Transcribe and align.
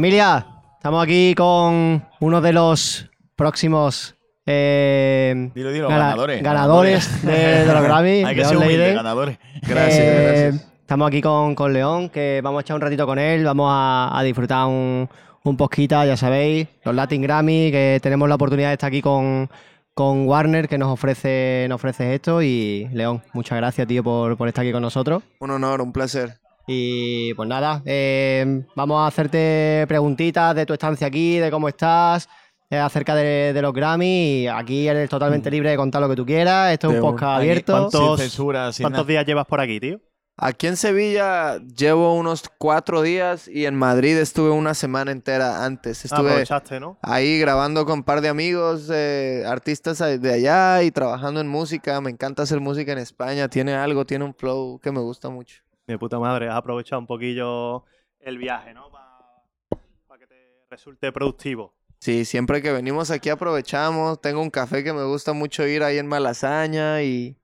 Familia, 0.00 0.46
estamos 0.76 1.02
aquí 1.02 1.34
con 1.34 2.04
uno 2.20 2.40
de 2.42 2.52
los 2.52 3.08
próximos 3.34 4.14
eh, 4.44 5.50
Dilo, 5.54 5.72
dilo, 5.72 5.88
gana- 5.88 6.08
ganadores. 6.08 6.42
ganadores 6.42 7.22
de, 7.24 7.32
de 7.64 7.72
los 7.72 7.82
Grammy. 7.82 8.22
Hay 8.26 8.36
que 8.36 8.44
ser 8.44 8.58
humilde, 8.58 8.92
ganadores. 8.92 9.38
Gracias, 9.66 9.98
Eh, 9.98 10.22
gracias. 10.52 10.68
Estamos 10.82 11.08
aquí 11.08 11.22
con, 11.22 11.54
con 11.54 11.72
León, 11.72 12.10
que 12.10 12.42
vamos 12.44 12.58
a 12.58 12.60
echar 12.60 12.74
un 12.76 12.82
ratito 12.82 13.06
con 13.06 13.18
él, 13.18 13.42
vamos 13.46 13.70
a, 13.72 14.10
a 14.12 14.22
disfrutar 14.22 14.66
un, 14.66 15.08
un 15.44 15.56
poquito, 15.56 16.04
ya 16.04 16.18
sabéis, 16.18 16.68
los 16.84 16.94
Latin 16.94 17.22
Grammy, 17.22 17.70
que 17.70 17.98
tenemos 18.02 18.28
la 18.28 18.34
oportunidad 18.34 18.68
de 18.68 18.74
estar 18.74 18.88
aquí 18.88 19.00
con, 19.00 19.48
con 19.94 20.28
Warner, 20.28 20.68
que 20.68 20.76
nos 20.76 20.88
ofrece, 20.92 21.64
nos 21.70 21.76
ofrece 21.76 22.14
esto. 22.14 22.42
Y 22.42 22.86
León, 22.92 23.22
muchas 23.32 23.56
gracias, 23.56 23.86
tío, 23.88 24.04
por, 24.04 24.36
por 24.36 24.46
estar 24.46 24.60
aquí 24.62 24.72
con 24.72 24.82
nosotros. 24.82 25.22
Un 25.40 25.52
honor, 25.52 25.80
un 25.80 25.90
placer. 25.94 26.34
Y 26.66 27.32
pues 27.34 27.48
nada, 27.48 27.82
eh, 27.84 28.62
vamos 28.74 28.98
a 29.00 29.06
hacerte 29.06 29.84
preguntitas 29.86 30.54
de 30.54 30.66
tu 30.66 30.72
estancia 30.72 31.06
aquí, 31.06 31.38
de 31.38 31.50
cómo 31.50 31.68
estás, 31.68 32.28
eh, 32.70 32.78
acerca 32.78 33.14
de, 33.14 33.52
de 33.52 33.62
los 33.62 33.72
Grammy. 33.72 34.42
Y 34.42 34.46
aquí 34.48 34.88
eres 34.88 35.08
totalmente 35.08 35.50
libre 35.50 35.70
de 35.70 35.76
contar 35.76 36.02
lo 36.02 36.08
que 36.08 36.16
tú 36.16 36.26
quieras. 36.26 36.72
Esto 36.72 36.88
es 36.90 36.94
un 36.94 37.00
podcast 37.00 37.36
abierto. 37.38 37.72
¿cuántos- 37.72 38.18
Sin 38.20 38.28
censura, 38.30 38.72
sin 38.72 38.84
¿Cuántos 38.84 39.06
días 39.06 39.24
llevas 39.24 39.46
por 39.46 39.60
aquí, 39.60 39.78
tío? 39.78 40.00
Aquí 40.38 40.66
en 40.66 40.76
Sevilla 40.76 41.56
llevo 41.74 42.12
unos 42.14 42.42
cuatro 42.58 43.00
días 43.00 43.48
y 43.48 43.64
en 43.64 43.74
Madrid 43.74 44.18
estuve 44.18 44.50
una 44.50 44.74
semana 44.74 45.10
entera 45.10 45.64
antes. 45.64 46.00
Ah, 46.00 46.04
Estuve 46.04 46.28
aprovechaste, 46.28 46.78
¿no? 46.78 46.98
ahí 47.00 47.38
grabando 47.38 47.86
con 47.86 48.00
un 48.00 48.04
par 48.04 48.20
de 48.20 48.28
amigos, 48.28 48.90
eh, 48.92 49.44
artistas 49.46 49.98
de 50.20 50.32
allá 50.34 50.82
y 50.82 50.90
trabajando 50.90 51.40
en 51.40 51.48
música. 51.48 51.98
Me 52.02 52.10
encanta 52.10 52.42
hacer 52.42 52.60
música 52.60 52.92
en 52.92 52.98
España. 52.98 53.48
Tiene 53.48 53.72
algo, 53.74 54.04
tiene 54.04 54.26
un 54.26 54.34
flow 54.34 54.78
que 54.78 54.92
me 54.92 55.00
gusta 55.00 55.30
mucho. 55.30 55.62
De 55.86 55.98
puta 55.98 56.18
madre, 56.18 56.48
has 56.48 56.56
aprovechado 56.56 56.98
un 57.00 57.06
poquillo 57.06 57.84
el 58.20 58.38
viaje, 58.38 58.74
¿no? 58.74 58.90
Para 58.90 60.18
que 60.18 60.26
te 60.26 60.64
resulte 60.70 61.12
productivo. 61.12 61.74
Sí, 62.00 62.24
siempre 62.24 62.60
que 62.60 62.72
venimos 62.72 63.10
aquí 63.10 63.28
aprovechamos. 63.30 64.20
Tengo 64.20 64.42
un 64.42 64.50
café 64.50 64.82
que 64.84 64.92
me 64.92 65.04
gusta 65.04 65.32
mucho 65.32 65.66
ir 65.66 65.82
ahí 65.82 65.98
en 65.98 66.06
Malasaña 66.06 67.02
y... 67.02 67.36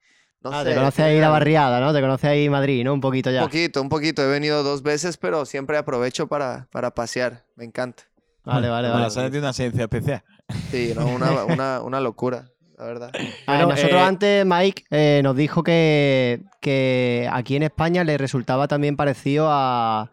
No 0.42 0.50
Ah, 0.52 0.64
sé, 0.64 0.70
te 0.70 0.74
conoces 0.74 1.04
ahí 1.04 1.20
la 1.20 1.28
barriada, 1.28 1.78
¿no? 1.80 1.92
Te 1.94 2.00
conoces 2.00 2.28
ahí 2.30 2.50
Madrid, 2.50 2.82
¿no? 2.84 2.92
Un 2.94 3.00
poquito 3.00 3.30
Un 3.30 3.36
ya. 3.36 3.42
poquito, 3.42 3.80
un 3.80 3.88
poquito. 3.88 4.22
He 4.22 4.26
venido 4.26 4.64
dos 4.64 4.82
veces, 4.82 5.16
pero 5.16 5.46
siempre 5.46 5.76
aprovecho 5.78 6.26
para, 6.26 6.66
para 6.72 6.90
pasear. 6.92 7.44
Me 7.54 7.64
encanta. 7.64 8.02
Vale, 8.44 8.68
vale, 8.68 8.88
La 8.88 8.94
vale. 8.94 9.04
lasaña 9.04 9.30
tiene 9.30 9.38
una 9.44 9.50
esencia 9.50 9.82
especial. 9.84 10.24
Sí, 10.72 10.92
no, 10.96 11.06
una, 11.06 11.44
una, 11.44 11.80
una 11.80 12.00
locura, 12.00 12.50
la 12.78 12.84
verdad. 12.86 13.10
A 13.14 13.18
ver, 13.22 13.34
Bueno, 13.46 13.66
nosotros 13.68 14.00
eh, 14.00 14.04
antes, 14.04 14.46
Mike 14.46 14.84
eh, 14.90 15.20
nos 15.22 15.36
dijo 15.36 15.62
que, 15.62 16.40
que 16.60 17.28
aquí 17.32 17.56
en 17.56 17.64
España 17.64 18.04
le 18.04 18.18
resultaba 18.18 18.68
también 18.68 18.96
parecido 18.96 19.48
a 19.50 20.10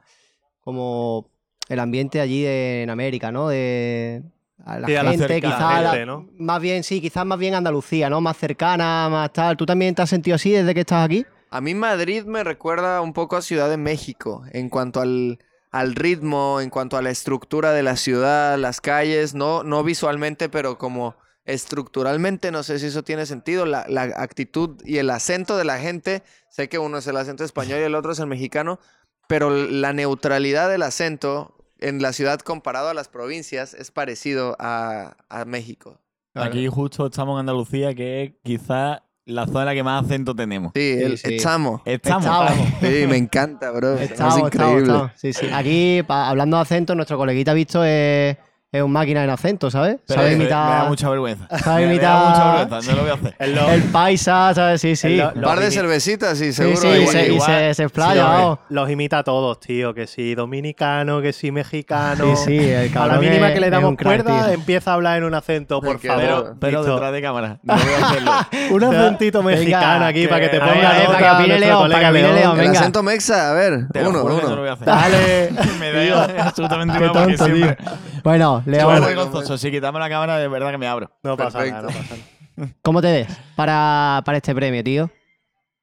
como 0.61 1.29
el 1.67 1.79
ambiente 1.79 2.19
allí 2.21 2.45
en 2.45 2.89
América, 2.89 3.31
¿no? 3.31 3.47
De 3.47 4.23
a 4.65 4.77
la 4.79 4.87
Sí, 4.87 4.95
a 4.95 5.03
la 5.03 5.11
gente, 5.11 5.27
cerca- 5.27 5.47
quizás 5.47 5.91
gente, 5.91 6.05
¿no? 6.05 6.27
más 6.37 6.61
bien, 6.61 6.83
sí, 6.83 6.99
quizás 7.01 7.25
más 7.25 7.39
bien 7.39 7.55
Andalucía, 7.55 8.09
¿no? 8.09 8.19
Más 8.21 8.37
cercana, 8.37 9.07
más 9.09 9.31
tal. 9.31 9.55
¿Tú 9.55 9.65
también 9.65 9.95
te 9.95 10.01
has 10.01 10.09
sentido 10.09 10.35
así 10.35 10.51
desde 10.51 10.73
que 10.73 10.81
estás 10.81 11.05
aquí? 11.05 11.25
A 11.51 11.61
mí 11.61 11.73
Madrid 11.73 12.23
me 12.25 12.43
recuerda 12.43 13.01
un 13.01 13.13
poco 13.13 13.35
a 13.37 13.41
Ciudad 13.41 13.69
de 13.69 13.77
México 13.77 14.43
en 14.51 14.69
cuanto 14.69 15.01
al, 15.01 15.39
al 15.71 15.95
ritmo, 15.95 16.59
en 16.61 16.69
cuanto 16.69 16.97
a 16.97 17.01
la 17.01 17.09
estructura 17.09 17.71
de 17.71 17.81
la 17.83 17.95
ciudad, 17.95 18.57
las 18.57 18.81
calles, 18.81 19.33
no, 19.33 19.63
no 19.63 19.83
visualmente, 19.83 20.49
pero 20.49 20.77
como 20.77 21.15
estructuralmente, 21.53 22.51
no 22.51 22.63
sé 22.63 22.79
si 22.79 22.87
eso 22.87 23.03
tiene 23.03 23.25
sentido, 23.25 23.65
la, 23.65 23.85
la 23.87 24.03
actitud 24.03 24.77
y 24.85 24.97
el 24.97 25.09
acento 25.09 25.57
de 25.57 25.65
la 25.65 25.79
gente, 25.79 26.23
sé 26.49 26.69
que 26.69 26.79
uno 26.79 26.97
es 26.97 27.07
el 27.07 27.17
acento 27.17 27.43
español 27.43 27.79
y 27.79 27.83
el 27.83 27.95
otro 27.95 28.11
es 28.11 28.19
el 28.19 28.27
mexicano, 28.27 28.79
pero 29.27 29.49
la 29.49 29.93
neutralidad 29.93 30.69
del 30.69 30.83
acento 30.83 31.55
en 31.79 32.01
la 32.01 32.13
ciudad 32.13 32.39
comparado 32.39 32.89
a 32.89 32.93
las 32.93 33.07
provincias 33.07 33.73
es 33.73 33.91
parecido 33.91 34.55
a, 34.59 35.15
a 35.29 35.45
México. 35.45 35.99
Aquí 36.33 36.67
justo 36.67 37.07
estamos 37.07 37.35
en 37.35 37.39
Andalucía, 37.41 37.93
que 37.95 38.23
es 38.23 38.31
quizás 38.43 39.01
la 39.25 39.45
zona 39.45 39.61
en 39.61 39.65
la 39.67 39.73
que 39.75 39.83
más 39.83 40.05
acento 40.05 40.35
tenemos. 40.35 40.71
Sí, 40.75 40.97
el 41.01 41.17
sí. 41.17 41.35
estamos. 41.35 41.81
Estamos. 41.85 42.25
Estamos. 42.25 42.67
Sí, 42.81 43.05
me 43.07 43.17
encanta, 43.17 43.71
bro. 43.71 43.93
Es 43.95 44.11
Estamos, 44.11 44.35
estamos, 44.35 44.53
increíble. 44.53 44.81
estamos. 44.81 45.11
Sí, 45.15 45.33
sí. 45.33 45.47
Aquí, 45.53 46.03
pa- 46.07 46.29
hablando 46.29 46.57
de 46.57 46.61
acento, 46.63 46.95
nuestro 46.95 47.17
coleguita 47.17 47.53
visto 47.53 47.83
es, 47.83 48.37
es 48.71 48.83
un 48.83 48.91
máquina 48.91 49.23
en 49.23 49.31
acento, 49.31 49.71
¿sabes? 49.71 49.97
Pero 50.07 50.19
Sabe 50.21 50.35
me- 50.35 50.43
Me 50.43 50.49
da 50.49 50.59
imitar 50.67 50.89
mucha 50.89 51.09
vergüenza. 51.09 51.47
sabe 51.63 51.87
Me- 51.87 51.93
me 51.95 51.99
da 51.99 52.13
imitar- 52.13 52.29
mucha 52.29 52.53
vergüenza, 52.57 52.91
no 52.91 52.97
lo 52.97 53.01
voy 53.01 53.11
a 53.11 53.13
hacer. 53.15 53.35
El 53.73 53.83
paisa, 53.85 54.51
¿sabes? 54.53 54.81
Sí, 54.81 54.95
sí. 54.95 55.15
lo- 55.17 55.31
Un 55.33 55.41
par 55.41 55.59
de 55.59 55.71
cervecitas 55.71 56.39
y 56.39 56.45
Sí, 56.45 56.53
seguro. 56.53 56.77
sí, 56.79 56.87
igual- 56.87 57.07
se, 57.07 57.27
y 57.27 57.33
igual. 57.33 57.49
se, 57.51 57.73
se 57.73 57.83
explaya, 57.83 58.27
Sí, 58.53 58.59
los 58.69 58.89
imita 58.91 59.17
a 59.19 59.23
todos, 59.23 59.59
tío. 59.59 59.95
Que 59.95 60.05
si 60.05 60.35
dominicano, 60.35 61.19
que 61.19 61.33
si 61.33 61.51
mexicano. 61.51 62.35
Sí, 62.35 62.59
sí, 62.59 62.69
el 62.69 62.95
A 62.95 63.07
la 63.07 63.17
mínima 63.17 63.51
que 63.53 63.59
le 63.59 63.69
damos 63.71 63.95
crack, 63.97 64.23
cuerda, 64.23 64.53
empieza 64.53 64.91
a 64.91 64.93
hablar 64.93 65.17
en 65.17 65.23
un 65.23 65.33
acento, 65.33 65.81
por 65.81 65.99
favor. 65.99 66.21
Pero, 66.21 66.55
pero 66.59 66.83
detrás 66.83 67.11
de 67.11 67.21
cámara. 67.23 67.59
No 67.63 67.73
voy 67.73 67.83
a 67.93 68.05
hacerlo. 68.07 68.31
Un 68.69 68.83
acentito 68.83 69.39
Venga, 69.41 69.59
mexicano 69.59 70.05
aquí 70.05 70.21
que- 70.21 70.27
para 70.27 70.41
que 70.41 70.49
te 70.49 70.59
ponga 70.59 70.73
ver, 70.73 70.83
nota 70.83 71.05
para 71.07 71.17
que 71.19 71.41
opine 71.43 71.59
León, 71.59 71.91
para 71.91 72.11
que 72.11 72.19
León. 72.21 72.51
El 72.59 72.67
venga. 72.67 72.79
acento 72.81 73.01
mexa, 73.01 73.49
a 73.49 73.53
ver. 73.53 73.87
Uno, 73.95 74.23
uno. 74.23 74.41
no 74.43 74.55
lo 74.55 74.61
voy 74.61 74.69
a 74.69 74.73
hacer. 74.73 74.85
Dale. 74.85 75.49
me 75.79 75.91
da 76.07 76.25
absolutamente 76.45 76.95
igual 76.97 77.11
porque 77.13 77.37
siempre... 77.37 77.77
Bueno, 78.23 78.61
Soy 78.63 78.73
León, 78.73 78.91
muy 78.99 79.07
vergonzoso. 79.07 79.57
Si 79.57 79.71
quitamos 79.71 79.99
la 79.99 80.09
cámara, 80.09 80.37
de 80.37 80.47
verdad 80.47 80.71
que 80.71 80.77
me 80.77 80.87
abro. 80.87 81.11
No 81.23 81.35
pasa 81.37 81.65
nada, 81.65 81.81
no 81.83 81.87
pasa 81.87 82.15
nada. 82.57 82.73
¿cómo 82.81 83.01
te 83.01 83.09
ves 83.11 83.27
para, 83.55 84.21
para 84.25 84.37
este 84.37 84.53
premio, 84.53 84.83
tío? 84.83 85.09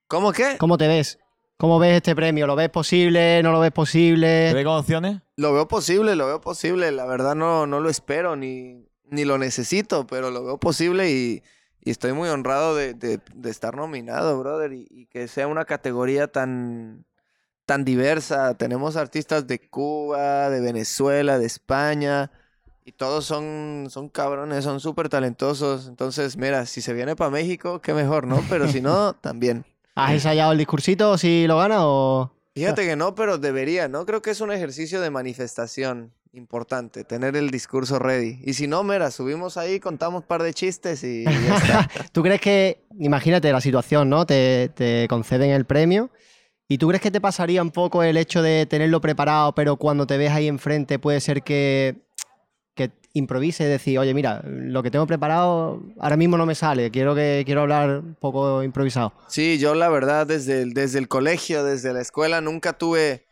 ¿Cómo 0.08 0.32
qué? 0.32 0.56
¿Cómo 0.58 0.76
te 0.76 0.86
ves? 0.88 1.18
¿Cómo 1.56 1.78
ves 1.78 1.96
este 1.96 2.14
premio? 2.14 2.46
¿Lo 2.46 2.54
ves 2.54 2.68
posible? 2.68 3.42
¿No 3.42 3.50
lo 3.50 3.60
ves 3.60 3.70
¿Te 3.70 3.74
posible? 3.76 4.52
ve 4.52 4.62
con 4.64 4.76
opciones? 4.76 5.22
Lo 5.36 5.54
veo 5.54 5.66
posible, 5.66 6.14
lo 6.14 6.26
veo 6.26 6.40
posible. 6.40 6.92
La 6.92 7.06
verdad 7.06 7.34
no, 7.34 7.66
no 7.66 7.80
lo 7.80 7.88
espero 7.88 8.36
ni, 8.36 8.86
ni 9.04 9.24
lo 9.24 9.38
necesito, 9.38 10.06
pero 10.06 10.30
lo 10.30 10.44
veo 10.44 10.58
posible 10.58 11.10
y, 11.10 11.42
y 11.80 11.90
estoy 11.90 12.12
muy 12.12 12.28
honrado 12.28 12.74
de, 12.76 12.92
de- 12.92 13.20
de 13.34 13.50
estar 13.50 13.74
nominado, 13.74 14.38
brother. 14.38 14.74
Y, 14.74 14.86
y 14.90 15.06
que 15.06 15.28
sea 15.28 15.46
una 15.48 15.64
categoría 15.64 16.28
tan, 16.28 17.05
tan 17.66 17.84
diversa. 17.84 18.54
Tenemos 18.54 18.96
artistas 18.96 19.46
de 19.46 19.58
Cuba, 19.58 20.48
de 20.48 20.60
Venezuela, 20.60 21.38
de 21.38 21.46
España. 21.46 22.30
Y 22.84 22.92
todos 22.92 23.24
son, 23.24 23.88
son 23.90 24.08
cabrones, 24.08 24.62
son 24.64 24.78
súper 24.78 25.08
talentosos. 25.08 25.88
Entonces, 25.88 26.36
mira, 26.36 26.64
si 26.64 26.80
se 26.80 26.94
viene 26.94 27.16
para 27.16 27.30
México, 27.30 27.80
qué 27.82 27.92
mejor, 27.92 28.28
¿no? 28.28 28.42
Pero 28.48 28.68
si 28.68 28.80
no, 28.80 29.12
también. 29.20 29.66
¿Has 29.96 30.12
ensayado 30.12 30.52
el 30.52 30.58
discursito 30.58 31.18
si 31.18 31.46
lo 31.46 31.58
gana 31.58 31.78
o...? 31.80 32.32
Fíjate 32.54 32.86
que 32.86 32.96
no, 32.96 33.14
pero 33.14 33.36
debería, 33.36 33.86
¿no? 33.88 34.06
Creo 34.06 34.22
que 34.22 34.30
es 34.30 34.40
un 34.40 34.50
ejercicio 34.50 35.02
de 35.02 35.10
manifestación 35.10 36.12
importante, 36.32 37.04
tener 37.04 37.36
el 37.36 37.50
discurso 37.50 37.98
ready. 37.98 38.40
Y 38.44 38.54
si 38.54 38.66
no, 38.66 38.82
mira, 38.82 39.10
subimos 39.10 39.58
ahí, 39.58 39.78
contamos 39.78 40.22
un 40.22 40.26
par 40.26 40.42
de 40.42 40.54
chistes 40.54 41.02
y 41.04 41.24
ya 41.24 41.56
está. 41.56 41.90
¿Tú 42.12 42.22
crees 42.22 42.40
que, 42.40 42.86
imagínate 42.98 43.52
la 43.52 43.60
situación, 43.60 44.08
¿no? 44.08 44.24
Te, 44.24 44.70
te 44.74 45.06
conceden 45.08 45.50
el 45.50 45.66
premio 45.66 46.10
y 46.68 46.78
tú 46.78 46.88
crees 46.88 47.02
que 47.02 47.10
te 47.10 47.20
pasaría 47.20 47.62
un 47.62 47.70
poco 47.70 48.02
el 48.02 48.16
hecho 48.16 48.42
de 48.42 48.66
tenerlo 48.66 49.00
preparado, 49.00 49.54
pero 49.54 49.76
cuando 49.76 50.06
te 50.06 50.18
ves 50.18 50.32
ahí 50.32 50.48
enfrente 50.48 50.98
puede 50.98 51.20
ser 51.20 51.42
que, 51.42 52.06
que 52.74 52.90
improvises, 53.12 53.68
decir, 53.68 53.98
oye, 53.98 54.12
mira, 54.14 54.42
lo 54.44 54.82
que 54.82 54.90
tengo 54.90 55.06
preparado 55.06 55.80
ahora 56.00 56.16
mismo 56.16 56.36
no 56.36 56.44
me 56.44 56.56
sale, 56.56 56.90
quiero, 56.90 57.14
que, 57.14 57.44
quiero 57.46 57.62
hablar 57.62 58.00
un 58.00 58.16
poco 58.16 58.62
improvisado. 58.64 59.12
Sí, 59.28 59.58
yo 59.58 59.74
la 59.74 59.88
verdad 59.88 60.26
desde 60.26 60.62
el, 60.62 60.74
desde 60.74 60.98
el 60.98 61.08
colegio, 61.08 61.62
desde 61.62 61.92
la 61.92 62.00
escuela, 62.00 62.40
nunca 62.40 62.72
tuve 62.72 63.26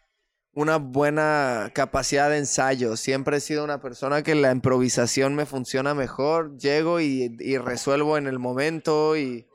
una 0.52 0.76
buena 0.76 1.72
capacidad 1.74 2.30
de 2.30 2.38
ensayo. 2.38 2.96
Siempre 2.96 3.38
he 3.38 3.40
sido 3.40 3.64
una 3.64 3.80
persona 3.80 4.22
que 4.22 4.36
la 4.36 4.52
improvisación 4.52 5.34
me 5.34 5.46
funciona 5.46 5.94
mejor. 5.94 6.56
Llego 6.58 7.00
y, 7.00 7.36
y 7.40 7.58
resuelvo 7.58 8.16
en 8.16 8.28
el 8.28 8.38
momento 8.38 9.16
y 9.16 9.48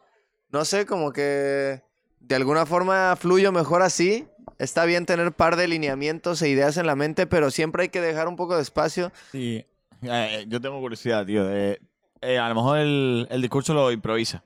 no 0.49 0.65
sé, 0.65 0.85
como 0.85 1.13
que 1.13 1.81
de 2.29 2.35
alguna 2.35 2.65
forma 2.65 3.15
fluyo 3.19 3.51
mejor 3.51 3.81
así. 3.81 4.25
Está 4.59 4.85
bien 4.85 5.05
tener 5.05 5.31
par 5.33 5.55
de 5.55 5.67
lineamientos 5.67 6.41
e 6.41 6.49
ideas 6.49 6.77
en 6.77 6.85
la 6.85 6.95
mente, 6.95 7.27
pero 7.27 7.49
siempre 7.51 7.83
hay 7.83 7.89
que 7.89 8.01
dejar 8.01 8.27
un 8.27 8.35
poco 8.35 8.55
de 8.55 8.61
espacio. 8.61 9.11
Sí. 9.31 9.65
Eh, 10.03 10.45
yo 10.47 10.61
tengo 10.61 10.79
curiosidad, 10.79 11.25
tío. 11.25 11.45
de- 11.45 11.79
eh, 12.21 12.37
a 12.37 12.49
lo 12.49 12.55
mejor 12.55 12.77
el, 12.79 13.27
el 13.31 13.41
discurso 13.41 13.73
lo 13.73 13.91
improvisa. 13.91 14.43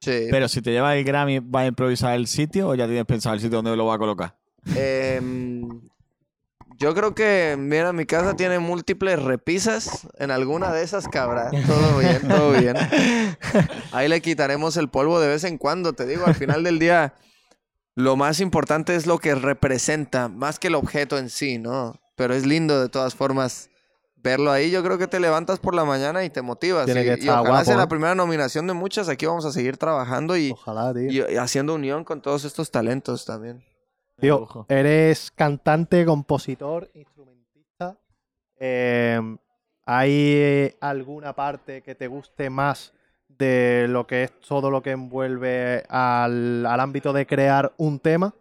Sí. 0.00 0.26
Pero 0.30 0.46
si 0.48 0.60
te 0.62 0.70
llevas 0.70 0.96
el 0.96 1.04
Grammy, 1.04 1.40
¿vas 1.40 1.64
a 1.64 1.66
improvisar 1.66 2.14
el 2.14 2.26
sitio 2.26 2.68
o 2.68 2.74
ya 2.74 2.86
tienes 2.86 3.06
pensado 3.06 3.34
el 3.34 3.40
sitio 3.40 3.56
donde 3.62 3.74
lo 3.76 3.86
vas 3.86 3.96
a 3.96 3.98
colocar? 3.98 4.36
Em, 4.76 5.80
yo 6.78 6.94
creo 6.94 7.14
que, 7.14 7.56
mira, 7.58 7.92
mi 7.92 8.06
casa 8.06 8.34
tiene 8.36 8.58
múltiples 8.58 9.20
repisas. 9.22 10.06
En 10.18 10.30
alguna 10.30 10.72
de 10.72 10.82
esas 10.82 11.08
cabrá. 11.08 11.50
Todo 11.66 11.98
bien, 11.98 12.28
todo 12.28 12.52
bien. 12.52 12.76
Ahí 13.92 14.08
le 14.08 14.20
quitaremos 14.22 14.76
el 14.76 14.88
polvo 14.88 15.20
de 15.20 15.28
vez 15.28 15.44
en 15.44 15.58
cuando. 15.58 15.92
Te 15.92 16.06
digo, 16.06 16.24
al 16.26 16.34
final 16.34 16.62
del 16.64 16.78
día, 16.78 17.14
lo 17.94 18.16
más 18.16 18.40
importante 18.40 18.94
es 18.94 19.06
lo 19.06 19.18
que 19.18 19.34
representa, 19.34 20.28
más 20.28 20.58
que 20.58 20.68
el 20.68 20.74
objeto 20.76 21.18
en 21.18 21.30
sí, 21.30 21.58
¿no? 21.58 21.98
Pero 22.16 22.34
es 22.34 22.46
lindo 22.46 22.80
de 22.80 22.88
todas 22.88 23.14
formas 23.14 23.70
verlo 24.16 24.50
ahí. 24.52 24.70
Yo 24.70 24.82
creo 24.82 24.98
que 24.98 25.06
te 25.06 25.20
levantas 25.20 25.58
por 25.58 25.74
la 25.74 25.84
mañana 25.84 26.24
y 26.24 26.30
te 26.30 26.42
motivas. 26.42 26.84
Tiene 26.86 27.02
y, 27.02 27.04
que 27.04 27.10
y 27.10 27.14
estar 27.20 27.34
ojalá 27.40 27.48
guapo, 27.50 27.64
sea 27.64 27.74
¿eh? 27.74 27.78
la 27.78 27.88
primera 27.88 28.14
nominación 28.14 28.66
de 28.66 28.72
muchas. 28.74 29.08
Aquí 29.08 29.26
vamos 29.26 29.44
a 29.44 29.52
seguir 29.52 29.76
trabajando 29.78 30.36
y, 30.36 30.52
Ojalá, 30.52 30.92
tío. 30.94 31.28
y- 31.28 31.34
y 31.34 31.36
haciendo 31.36 31.74
unión 31.74 32.04
con 32.04 32.20
todos 32.22 32.44
estos 32.44 32.70
talentos 32.70 33.24
también. 33.24 33.64
Tío, 34.20 34.66
eres 34.68 35.30
cantante, 35.30 36.04
compositor, 36.04 36.90
instrumentista. 36.94 37.96
Eh, 38.58 39.20
¿Hay 39.86 40.74
alguna 40.80 41.34
parte 41.34 41.82
que 41.82 41.94
te 41.94 42.08
guste 42.08 42.50
más 42.50 42.92
de 43.28 43.86
lo 43.88 44.08
que 44.08 44.24
es 44.24 44.40
todo 44.40 44.72
lo 44.72 44.82
que 44.82 44.90
envuelve 44.90 45.84
al, 45.88 46.66
al 46.66 46.80
ámbito 46.80 47.12
de 47.12 47.26
crear 47.26 47.72
un 47.76 48.00
tema? 48.00 48.34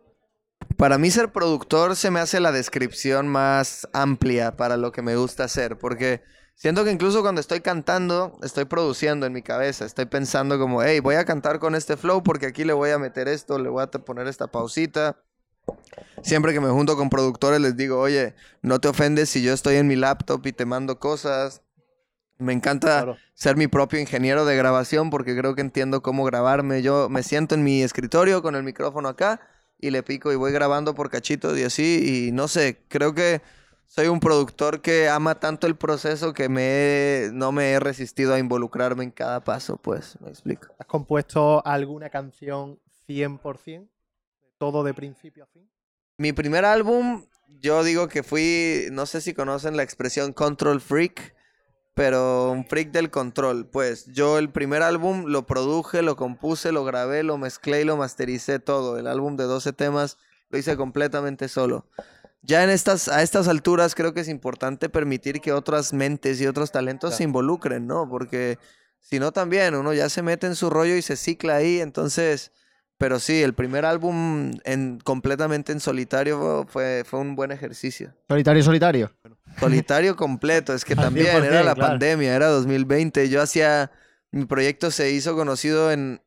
Para 0.77 0.97
mí 0.97 1.11
ser 1.11 1.31
productor 1.31 1.95
se 1.95 2.09
me 2.09 2.19
hace 2.19 2.39
la 2.39 2.51
descripción 2.51 3.27
más 3.27 3.87
amplia 3.93 4.57
para 4.57 4.77
lo 4.77 4.91
que 4.91 5.03
me 5.03 5.15
gusta 5.15 5.43
hacer, 5.43 5.77
porque 5.77 6.23
siento 6.55 6.83
que 6.83 6.91
incluso 6.91 7.21
cuando 7.21 7.39
estoy 7.39 7.61
cantando, 7.61 8.35
estoy 8.41 8.65
produciendo 8.65 9.27
en 9.27 9.33
mi 9.33 9.43
cabeza, 9.43 9.85
estoy 9.85 10.05
pensando 10.05 10.57
como, 10.57 10.81
hey, 10.81 10.99
voy 11.01 11.15
a 11.15 11.25
cantar 11.25 11.59
con 11.59 11.75
este 11.75 11.97
flow 11.97 12.23
porque 12.23 12.47
aquí 12.47 12.63
le 12.63 12.73
voy 12.73 12.89
a 12.89 12.97
meter 12.97 13.27
esto, 13.27 13.59
le 13.59 13.69
voy 13.69 13.83
a 13.83 13.87
poner 13.91 14.25
esta 14.25 14.47
pausita. 14.47 15.17
Siempre 16.21 16.53
que 16.53 16.59
me 16.59 16.69
junto 16.69 16.97
con 16.97 17.09
productores 17.09 17.61
les 17.61 17.77
digo, 17.77 17.99
oye, 17.99 18.33
no 18.61 18.79
te 18.79 18.87
ofendes 18.87 19.29
si 19.29 19.41
yo 19.43 19.53
estoy 19.53 19.75
en 19.75 19.87
mi 19.87 19.95
laptop 19.95 20.45
y 20.45 20.51
te 20.53 20.65
mando 20.65 20.99
cosas. 20.99 21.61
Me 22.39 22.53
encanta 22.53 22.87
Claro. 23.03 23.17
ser 23.33 23.55
mi 23.55 23.67
propio 23.67 23.99
ingeniero 23.99 24.45
de 24.45 24.55
grabación 24.55 25.09
porque 25.09 25.35
creo 25.35 25.55
que 25.55 25.61
entiendo 25.61 26.01
cómo 26.01 26.23
grabarme. 26.23 26.81
Yo 26.81 27.09
me 27.09 27.23
siento 27.23 27.55
en 27.55 27.63
mi 27.63 27.81
escritorio 27.81 28.41
con 28.41 28.55
el 28.55 28.63
micrófono 28.63 29.09
acá 29.09 29.41
y 29.79 29.89
le 29.91 30.03
pico 30.03 30.31
y 30.31 30.35
voy 30.35 30.51
grabando 30.51 30.93
por 30.93 31.09
cachitos 31.09 31.57
y 31.57 31.63
así. 31.63 32.27
Y 32.27 32.31
no 32.31 32.47
sé, 32.47 32.83
creo 32.89 33.13
que 33.13 33.41
soy 33.87 34.07
un 34.07 34.19
productor 34.19 34.81
que 34.81 35.07
ama 35.09 35.39
tanto 35.39 35.65
el 35.65 35.75
proceso 35.75 36.33
que 36.33 36.49
me 36.49 36.61
he- 37.25 37.29
no 37.31 37.51
me 37.51 37.71
he 37.71 37.79
resistido 37.79 38.33
a 38.33 38.39
involucrarme 38.39 39.03
en 39.03 39.11
cada 39.11 39.43
paso, 39.43 39.77
pues, 39.77 40.17
me 40.21 40.29
explico. 40.29 40.67
¿Has 40.77 40.87
compuesto 40.87 41.65
alguna 41.65 42.09
canción 42.09 42.79
100%? 43.07 43.87
¿Todo 44.57 44.83
de 44.83 44.93
principio 44.93 45.43
a 45.43 45.47
fin? 45.47 45.69
Mi 46.17 46.33
primer 46.33 46.65
álbum, 46.65 47.25
yo 47.61 47.83
digo 47.83 48.07
que 48.07 48.23
fui, 48.23 48.87
no 48.91 49.05
sé 49.05 49.21
si 49.21 49.33
conocen 49.33 49.77
la 49.77 49.83
expresión 49.83 50.33
control 50.33 50.81
freak, 50.81 51.35
pero 51.93 52.51
un 52.51 52.65
freak 52.65 52.91
del 52.91 53.11
control. 53.11 53.67
Pues 53.67 54.05
yo 54.07 54.39
el 54.39 54.49
primer 54.49 54.81
álbum 54.81 55.25
lo 55.27 55.45
produje, 55.45 56.01
lo 56.01 56.15
compuse, 56.15 56.71
lo 56.71 56.83
grabé, 56.83 57.23
lo 57.23 57.37
mezclé 57.37 57.81
y 57.81 57.85
lo 57.85 57.97
mastericé 57.97 58.59
todo. 58.59 58.97
El 58.97 59.07
álbum 59.07 59.35
de 59.35 59.43
12 59.43 59.73
temas 59.73 60.17
lo 60.49 60.57
hice 60.57 60.75
completamente 60.75 61.47
solo. 61.49 61.87
Ya 62.41 62.63
en 62.63 62.69
estas, 62.69 63.09
a 63.09 63.21
estas 63.21 63.47
alturas 63.47 63.93
creo 63.93 64.13
que 64.13 64.21
es 64.21 64.27
importante 64.29 64.89
permitir 64.89 65.41
que 65.41 65.53
otras 65.53 65.93
mentes 65.93 66.39
y 66.39 66.47
otros 66.47 66.71
talentos 66.71 67.15
se 67.15 67.23
involucren, 67.23 67.85
¿no? 67.85 68.07
Porque 68.09 68.57
si 68.99 69.19
no 69.19 69.31
también 69.31 69.75
uno 69.75 69.93
ya 69.93 70.09
se 70.09 70.21
mete 70.21 70.47
en 70.47 70.55
su 70.55 70.69
rollo 70.69 70.95
y 70.95 71.03
se 71.03 71.15
cicla 71.15 71.57
ahí, 71.57 71.79
entonces... 71.79 72.51
Pero 72.97 73.19
sí, 73.19 73.43
el 73.43 73.53
primer 73.53 73.85
álbum 73.85 74.53
en, 74.63 74.99
completamente 74.99 75.71
en 75.71 75.79
solitario 75.79 76.65
fue, 76.67 77.03
fue 77.05 77.19
un 77.19 77.35
buen 77.35 77.51
ejercicio. 77.51 78.13
Solitario, 78.27 78.63
solitario. 78.63 79.11
Solitario 79.59 80.15
completo, 80.15 80.73
es 80.73 80.83
que 80.83 80.95
también 80.95 81.27
100%, 81.27 81.43
era 81.43 81.63
la 81.63 81.75
claro. 81.75 81.91
pandemia, 81.91 82.35
era 82.35 82.47
2020. 82.47 83.29
Yo 83.29 83.41
hacía, 83.41 83.91
mi 84.31 84.45
proyecto 84.45 84.89
se 84.89 85.11
hizo 85.11 85.35
conocido 85.35 85.91
en, 85.91 86.21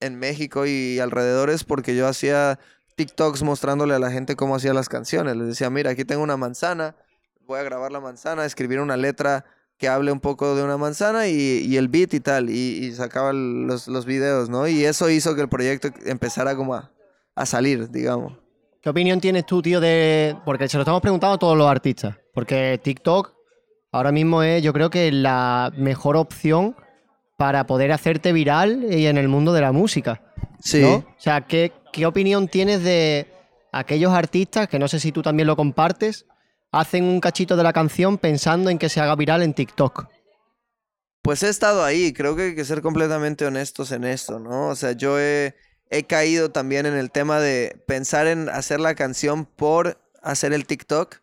en 0.00 0.18
México 0.18 0.66
y 0.66 0.98
alrededores 0.98 1.64
porque 1.64 1.96
yo 1.96 2.06
hacía 2.06 2.58
TikToks 2.94 3.42
mostrándole 3.42 3.94
a 3.94 3.98
la 3.98 4.10
gente 4.10 4.36
cómo 4.36 4.56
hacía 4.56 4.74
las 4.74 4.90
canciones. 4.90 5.36
Les 5.36 5.46
decía, 5.46 5.70
mira, 5.70 5.92
aquí 5.92 6.04
tengo 6.04 6.22
una 6.22 6.36
manzana, 6.36 6.94
voy 7.46 7.58
a 7.58 7.62
grabar 7.62 7.90
la 7.90 8.00
manzana, 8.00 8.44
escribir 8.44 8.80
una 8.80 8.98
letra 8.98 9.46
que 9.82 9.88
hable 9.88 10.12
un 10.12 10.20
poco 10.20 10.54
de 10.54 10.62
una 10.62 10.76
manzana 10.76 11.26
y, 11.26 11.66
y 11.66 11.76
el 11.76 11.88
beat 11.88 12.14
y 12.14 12.20
tal, 12.20 12.50
y, 12.50 12.84
y 12.84 12.92
sacaba 12.92 13.32
los, 13.32 13.88
los 13.88 14.06
videos, 14.06 14.48
¿no? 14.48 14.68
Y 14.68 14.84
eso 14.84 15.10
hizo 15.10 15.34
que 15.34 15.40
el 15.40 15.48
proyecto 15.48 15.88
empezara 16.06 16.54
como 16.54 16.76
a, 16.76 16.92
a 17.34 17.46
salir, 17.46 17.90
digamos. 17.90 18.34
¿Qué 18.80 18.90
opinión 18.90 19.20
tienes 19.20 19.44
tú, 19.44 19.60
tío, 19.60 19.80
de...? 19.80 20.36
Porque 20.44 20.68
se 20.68 20.76
lo 20.76 20.82
estamos 20.82 21.00
preguntando 21.02 21.34
a 21.34 21.38
todos 21.40 21.58
los 21.58 21.66
artistas. 21.68 22.14
Porque 22.32 22.78
TikTok 22.80 23.34
ahora 23.90 24.12
mismo 24.12 24.44
es, 24.44 24.62
yo 24.62 24.72
creo 24.72 24.88
que 24.88 25.10
la 25.10 25.72
mejor 25.76 26.16
opción 26.16 26.76
para 27.36 27.66
poder 27.66 27.90
hacerte 27.90 28.32
viral 28.32 28.86
y 28.88 29.06
en 29.06 29.18
el 29.18 29.26
mundo 29.26 29.52
de 29.52 29.62
la 29.62 29.72
música. 29.72 30.22
Sí. 30.60 30.80
¿no? 30.80 30.94
O 30.94 31.14
sea, 31.18 31.40
¿qué, 31.40 31.72
¿qué 31.92 32.06
opinión 32.06 32.46
tienes 32.46 32.84
de 32.84 33.26
aquellos 33.72 34.12
artistas, 34.12 34.68
que 34.68 34.78
no 34.78 34.86
sé 34.86 35.00
si 35.00 35.10
tú 35.10 35.22
también 35.22 35.48
lo 35.48 35.56
compartes, 35.56 36.26
hacen 36.72 37.04
un 37.04 37.20
cachito 37.20 37.54
de 37.56 37.62
la 37.62 37.72
canción 37.72 38.18
pensando 38.18 38.70
en 38.70 38.78
que 38.78 38.88
se 38.88 39.00
haga 39.00 39.14
viral 39.14 39.42
en 39.42 39.54
TikTok? 39.54 40.06
Pues 41.22 41.44
he 41.44 41.48
estado 41.48 41.84
ahí, 41.84 42.12
creo 42.12 42.34
que 42.34 42.42
hay 42.42 42.54
que 42.56 42.64
ser 42.64 42.82
completamente 42.82 43.46
honestos 43.46 43.92
en 43.92 44.02
esto, 44.02 44.40
¿no? 44.40 44.68
O 44.68 44.74
sea, 44.74 44.92
yo 44.92 45.20
he, 45.20 45.54
caído 46.08 46.50
también 46.50 46.86
en 46.86 46.94
el 46.94 47.10
tema 47.10 47.38
de 47.38 47.80
pensar 47.86 48.26
en 48.26 48.48
hacer 48.48 48.80
la 48.80 48.94
canción 48.94 49.44
por 49.44 49.98
hacer 50.22 50.54
el 50.54 50.66
TikTok 50.66 51.16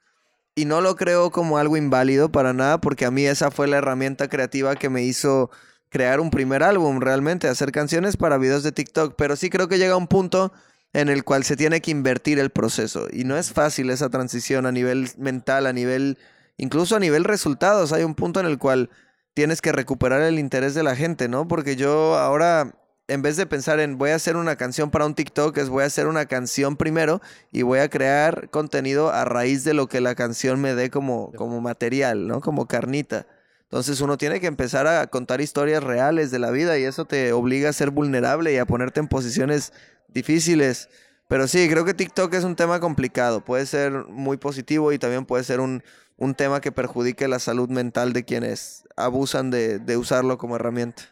y 0.53 0.65
no 0.65 0.79
lo 0.79 0.95
creo 0.95 1.31
como 1.31 1.57
algo 1.57 1.75
inválido 1.75 2.31
para 2.31 2.53
nada 2.53 2.79
porque 2.79 3.05
a 3.05 3.11
mí 3.11 3.25
esa 3.25 3.49
fue 3.49 3.67
la 3.67 3.77
herramienta 3.77 4.29
creativa 4.29 4.75
que 4.75 4.89
me 4.89 5.01
hizo 5.01 5.49
crear 5.89 6.19
un 6.19 6.29
primer 6.29 6.61
álbum 6.61 7.01
realmente, 7.01 7.47
hacer 7.47 7.71
canciones 7.71 8.15
para 8.15 8.37
videos 8.37 8.61
de 8.61 8.71
TikTok, 8.71 9.15
pero 9.17 9.35
sí 9.35 9.49
creo 9.49 9.67
que 9.67 9.79
llega 9.79 9.97
un 9.97 10.07
punto 10.07 10.53
en 10.93 11.09
el 11.09 11.23
cual 11.23 11.43
se 11.43 11.55
tiene 11.55 11.81
que 11.81 11.91
invertir 11.91 12.39
el 12.39 12.49
proceso 12.49 13.07
y 13.11 13.23
no 13.23 13.37
es 13.37 13.51
fácil 13.51 13.89
esa 13.89 14.09
transición 14.09 14.65
a 14.65 14.71
nivel 14.71 15.09
mental, 15.17 15.67
a 15.67 15.73
nivel, 15.73 16.17
incluso 16.57 16.95
a 16.95 16.99
nivel 16.99 17.23
resultados, 17.23 17.93
hay 17.93 18.03
un 18.03 18.15
punto 18.15 18.39
en 18.39 18.47
el 18.47 18.57
cual 18.57 18.89
tienes 19.33 19.61
que 19.61 19.71
recuperar 19.71 20.21
el 20.21 20.39
interés 20.39 20.73
de 20.73 20.83
la 20.83 20.95
gente, 20.95 21.29
¿no? 21.29 21.47
Porque 21.47 21.75
yo 21.75 22.17
ahora, 22.17 22.75
en 23.07 23.21
vez 23.21 23.37
de 23.37 23.45
pensar 23.45 23.79
en 23.79 23.97
voy 23.97 24.09
a 24.09 24.15
hacer 24.15 24.35
una 24.35 24.55
canción 24.55 24.89
para 24.89 25.05
un 25.05 25.13
TikTok, 25.13 25.57
es 25.57 25.69
voy 25.69 25.83
a 25.83 25.87
hacer 25.87 26.07
una 26.07 26.25
canción 26.25 26.75
primero 26.75 27.21
y 27.51 27.61
voy 27.61 27.79
a 27.79 27.89
crear 27.89 28.49
contenido 28.49 29.11
a 29.11 29.25
raíz 29.25 29.63
de 29.63 29.73
lo 29.73 29.87
que 29.87 30.01
la 30.01 30.15
canción 30.15 30.59
me 30.59 30.73
dé 30.73 30.89
como, 30.89 31.31
como 31.33 31.61
material, 31.61 32.27
¿no? 32.27 32.41
Como 32.41 32.67
carnita. 32.67 33.27
Entonces 33.63 34.01
uno 34.01 34.17
tiene 34.17 34.39
que 34.39 34.47
empezar 34.47 34.87
a 34.87 35.05
contar 35.07 35.41
historias 35.41 35.83
reales 35.83 36.31
de 36.31 36.39
la 36.39 36.49
vida 36.49 36.79
y 36.79 36.83
eso 36.83 37.05
te 37.05 37.31
obliga 37.33 37.69
a 37.69 37.73
ser 37.73 37.91
vulnerable 37.91 38.51
y 38.51 38.57
a 38.57 38.65
ponerte 38.65 38.99
en 38.99 39.07
posiciones 39.07 39.73
difíciles. 40.13 40.89
Pero 41.27 41.47
sí, 41.47 41.69
creo 41.69 41.85
que 41.85 41.93
TikTok 41.93 42.33
es 42.33 42.43
un 42.43 42.55
tema 42.55 42.79
complicado. 42.79 43.45
Puede 43.45 43.65
ser 43.65 43.91
muy 44.07 44.37
positivo 44.37 44.91
y 44.91 44.99
también 44.99 45.25
puede 45.25 45.43
ser 45.43 45.59
un, 45.59 45.83
un 46.17 46.33
tema 46.35 46.59
que 46.61 46.71
perjudique 46.71 47.27
la 47.27 47.39
salud 47.39 47.69
mental 47.69 48.13
de 48.13 48.25
quienes 48.25 48.83
abusan 48.95 49.51
de, 49.51 49.77
de 49.79 49.97
usarlo 49.97 50.37
como 50.37 50.55
herramienta. 50.55 51.03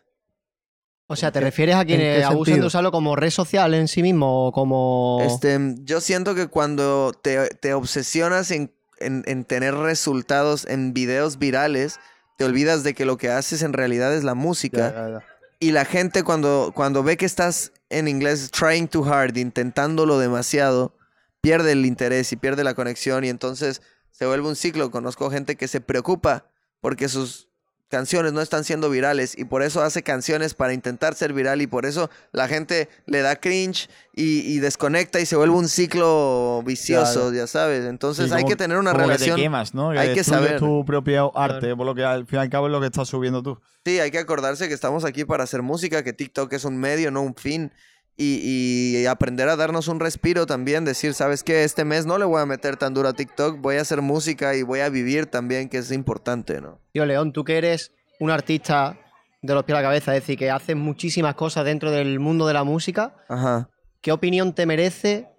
O 1.10 1.16
sea, 1.16 1.32
¿te 1.32 1.39
qué- 1.39 1.46
refieres 1.46 1.75
a 1.75 1.82
en 1.82 1.88
quienes 1.88 2.25
abusan 2.25 2.46
sentido? 2.46 2.63
de 2.63 2.68
usarlo 2.68 2.92
como 2.92 3.16
red 3.16 3.30
social 3.30 3.74
en 3.75 3.88
sí 3.88 4.01
mismo 4.01 4.48
o 4.48 4.51
como... 4.51 5.20
Este, 5.22 5.58
yo 5.84 6.01
siento 6.01 6.36
que 6.36 6.48
cuando 6.48 7.13
te, 7.13 7.48
te 7.50 7.74
obsesionas 7.74 8.51
en, 8.51 8.74
en- 9.00 9.24
en 9.27 9.46
tener 9.46 9.75
resultados 9.75 10.66
en 10.66 10.94
videos 10.94 11.38
virales, 11.38 12.00
te 12.38 12.44
olvidas 12.44 12.84
de 12.84 12.94
que 12.94 13.06
lo 13.06 13.18
que 13.18 13.30
haces 13.30 13.62
en 13.62 13.74
realidad 13.74 14.13
es 14.16 14.24
la 14.24 14.34
música. 14.34 14.92
Ya, 14.94 15.08
ya, 15.08 15.10
ya. 15.20 15.25
Y 15.60 15.72
la 15.72 15.86
gente 15.86 16.24
cuando, 16.24 16.72
cuando 16.76 17.04
ve 17.04 17.18
que 17.18 17.26
estás 17.26 17.72
en 17.90 18.08
inglés 18.08 18.52
trying 18.52 18.88
too 18.88 19.06
hard, 19.06 19.38
intentándolo 19.38 20.20
demasiado, 20.20 20.96
pierde 21.42 21.72
el 21.72 21.86
interés 21.86 22.32
y 22.32 22.36
pierde 22.36 22.64
la 22.64 22.76
conexión 22.76 23.24
y 23.24 23.30
entonces 23.30 23.82
se 24.12 24.26
vuelve 24.26 24.48
un 24.48 24.56
ciclo. 24.56 24.92
Conozco 24.92 25.32
gente 25.32 25.56
que 25.56 25.68
se 25.68 25.82
preocupa 25.82 26.46
porque 26.80 27.10
sus 27.10 27.47
canciones 27.89 28.34
no 28.34 28.41
están 28.41 28.63
siendo 28.63 28.89
virales 28.89 29.38
y 29.38 29.46
por 29.46 29.63
eso 29.63 29.82
hace 29.82 30.03
canciones 30.03 30.53
para 30.53 30.74
intentar 30.74 31.15
ser 31.15 31.32
viral 31.34 31.62
y 31.62 31.67
por 31.67 31.86
eso 31.86 32.10
la 32.34 32.48
gente 32.48 32.89
le 33.06 33.22
da 33.22 33.36
cringe 33.38 33.89
y, 34.13 34.39
y 34.41 34.60
desconecta 34.60 35.20
y 35.20 35.25
se 35.25 35.36
vuelve 35.36 35.56
un 35.56 35.70
ciclo 35.70 36.62
vicioso, 36.65 37.32
ya 37.34 37.48
sabes. 37.48 37.86
Entonces 37.86 38.27
Sí, 38.27 38.34
hay 38.34 38.41
como- 38.41 38.50
que 38.50 38.56
tener 38.56 38.77
una 38.77 38.91
como 38.91 39.03
que 39.06 39.13
relación. 39.13 39.36
te 39.38 39.41
quemas, 39.41 39.74
¿no? 39.74 39.89
hay 39.91 40.13
que 40.13 40.24
saber. 40.24 40.60
tu 40.60 40.84
propio 40.86 41.36
arte, 41.38 41.75
por 41.75 41.86
lo 41.86 41.96
que 41.96 42.03
al 42.03 42.25
fin 42.25 42.39
y 42.39 42.41
al 42.41 42.50
cabo 42.50 42.67
es 42.67 42.72
lo 42.72 42.79
que 42.79 42.88
estás 42.88 43.08
subiendo 43.08 43.41
tú. 43.44 43.60
Sí, 43.86 44.00
hay 44.00 44.12
que 44.12 44.20
acordarse 44.20 44.67
que 44.67 44.74
estamos 44.74 45.06
aquí 45.06 45.24
para 45.24 45.44
hacer 45.46 45.62
música, 45.62 46.03
que 46.03 46.12
TikTok 46.13 46.51
es 46.53 46.65
un 46.65 46.77
medio, 46.77 47.10
no 47.12 47.22
un 47.22 47.36
fin. 47.36 47.72
Y, 48.20 48.98
y 48.98 49.06
aprender 49.06 49.48
a 49.48 49.56
darnos 49.56 49.88
un 49.88 50.00
respiro 50.00 50.48
también, 50.48 50.86
decir, 50.86 51.14
¿sabes 51.14 51.44
qué? 51.44 51.64
Este 51.64 51.86
mes 51.86 52.08
no 52.08 52.18
le 52.18 52.26
voy 52.26 52.42
a 52.42 52.48
meter 52.48 52.76
tan 52.76 52.96
duro 52.96 53.10
a 53.10 53.14
TikTok, 53.14 53.60
voy 53.60 53.76
a 53.76 53.82
hacer 53.82 54.02
música 54.02 54.56
y 54.56 54.64
voy 54.64 54.80
a 54.80 54.90
vivir 54.90 55.28
también, 55.28 55.70
que 55.70 55.78
es 55.78 55.92
importante, 55.92 56.60
¿no? 56.60 56.80
Tío, 56.94 57.06
León, 57.06 57.32
tú 57.32 57.44
que 57.44 57.60
eres 57.60 57.92
un 58.20 58.32
artista 58.32 58.98
de 59.44 59.54
los 59.54 59.64
pies 59.66 59.78
a 59.78 59.82
la 59.82 59.88
cabeza, 59.88 60.16
es 60.16 60.24
decir, 60.24 60.38
que 60.38 60.50
haces 60.50 60.76
muchísimas 60.76 61.36
cosas 61.36 61.64
dentro 61.64 61.92
del 61.92 62.20
mundo 62.20 62.48
de 62.48 62.54
la 62.54 62.64
música, 62.64 63.16
Ajá. 63.30 63.70
¿qué 64.02 64.12
opinión 64.12 64.54
te 64.54 64.66
merece? 64.66 65.30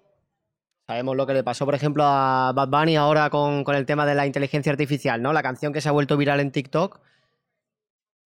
Sabemos 0.86 1.16
lo 1.16 1.26
que 1.26 1.34
le 1.34 1.42
pasó, 1.42 1.64
por 1.64 1.74
ejemplo, 1.74 2.04
a 2.04 2.52
Bad 2.54 2.68
Bunny 2.68 2.96
ahora 2.96 3.28
con, 3.28 3.64
con 3.64 3.74
el 3.74 3.86
tema 3.86 4.06
de 4.06 4.14
la 4.14 4.24
inteligencia 4.24 4.70
artificial, 4.70 5.20
¿no? 5.20 5.32
La 5.32 5.42
canción 5.42 5.72
que 5.72 5.80
se 5.80 5.88
ha 5.88 5.92
vuelto 5.92 6.16
viral 6.16 6.38
en 6.40 6.52
TikTok. 6.52 7.00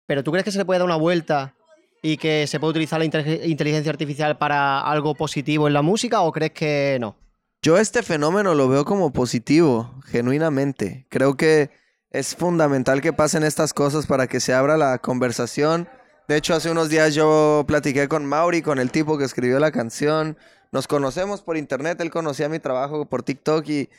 ¿Pero 0.06 0.22
tú 0.22 0.30
crees 0.30 0.44
que 0.44 0.52
se 0.52 0.58
le 0.58 0.64
puede 0.64 0.78
dar 0.78 0.86
una 0.86 0.96
vuelta 0.96 1.54
y 2.02 2.16
que 2.16 2.46
se 2.48 2.58
puede 2.58 2.72
utilizar 2.72 2.98
la 2.98 3.04
inte- 3.06 3.46
inteligencia 3.46 3.90
artificial 3.90 4.36
para 4.36 4.80
algo 4.80 5.14
positivo 5.14 5.68
en 5.68 5.72
la 5.72 5.82
música 5.82 6.20
o 6.20 6.32
crees 6.32 6.52
que 6.52 6.98
no? 7.00 7.16
Yo 7.62 7.78
este 7.78 8.02
fenómeno 8.02 8.54
lo 8.54 8.68
veo 8.68 8.84
como 8.84 9.12
positivo, 9.12 9.94
genuinamente. 10.06 11.06
Creo 11.10 11.36
que 11.36 11.70
es 12.10 12.34
fundamental 12.34 13.00
que 13.00 13.12
pasen 13.12 13.44
estas 13.44 13.72
cosas 13.72 14.06
para 14.06 14.26
que 14.26 14.40
se 14.40 14.52
abra 14.52 14.76
la 14.76 14.98
conversación. 14.98 15.88
De 16.26 16.36
hecho, 16.36 16.54
hace 16.54 16.70
unos 16.70 16.88
días 16.88 17.14
yo 17.14 17.64
platiqué 17.68 18.08
con 18.08 18.26
Mauri, 18.26 18.62
con 18.62 18.80
el 18.80 18.90
tipo 18.90 19.16
que 19.16 19.24
escribió 19.24 19.60
la 19.60 19.70
canción. 19.70 20.36
Nos 20.72 20.88
conocemos 20.88 21.42
por 21.42 21.56
internet, 21.56 22.00
él 22.00 22.10
conocía 22.10 22.48
mi 22.48 22.58
trabajo 22.58 23.06
por 23.08 23.22
TikTok 23.22 23.68
y, 23.68 23.90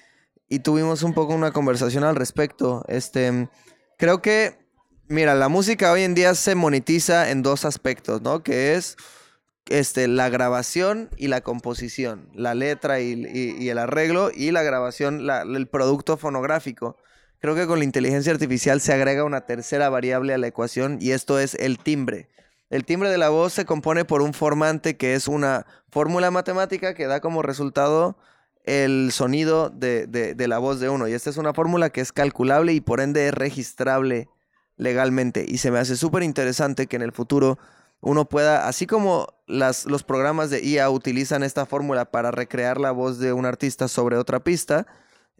y 0.49 0.59
tuvimos 0.59 1.03
un 1.03 1.13
poco 1.13 1.33
una 1.33 1.51
conversación 1.51 2.03
al 2.03 2.15
respecto. 2.15 2.83
Este, 2.87 3.47
creo 3.97 4.21
que, 4.21 4.62
mira, 5.07 5.35
la 5.35 5.49
música 5.49 5.91
hoy 5.91 6.03
en 6.03 6.15
día 6.15 6.35
se 6.35 6.55
monetiza 6.55 7.29
en 7.31 7.41
dos 7.43 7.65
aspectos, 7.65 8.21
¿no? 8.21 8.43
Que 8.43 8.75
es 8.75 8.95
este, 9.69 10.07
la 10.07 10.29
grabación 10.29 11.09
y 11.17 11.27
la 11.27 11.41
composición, 11.41 12.29
la 12.33 12.53
letra 12.53 12.99
y, 12.99 13.67
el 13.69 13.77
arreglo 13.77 14.31
y 14.33 14.51
la 14.51 14.63
grabación, 14.63 15.27
el 15.29 15.67
producto 15.67 16.17
fonográfico. 16.17 16.97
Creo 17.39 17.55
que 17.55 17.67
con 17.67 17.79
la 17.79 17.85
inteligencia 17.85 18.31
artificial 18.31 18.79
se 18.81 18.93
agrega 18.93 19.23
una 19.23 19.41
tercera 19.45 19.89
variable 19.89 20.33
a 20.33 20.37
la 20.37 20.47
ecuación 20.47 20.97
y 21.01 21.11
esto 21.11 21.39
es 21.39 21.55
el 21.55 21.77
timbre. 21.77 22.29
El 22.69 22.85
timbre 22.85 23.09
de 23.09 23.17
la 23.17 23.29
voz 23.29 23.53
se 23.53 23.65
compone 23.65 24.05
por 24.05 24.21
un 24.21 24.33
formante 24.33 24.97
que 24.97 25.13
es 25.13 25.27
una 25.27 25.65
fórmula 25.91 26.31
matemática 26.31 26.93
que 26.93 27.05
da 27.05 27.19
como 27.19 27.41
resultado 27.41 28.17
el 28.63 29.11
sonido 29.11 29.69
de- 29.69 30.07
de 30.07 30.47
la 30.47 30.57
voz 30.57 30.79
de 30.79 30.89
uno. 30.89 31.07
Y 31.07 31.13
esta 31.13 31.29
es 31.29 31.37
una 31.37 31.53
fórmula 31.53 31.89
que 31.89 32.01
es 32.01 32.13
calculable 32.13 32.73
y 32.73 32.81
por 32.81 33.01
ende 33.01 33.27
es 33.27 33.33
registrable 33.33 34.29
legalmente. 34.77 35.45
Y 35.47 35.57
se 35.57 35.71
me 35.71 35.79
hace 35.79 35.95
súper 35.95 36.23
interesante 36.23 36.87
que 36.87 36.95
en 36.95 37.01
el 37.01 37.11
futuro 37.11 37.57
uno 38.01 38.25
pueda, 38.25 38.67
así 38.67 38.85
como 38.85 39.27
las, 39.47 39.85
los 39.85 40.03
programas 40.03 40.49
de 40.49 40.63
IA 40.63 40.89
utilizan 40.89 41.43
esta 41.43 41.65
fórmula 41.65 42.05
para 42.05 42.31
recrear 42.31 42.79
la 42.79 42.91
voz 42.91 43.17
de 43.19 43.33
un 43.33 43.45
artista 43.45 43.87
sobre 43.87 44.17
otra 44.17 44.43
pista, 44.43 44.85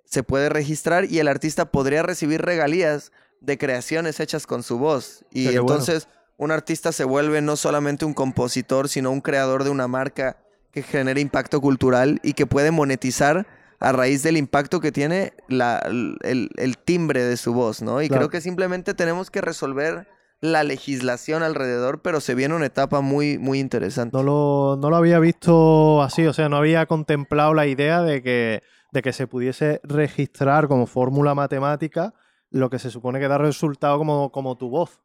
se 0.05 0.23
puede 0.23 0.49
registrar 0.49 1.05
y 1.05 1.19
el 1.19 1.27
artista 1.27 1.65
podría 1.65 2.03
recibir 2.03 2.41
regalías 2.41 3.11
de 3.41 3.57
creaciones 3.57 4.19
hechas 4.19 4.47
con 4.47 4.63
su 4.63 4.77
voz. 4.77 5.25
Y 5.31 5.45
bueno. 5.45 5.61
entonces 5.61 6.07
un 6.37 6.51
artista 6.51 6.91
se 6.91 7.03
vuelve 7.03 7.41
no 7.41 7.55
solamente 7.55 8.05
un 8.05 8.13
compositor, 8.13 8.89
sino 8.89 9.11
un 9.11 9.21
creador 9.21 9.63
de 9.63 9.69
una 9.69 9.87
marca 9.87 10.37
que 10.71 10.83
genera 10.83 11.19
impacto 11.19 11.61
cultural 11.61 12.19
y 12.23 12.33
que 12.33 12.45
puede 12.45 12.71
monetizar 12.71 13.45
a 13.83 13.91
raíz 13.91 14.23
del 14.23 14.37
impacto 14.37 14.79
que 14.79 14.91
tiene 14.91 15.33
la- 15.47 15.79
el, 15.85 16.49
el 16.55 16.77
timbre 16.77 17.23
de 17.23 17.37
su 17.37 17.53
voz, 17.53 17.81
¿no? 17.81 18.01
Y 18.01 18.07
Claro. 18.07 18.21
creo 18.21 18.29
que 18.29 18.41
simplemente 18.41 18.93
tenemos 18.93 19.29
que 19.29 19.41
resolver 19.41 20.07
la 20.41 20.63
legislación 20.63 21.43
alrededor, 21.43 22.01
pero 22.01 22.19
se 22.19 22.35
viene 22.35 22.55
una 22.55 22.65
etapa 22.65 23.01
muy, 23.01 23.37
muy 23.37 23.59
interesante. 23.59 24.17
No 24.17 24.23
lo, 24.23 24.77
no 24.77 24.89
lo 24.89 24.95
había 24.97 25.19
visto 25.19 26.01
así, 26.01 26.25
o 26.25 26.33
sea, 26.33 26.49
no 26.49 26.57
había 26.57 26.85
contemplado 26.85 27.53
la 27.53 27.65
idea 27.67 28.01
de 28.01 28.21
que, 28.21 28.61
de 28.91 29.01
que 29.01 29.13
se 29.13 29.27
pudiese 29.27 29.79
registrar 29.83 30.67
como 30.67 30.85
fórmula 30.87 31.33
matemática 31.35 32.13
lo 32.51 32.69
que 32.69 32.77
se 32.79 32.89
supone 32.91 33.19
que 33.19 33.27
da 33.27 33.37
resultado 33.37 33.97
como, 33.97 34.31
como 34.31 34.57
tu 34.57 34.69
voz. 34.69 34.99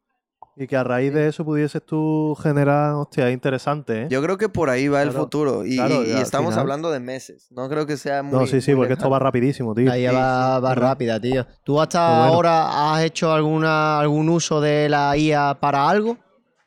Y 0.55 0.67
que 0.67 0.75
a 0.75 0.83
raíz 0.83 1.13
de 1.13 1.27
eso 1.27 1.45
pudieses 1.45 1.81
tú 1.85 2.35
generar, 2.43 2.93
hostia, 2.95 3.29
es 3.29 3.33
interesante, 3.33 4.03
¿eh? 4.03 4.07
Yo 4.09 4.21
creo 4.21 4.37
que 4.37 4.49
por 4.49 4.69
ahí 4.69 4.89
va 4.89 5.01
el 5.01 5.11
futuro. 5.13 5.65
Y, 5.65 5.77
claro, 5.77 6.03
y- 6.03 6.07
y 6.07 6.09
y 6.09 6.13
al 6.15 6.21
estamos 6.21 6.49
final- 6.49 6.59
hablando 6.61 6.91
de 6.91 6.99
meses. 6.99 7.47
No 7.51 7.69
creo 7.69 7.85
que 7.85 7.95
sea 7.95 8.23
muy. 8.23 8.37
no, 8.37 8.45
sí, 8.45 8.59
sí, 8.59 8.75
porque 8.75 8.93
esto 8.93 9.09
va 9.09 9.19
rapidísimo, 9.19 9.73
tío. 9.73 9.89
Ahí 9.89 10.05
Sí, 10.07 10.13
va, 10.13 10.57
sí, 10.57 10.61
va 10.63 10.73
claro. 10.73 10.81
rápida, 10.81 11.19
tío. 11.21 11.45
¿Tú 11.63 11.79
hasta 11.79 12.09
bueno. 12.19 12.33
ahora 12.33 12.93
has 12.93 13.03
hecho 13.03 13.31
alguna, 13.31 13.99
algún 14.01 14.27
uso 14.27 14.59
de 14.59 14.89
la 14.89 15.15
IA 15.15 15.57
para 15.61 15.87
algo? 15.89 16.17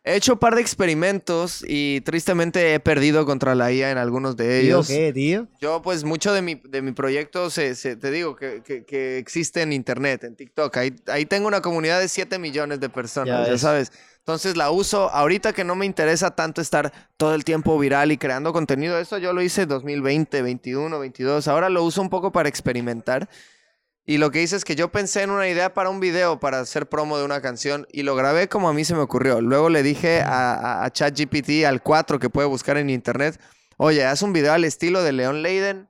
He 0.05 0.17
hecho 0.17 0.33
un 0.33 0.39
par 0.41 0.57
de 0.57 0.61
experimentos 0.61 1.65
y 1.67 2.01
tristemente 2.01 2.75
he 2.75 2.81
perdido 2.81 3.25
contra 3.25 3.55
la 3.55 3.71
IA 3.73 3.93
en 3.93 3.99
algunos 3.99 4.37
de 4.37 4.45
¿Tío 4.63 4.77
ellos. 4.79 4.89
qué, 4.89 5.13
tío? 5.13 5.47
Yo, 5.61 5.81
pues, 5.81 6.03
mucho 6.03 6.33
de 6.33 6.43
mi, 6.43 6.57
de 6.57 6.83
mi 6.83 6.91
proyecto, 6.91 7.51
se, 7.51 7.77
se- 7.77 7.95
te 7.95 8.11
digo, 8.11 8.35
que, 8.35 8.63
que- 8.65 8.85
que 8.85 9.19
existe 9.19 9.63
en 9.63 9.73
Internet, 9.73 10.25
en 10.25 10.35
TikTok. 10.35 10.77
Ahí, 10.77 10.95
ahí 11.07 11.25
tengo 11.25 11.47
una 11.47 11.63
comunidad 11.63 12.01
de 12.01 12.09
7 12.09 12.41
millones 12.41 12.81
de 12.81 12.89
personas, 12.89 13.47
Ya 13.47 13.59
sabes. 13.59 13.93
Entonces 14.19 14.57
la 14.57 14.71
uso 14.73 15.09
ahorita 15.11 15.53
que 15.53 15.63
no 15.65 15.75
me 15.77 15.87
interesa 15.87 16.33
tanto 16.35 16.61
estar 16.61 16.93
todo 17.17 17.35
el 17.35 17.45
tiempo 17.45 17.79
viral 17.79 18.11
y 18.13 18.19
creando 18.19 18.53
contenido. 18.53 18.99
Eso 18.99 19.19
yo 19.19 19.33
lo 19.33 19.41
hice 19.43 19.63
en 19.63 19.69
2020, 19.69 20.43
21, 20.43 20.99
22. 20.99 21.47
Ahora 21.49 21.69
lo 21.69 21.83
uso 21.85 22.01
un 22.03 22.09
poco 22.11 22.31
para 22.33 22.49
experimentar. 22.49 23.29
Y 24.05 24.19
lo 24.19 24.33
que 24.33 24.43
hice 24.43 24.57
es 24.57 24.65
que 24.65 24.75
yo 24.75 24.91
pensé 24.91 25.23
en 25.23 25.31
una 25.31 25.49
idea 25.49 25.75
para 25.75 25.89
un 25.89 26.01
video, 26.01 26.41
para 26.41 26.59
hacer 26.59 26.89
promo 26.89 27.19
de 27.19 27.25
una 27.25 27.41
canción, 27.41 27.87
y 27.93 28.03
lo 28.03 28.17
grabé 28.17 28.49
como 28.49 28.69
a 28.69 28.73
mí 28.73 28.85
se 28.85 28.95
me 28.95 29.01
ocurrió. 29.01 29.41
Luego 29.41 29.69
le 29.69 29.83
dije 29.83 30.23
a, 30.25 30.89
ChatGPT, 30.93 31.65
al 31.67 31.83
4 31.83 32.19
que 32.19 32.29
puede 32.29 32.49
buscar 32.49 32.77
en 32.79 32.91
internet, 32.91 33.41
oye, 33.77 34.05
haz 34.05 34.23
un 34.23 34.33
video 34.33 34.53
al 34.53 34.65
estilo 34.65 35.03
de 35.05 35.13
Leon 35.13 35.43
Leiden 35.43 35.89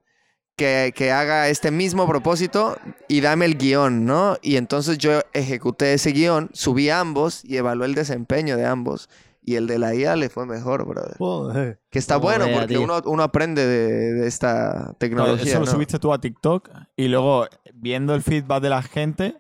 que, 0.57 0.93
que 0.95 1.11
haga 1.11 1.49
este 1.49 1.71
mismo 1.71 2.07
propósito 2.07 2.77
y 3.09 3.23
dame 3.23 3.47
el 3.47 3.57
guion, 3.57 4.05
¿no? 4.05 4.37
Y 4.43 4.57
entonces 4.57 4.99
yo 4.99 5.23
ejecuté 5.33 5.95
ese 5.95 6.13
guion, 6.13 6.51
subí 6.53 6.91
ambos 6.91 7.43
y 7.45 7.57
evalué 7.57 7.87
el 7.87 7.95
desempeño 7.95 8.59
de 8.59 8.67
ambos. 8.67 9.09
Y 9.45 9.57
el 9.57 9.67
de 9.67 9.79
la 9.79 9.95
IA 9.95 10.15
le 10.17 10.29
fue 10.29 10.47
mejor, 10.47 10.87
brother. 10.87 11.17
Joder. 11.19 11.81
Que 11.91 11.99
está 11.99 12.19
Joder, 12.21 12.41
bueno 12.43 12.59
porque 12.61 12.79
uno, 12.79 13.01
uno 13.07 13.23
aprende 13.25 13.67
de, 13.67 14.13
de 14.15 14.27
esta 14.29 14.95
tecnología. 14.99 15.43
eso 15.45 15.59
lo 15.61 15.67
¿no? 15.67 15.73
subiste 15.73 15.99
tú 15.99 16.13
a 16.13 16.21
TikTok 16.21 16.71
y 16.97 17.09
luego 17.09 17.47
viendo 17.75 18.15
el 18.15 18.23
feedback 18.23 18.63
de 18.63 18.71
la 18.71 18.83
gente, 18.83 19.37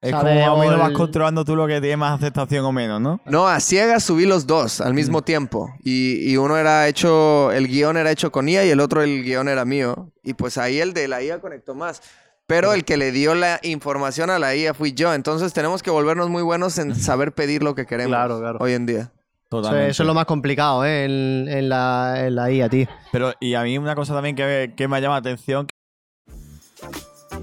es 0.00 0.14
como 0.14 0.34
más 0.34 0.48
o 0.50 0.58
menos 0.58 0.78
vas 0.78 0.92
controlando 0.92 1.44
tú 1.44 1.54
lo 1.56 1.66
que 1.66 1.80
tiene 1.80 1.96
más 1.98 2.18
aceptación 2.18 2.64
o 2.64 2.72
menos, 2.72 3.00
¿no? 3.00 3.20
No, 3.26 3.46
a 3.48 3.60
ciegas 3.60 4.04
subí 4.04 4.24
los 4.24 4.46
dos 4.46 4.80
al 4.80 4.94
mismo 4.94 5.22
tiempo. 5.22 5.68
Y, 5.84 6.30
y 6.30 6.36
uno 6.36 6.56
era 6.56 6.86
hecho, 6.88 7.50
el 7.52 7.66
guion 7.68 7.96
era 7.96 8.10
hecho 8.10 8.30
con 8.32 8.48
IA 8.48 8.64
y 8.66 8.70
el 8.70 8.80
otro 8.80 9.02
el 9.02 9.22
guion 9.24 9.48
era 9.48 9.64
mío. 9.64 10.12
Y 10.22 10.34
pues 10.34 10.58
ahí 10.58 10.80
el 10.80 10.94
de 10.94 11.08
la 11.08 11.22
IA 11.22 11.40
conectó 11.40 11.74
más. 11.74 12.02
Pero 12.46 12.72
el 12.72 12.84
que 12.84 12.96
le 12.96 13.10
dio 13.10 13.34
la 13.34 13.58
información 13.64 14.30
a 14.30 14.38
la 14.38 14.54
IA 14.54 14.72
fui 14.72 14.92
yo. 14.92 15.12
Entonces 15.12 15.52
tenemos 15.52 15.82
que 15.82 15.90
volvernos 15.90 16.30
muy 16.30 16.42
buenos 16.42 16.78
en 16.78 16.94
saber 16.96 17.32
pedir 17.32 17.62
lo 17.64 17.74
que 17.74 17.84
queremos 17.86 18.10
Claro, 18.12 18.38
claro. 18.38 18.58
hoy 18.60 18.72
en 18.74 18.86
día. 18.86 19.12
Eso, 19.48 19.60
Totalmente. 19.62 19.90
eso 19.90 20.02
es 20.02 20.06
lo 20.08 20.14
más 20.14 20.26
complicado, 20.26 20.84
¿eh? 20.84 21.04
En, 21.04 21.48
en 21.48 21.68
la, 21.68 22.26
en 22.26 22.34
la 22.34 22.50
IA, 22.50 22.68
tío. 22.68 22.86
Pero, 23.12 23.32
y 23.40 23.54
a 23.54 23.62
mí 23.62 23.78
una 23.78 23.94
cosa 23.94 24.12
también 24.12 24.34
que, 24.34 24.72
que 24.76 24.88
me 24.88 25.00
llama 25.00 25.14
la 25.14 25.18
atención, 25.20 25.68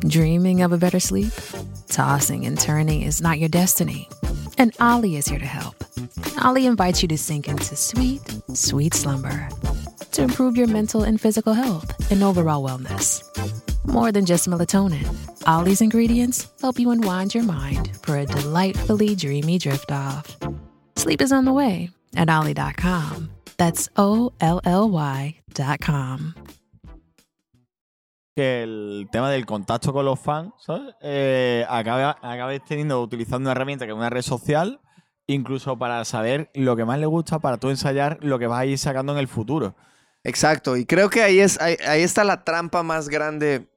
Dreaming 0.02 0.64
of 0.64 0.74
a 0.74 0.78
better 0.78 1.00
sleep? 1.00 1.32
Tossing 1.88 2.46
and 2.46 2.60
turning 2.60 3.04
is 3.04 3.22
not 3.22 3.40
your 3.40 3.48
destiny. 3.48 4.10
And 4.58 4.74
Ollie 4.82 5.16
is 5.16 5.28
here 5.28 5.40
to 5.40 5.46
help. 5.46 5.76
Ollie 6.44 6.66
invites 6.66 7.02
you 7.02 7.08
to 7.08 7.18
sink 7.18 7.48
into 7.48 7.76
sweet, 7.76 8.22
sweet 8.54 8.94
slumber 8.94 9.48
to 10.12 10.22
improve 10.24 10.58
your 10.58 10.68
mental 10.68 11.04
and 11.04 11.22
physical 11.22 11.54
health 11.54 12.12
and 12.12 12.22
overall 12.22 12.62
wellness. 12.62 13.24
More 13.86 14.12
than 14.12 14.26
just 14.26 14.50
melatonin, 14.50 15.08
Ollie's 15.48 15.82
ingredients 15.82 16.50
help 16.60 16.80
you 16.80 16.92
unwind 16.92 17.34
your 17.34 17.44
mind 17.46 17.92
for 18.04 18.18
a 18.18 18.26
delightfully 18.26 19.16
dreamy 19.16 19.58
drift 19.58 19.92
off. 19.92 20.36
Sleep 20.98 21.22
is 21.22 21.32
on 21.32 21.46
the 21.46 21.54
way 21.54 21.90
at 22.16 22.30
Ollie.com. 22.30 23.30
That's 23.58 23.90
O 23.96 24.34
L 24.40 24.60
L 24.66 24.90
Y.com. 24.92 26.34
que 28.36 28.64
el 28.64 29.08
tema 29.12 29.30
del 29.30 29.46
contacto 29.46 29.94
con 29.94 30.06
los 30.06 30.20
fans, 30.20 30.54
¿sabes? 30.60 30.96
Eh, 31.02 31.66
acabe- 31.70 32.60
teniendo, 32.68 33.00
utilizando 33.00 33.42
una 33.42 33.52
herramienta 33.52 33.86
que 33.86 33.92
es 33.92 33.96
una 33.98 34.10
red 34.10 34.24
social, 34.24 34.82
incluso 35.28 35.78
para 35.78 36.04
saber 36.04 36.50
lo 36.56 36.76
que 36.76 36.84
más 36.84 36.98
le 36.98 37.06
gusta, 37.06 37.38
para 37.38 37.58
tú 37.58 37.70
ensayar 37.70 38.18
lo 38.22 38.40
que 38.40 38.48
vas 38.48 38.62
a 38.62 38.66
ir 38.66 38.80
sacando 38.80 39.14
en 39.14 39.20
el 39.20 39.28
futuro. 39.28 39.76
Exacto. 40.24 40.78
Y 40.78 40.86
creo 40.88 41.12
que 41.12 41.22
ahí, 41.22 41.40
es, 41.40 41.62
ahí, 41.62 41.78
ahí 41.86 42.02
está 42.02 42.24
la 42.24 42.44
trampa 42.44 42.82
más 42.82 43.08
grande 43.08 43.68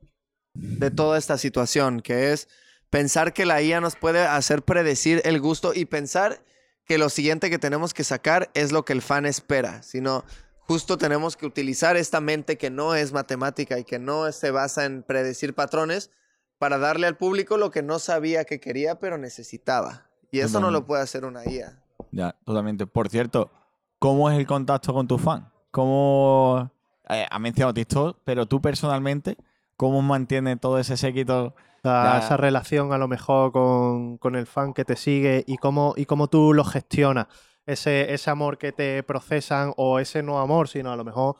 de 0.55 0.91
toda 0.91 1.19
esta 1.19 1.37
situación, 1.37 2.01
que 2.01 2.33
es 2.33 2.49
Pensar 2.89 3.33
que 3.35 3.45
la 3.47 3.61
IA 3.61 3.81
nos 3.81 3.97
puede 3.97 4.21
hacer 4.21 4.63
predecir 4.63 5.21
el 5.25 5.41
gusto 5.41 5.75
y 5.75 5.85
pensar 5.87 6.39
que 6.87 6.99
lo 6.99 7.09
siguiente 7.09 7.51
que 7.51 7.59
tenemos 7.59 7.93
que 7.93 8.05
sacar 8.05 8.51
es 8.55 8.73
lo 8.73 8.85
que 8.85 8.93
el 8.93 9.03
fan 9.03 9.27
espera, 9.27 9.83
sino 9.83 10.25
justo 10.61 10.97
tenemos 10.99 11.37
que 11.37 11.47
utilizar 11.47 11.97
esta 11.97 12.21
mente 12.21 12.57
que 12.57 12.71
no 12.71 12.95
es 12.95 13.13
matemática 13.13 13.79
y 13.79 13.85
que 13.85 13.99
no 13.99 14.31
se 14.33 14.51
basa 14.51 14.85
en 14.85 15.03
predecir 15.03 15.55
patrones 15.55 16.11
para 16.59 16.79
darle 16.79 17.07
al 17.07 17.17
público 17.17 17.57
lo 17.57 17.71
que 17.71 17.83
no 17.83 17.99
sabía 17.99 18.45
que 18.45 18.61
quería 18.61 18.99
pero 18.99 19.19
necesitaba. 19.19 20.07
Y 20.31 20.41
eso 20.41 20.61
no 20.61 20.71
lo 20.71 20.87
puede 20.87 21.03
hacer 21.03 21.25
una 21.25 21.45
IA. 21.45 21.81
Ya, 22.11 22.37
totalmente. 22.45 22.87
Por 22.87 23.09
cierto, 23.09 23.51
¿cómo 23.99 24.31
es 24.31 24.39
el 24.39 24.47
contacto 24.47 24.93
con 24.93 25.07
tu 25.07 25.19
fan? 25.19 25.51
¿Cómo... 25.71 26.71
Eh, 27.09 27.27
has 27.31 27.41
mencionado 27.41 27.73
TikTok, 27.73 28.19
pero 28.25 28.47
tú 28.47 28.61
personalmente, 28.61 29.37
¿cómo 29.77 30.03
mantienes 30.03 30.59
todo 30.61 30.79
ese 30.79 30.97
séquito? 30.97 31.55
Sea, 31.91 32.19
esa 32.19 32.37
relación 32.37 32.93
a 32.93 32.99
lo 32.99 33.09
mejor 33.09 33.53
con, 33.53 34.19
con 34.19 34.35
el 34.37 34.47
fan 34.47 34.73
que 34.75 34.85
te 34.85 34.97
sigue 34.97 35.45
y 35.47 35.57
cómo, 35.59 35.95
y 35.97 36.07
cómo 36.07 36.29
tú 36.29 36.53
lo 36.55 36.65
gestionas. 36.65 37.27
Ese, 37.67 38.13
ese 38.15 38.31
amor 38.31 38.59
que 38.59 38.73
te 38.73 39.03
procesan 39.03 39.73
o 39.77 39.99
ese 39.99 40.23
no 40.23 40.39
amor, 40.39 40.69
sino 40.69 40.93
a 40.93 40.97
lo 40.97 41.05
mejor 41.05 41.37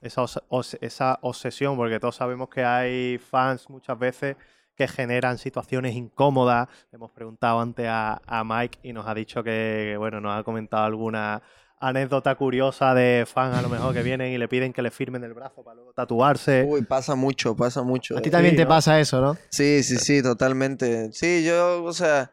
esa, 0.00 0.22
os- 0.22 0.42
os- 0.48 0.74
esa 0.80 1.18
obsesión, 1.22 1.76
porque 1.76 1.98
todos 2.00 2.16
sabemos 2.16 2.48
que 2.48 2.64
hay 2.64 3.18
fans 3.18 3.70
muchas 3.70 3.98
veces 3.98 4.36
que 4.74 4.88
generan 4.88 5.38
situaciones 5.38 5.94
incómodas. 5.94 6.68
Le 6.90 6.96
hemos 6.96 7.10
preguntado 7.10 7.60
antes 7.60 7.86
a, 7.88 8.20
a 8.26 8.42
Mike 8.44 8.78
y 8.82 8.92
nos 8.92 9.06
ha 9.06 9.14
dicho 9.14 9.42
que, 9.42 9.94
bueno, 9.98 10.20
nos 10.20 10.38
ha 10.38 10.42
comentado 10.44 10.84
alguna 10.84 11.42
anécdota 11.82 12.34
curiosa 12.36 12.94
de 12.94 13.26
fans 13.26 13.56
a 13.56 13.62
lo 13.62 13.68
mejor 13.68 13.92
que 13.92 14.02
vienen 14.02 14.32
y 14.32 14.38
le 14.38 14.46
piden 14.48 14.72
que 14.72 14.82
le 14.82 14.90
firmen 14.90 15.24
el 15.24 15.34
brazo 15.34 15.62
para 15.64 15.74
luego 15.74 15.92
tatuarse. 15.92 16.64
Uy, 16.66 16.82
pasa 16.82 17.14
mucho, 17.16 17.56
pasa 17.56 17.82
mucho. 17.82 18.16
A 18.16 18.22
ti 18.22 18.30
también 18.30 18.52
Sí, 18.54 18.58
te 18.58 18.62
¿no? 18.62 18.68
pasa 18.68 19.00
eso, 19.00 19.20
¿no? 19.20 19.36
Sí, 19.50 19.82
sí, 19.82 19.96
sí, 19.98 20.22
totalmente. 20.22 21.12
Sí, 21.12 21.42
yo, 21.44 21.82
o 21.82 21.92
sea, 21.92 22.30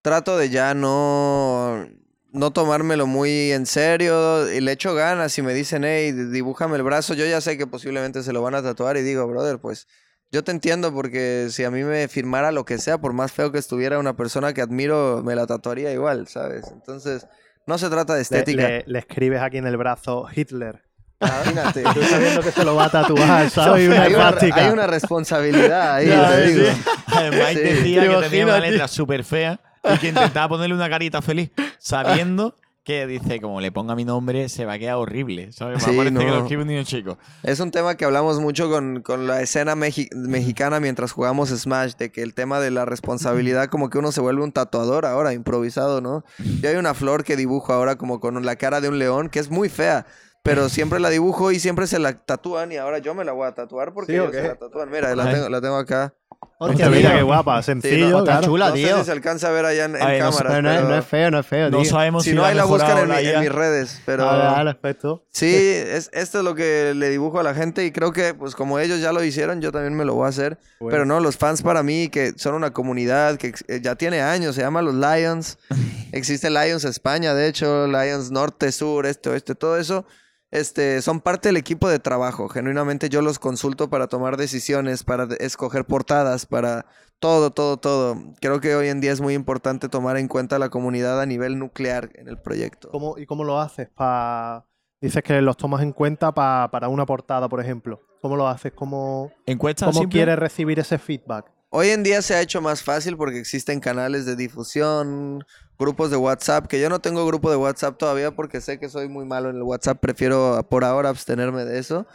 trato 0.00 0.38
de 0.38 0.48
ya 0.50 0.74
no, 0.74 1.86
no 2.32 2.52
tomármelo 2.52 3.06
muy 3.06 3.50
en 3.52 3.66
serio 3.66 4.48
y 4.52 4.60
le 4.60 4.72
echo 4.72 4.94
ganas 4.94 5.36
y 5.38 5.42
me 5.42 5.52
dicen, 5.52 5.82
hey, 5.84 6.12
dibújame 6.12 6.76
el 6.76 6.82
brazo. 6.84 7.14
Yo 7.14 7.26
ya 7.26 7.40
sé 7.40 7.58
que 7.58 7.66
posiblemente 7.66 8.22
se 8.22 8.32
lo 8.32 8.42
van 8.42 8.54
a 8.54 8.62
tatuar 8.62 8.96
y 8.96 9.02
digo, 9.02 9.26
brother, 9.26 9.58
pues 9.58 9.88
yo 10.30 10.44
te 10.44 10.52
entiendo 10.52 10.92
porque 10.94 11.48
si 11.50 11.64
a 11.64 11.70
mí 11.70 11.82
me 11.82 12.06
firmara 12.08 12.52
lo 12.52 12.64
que 12.64 12.78
sea, 12.78 12.98
por 12.98 13.12
más 13.12 13.32
feo 13.32 13.50
que 13.50 13.58
estuviera 13.58 13.98
una 13.98 14.16
persona 14.16 14.52
que 14.52 14.60
admiro, 14.60 15.22
me 15.24 15.34
la 15.34 15.46
tatuaría 15.46 15.92
igual, 15.92 16.28
¿sabes? 16.28 16.70
Entonces, 16.72 17.26
no 17.66 17.78
se 17.78 17.88
trata 17.90 18.14
de 18.14 18.22
estética. 18.22 18.62
Le, 18.68 18.84
le 18.86 18.98
escribes 18.98 19.40
aquí 19.42 19.58
en 19.58 19.66
el 19.66 19.76
brazo 19.76 20.26
Hitler. 20.34 20.82
Imagínate. 21.20 21.82
Tú 21.82 22.02
sabiendo 22.02 22.42
que 22.42 22.52
se 22.52 22.64
lo 22.64 22.74
va 22.74 22.84
a 22.86 22.90
tatuar, 22.90 23.48
¿sabes? 23.50 23.88
Una 23.88 24.02
hay, 24.02 24.14
una, 24.14 24.34
hay 24.54 24.70
una 24.70 24.86
responsabilidad 24.86 25.94
ahí, 25.96 26.08
Ya, 26.10 26.30
te 26.30 26.46
sí. 26.48 26.52
digo. 26.54 26.68
Además, 27.06 27.48
Sí. 27.50 27.58
decía 27.60 28.00
que 28.08 28.28
tenía 28.28 28.44
una 28.44 28.60
letra 28.60 28.88
súper 28.88 29.24
fea 29.24 29.58
y 29.94 29.98
que 29.98 30.08
intentaba 30.08 30.48
ponerle 30.48 30.74
una 30.74 30.88
carita 30.90 31.22
feliz, 31.22 31.50
sabiendo 31.78 32.54
que 32.86 33.04
dice, 33.08 33.40
como 33.40 33.60
le 33.60 33.72
ponga 33.72 33.96
mi 33.96 34.04
nombre, 34.04 34.48
se 34.48 34.64
va 34.64 34.74
a 34.74 34.78
quedar 34.78 34.94
horrible. 34.94 35.50
¿Sabes? 35.52 35.82
Va 35.82 35.88
a 35.88 35.90
Sí, 35.90 35.96
parecer 35.96 36.18
que 36.18 36.24
lo 36.24 36.30
no. 36.36 36.38
escribe 36.42 36.62
un 36.62 36.68
niño 36.68 36.84
chico. 36.84 37.18
Es 37.42 37.58
un 37.58 37.72
tema 37.72 37.96
que 37.96 38.04
hablamos 38.04 38.38
mucho 38.38 38.70
con, 38.70 39.02
con 39.02 39.26
la 39.26 39.42
escena 39.42 39.74
mexi- 39.74 40.08
mexicana 40.14 40.78
mientras 40.78 41.10
jugamos 41.10 41.48
Smash, 41.50 41.96
de 41.96 42.12
que 42.12 42.22
el 42.22 42.32
tema 42.32 42.60
de 42.60 42.70
la 42.70 42.84
responsabilidad, 42.84 43.68
como 43.68 43.90
que 43.90 43.98
uno 43.98 44.12
se 44.12 44.20
vuelve 44.20 44.44
un 44.44 44.52
tatuador 44.52 45.04
ahora, 45.04 45.32
improvisado, 45.32 46.00
¿no? 46.00 46.24
Yo 46.62 46.70
hay 46.70 46.76
una 46.76 46.94
flor 46.94 47.24
que 47.24 47.36
dibujo 47.36 47.72
ahora 47.72 47.96
como 47.96 48.20
con 48.20 48.42
la 48.46 48.54
cara 48.54 48.80
de 48.80 48.88
un 48.88 49.00
león, 49.00 49.30
que 49.30 49.40
es 49.40 49.50
muy 49.50 49.68
fea, 49.68 50.06
pero 50.44 50.68
siempre 50.68 51.00
la 51.00 51.10
dibujo 51.10 51.50
y 51.50 51.58
siempre 51.58 51.88
se 51.88 51.98
la 51.98 52.12
tatúan 52.24 52.70
y 52.70 52.76
ahora 52.76 52.98
yo 52.98 53.14
me 53.16 53.24
la 53.24 53.32
voy 53.32 53.48
a 53.48 53.52
tatuar 53.52 53.92
porque 53.94 54.12
¿Sí 54.12 54.32
se 54.32 54.42
la 54.46 54.54
tatúan. 54.54 54.90
Mira, 54.90 55.12
la 55.16 55.28
tengo, 55.32 55.48
la 55.48 55.60
tengo 55.60 55.76
acá. 55.76 56.14
Hostia, 56.58 56.88
mira 56.88 57.14
qué 57.14 57.22
guapa, 57.22 57.62
sencillo, 57.62 58.08
no, 58.08 58.24
claro. 58.24 58.40
está 58.40 58.46
chula, 58.46 58.68
no 58.68 58.74
tío. 58.74 58.88
sé 58.88 58.98
si 59.00 59.04
se 59.04 59.12
alcanza 59.12 59.48
a 59.48 59.50
ver 59.50 59.66
allá 59.66 59.84
en, 59.84 59.96
en 59.96 60.02
A 60.02 60.06
ver, 60.06 60.22
no 60.22 60.32
sé, 60.32 60.38
cámara. 60.38 60.62
No, 60.62 60.70
es, 60.70 60.76
pero 60.76 60.88
no 60.88 60.96
es 60.96 61.06
feo, 61.06 61.30
no 61.30 61.38
es 61.40 61.46
feo, 61.46 61.70
No 61.70 61.84
sabemos 61.84 62.24
si 62.24 62.30
si, 62.30 62.36
no, 62.36 62.42
la 62.42 62.48
ahí 62.48 62.54
la 62.54 62.64
buscan 62.64 63.10
en, 63.10 63.40
mis 63.40 63.52
redes, 63.52 64.00
pero... 64.06 64.24
Vale, 64.24 64.72
perfecto. 64.74 65.22
Sí, 65.30 65.54
es, 65.54 66.08
esto 66.14 66.38
es 66.38 66.44
lo 66.44 66.54
que 66.54 66.94
le 66.96 67.10
dibujo 67.10 67.40
a 67.40 67.42
la 67.42 67.52
gente 67.52 67.84
y 67.84 67.92
creo 67.92 68.10
que 68.12 68.32
pues 68.32 68.54
como 68.54 68.78
ellos 68.78 69.00
ya 69.00 69.12
lo 69.12 69.22
hicieron, 69.22 69.60
yo 69.60 69.70
también 69.70 69.94
me 69.94 70.06
lo 70.06 70.14
voy 70.14 70.24
a 70.24 70.28
hacer. 70.28 70.58
Bueno. 70.80 70.92
Pero 70.92 71.04
no, 71.04 71.20
los 71.20 71.36
fans 71.36 71.60
para 71.60 71.82
mí, 71.82 72.08
que 72.08 72.32
son 72.36 72.54
una 72.54 72.72
comunidad 72.72 73.36
que 73.36 73.52
eh, 73.68 73.80
ya 73.82 73.96
tiene 73.96 74.22
años, 74.22 74.54
se 74.54 74.62
llama 74.62 74.80
los 74.80 74.94
Lions. 74.94 75.58
Existe 76.12 76.48
Lions 76.48 76.84
España, 76.84 77.34
de 77.34 77.48
hecho, 77.48 77.86
Lions 77.86 78.30
Norte, 78.30 78.72
Sur, 78.72 79.04
este, 79.04 79.28
oeste, 79.28 79.54
todo 79.54 79.76
eso. 79.76 80.06
Este, 80.50 81.02
son 81.02 81.20
parte 81.20 81.48
del 81.48 81.56
equipo 81.56 81.88
de 81.88 81.98
trabajo. 81.98 82.48
Genuinamente 82.48 83.08
yo 83.08 83.20
los 83.20 83.38
consulto 83.38 83.90
para 83.90 84.06
tomar 84.06 84.36
decisiones, 84.36 85.02
para 85.02 85.26
escoger 85.40 85.84
portadas, 85.84 86.46
para 86.46 86.86
todo, 87.18 87.50
todo, 87.50 87.78
todo. 87.78 88.16
Creo 88.40 88.60
que 88.60 88.74
hoy 88.76 88.88
en 88.88 89.00
día 89.00 89.12
es 89.12 89.20
muy 89.20 89.34
importante 89.34 89.88
tomar 89.88 90.16
en 90.16 90.28
cuenta 90.28 90.58
la 90.58 90.68
comunidad 90.68 91.20
a 91.20 91.26
nivel 91.26 91.58
nuclear 91.58 92.10
en 92.14 92.28
el 92.28 92.38
proyecto. 92.40 92.90
¿Cómo, 92.90 93.18
¿Y 93.18 93.26
cómo 93.26 93.44
lo 93.44 93.60
haces? 93.60 93.88
Pa... 93.94 94.66
Dices 95.00 95.22
que 95.22 95.40
los 95.42 95.56
tomas 95.58 95.82
en 95.82 95.92
cuenta 95.92 96.32
pa- 96.32 96.70
para 96.70 96.88
una 96.88 97.04
portada, 97.04 97.48
por 97.48 97.60
ejemplo. 97.60 98.00
¿Cómo 98.22 98.34
lo 98.36 98.48
haces? 98.48 98.72
¿Cómo, 98.74 99.30
Encuesta 99.44 99.84
cómo 99.86 100.00
simple. 100.00 100.18
quieres 100.18 100.38
recibir 100.38 100.78
ese 100.78 100.98
feedback? 100.98 101.52
Hoy 101.68 101.88
en 101.90 102.02
día 102.02 102.22
se 102.22 102.34
ha 102.34 102.40
hecho 102.40 102.62
más 102.62 102.82
fácil 102.82 103.16
porque 103.16 103.38
existen 103.38 103.80
canales 103.80 104.24
de 104.24 104.36
difusión, 104.36 105.44
grupos 105.78 106.10
de 106.10 106.16
WhatsApp, 106.16 106.66
que 106.66 106.80
yo 106.80 106.88
no 106.88 107.00
tengo 107.00 107.26
grupo 107.26 107.50
de 107.50 107.56
WhatsApp 107.56 107.98
todavía 107.98 108.30
porque 108.34 108.60
sé 108.60 108.78
que 108.78 108.88
soy 108.88 109.08
muy 109.08 109.24
malo 109.24 109.50
en 109.50 109.56
el 109.56 109.62
WhatsApp, 109.62 109.98
prefiero 110.00 110.66
por 110.68 110.84
ahora 110.84 111.08
abstenerme 111.08 111.64
de 111.64 111.78
eso. 111.78 112.06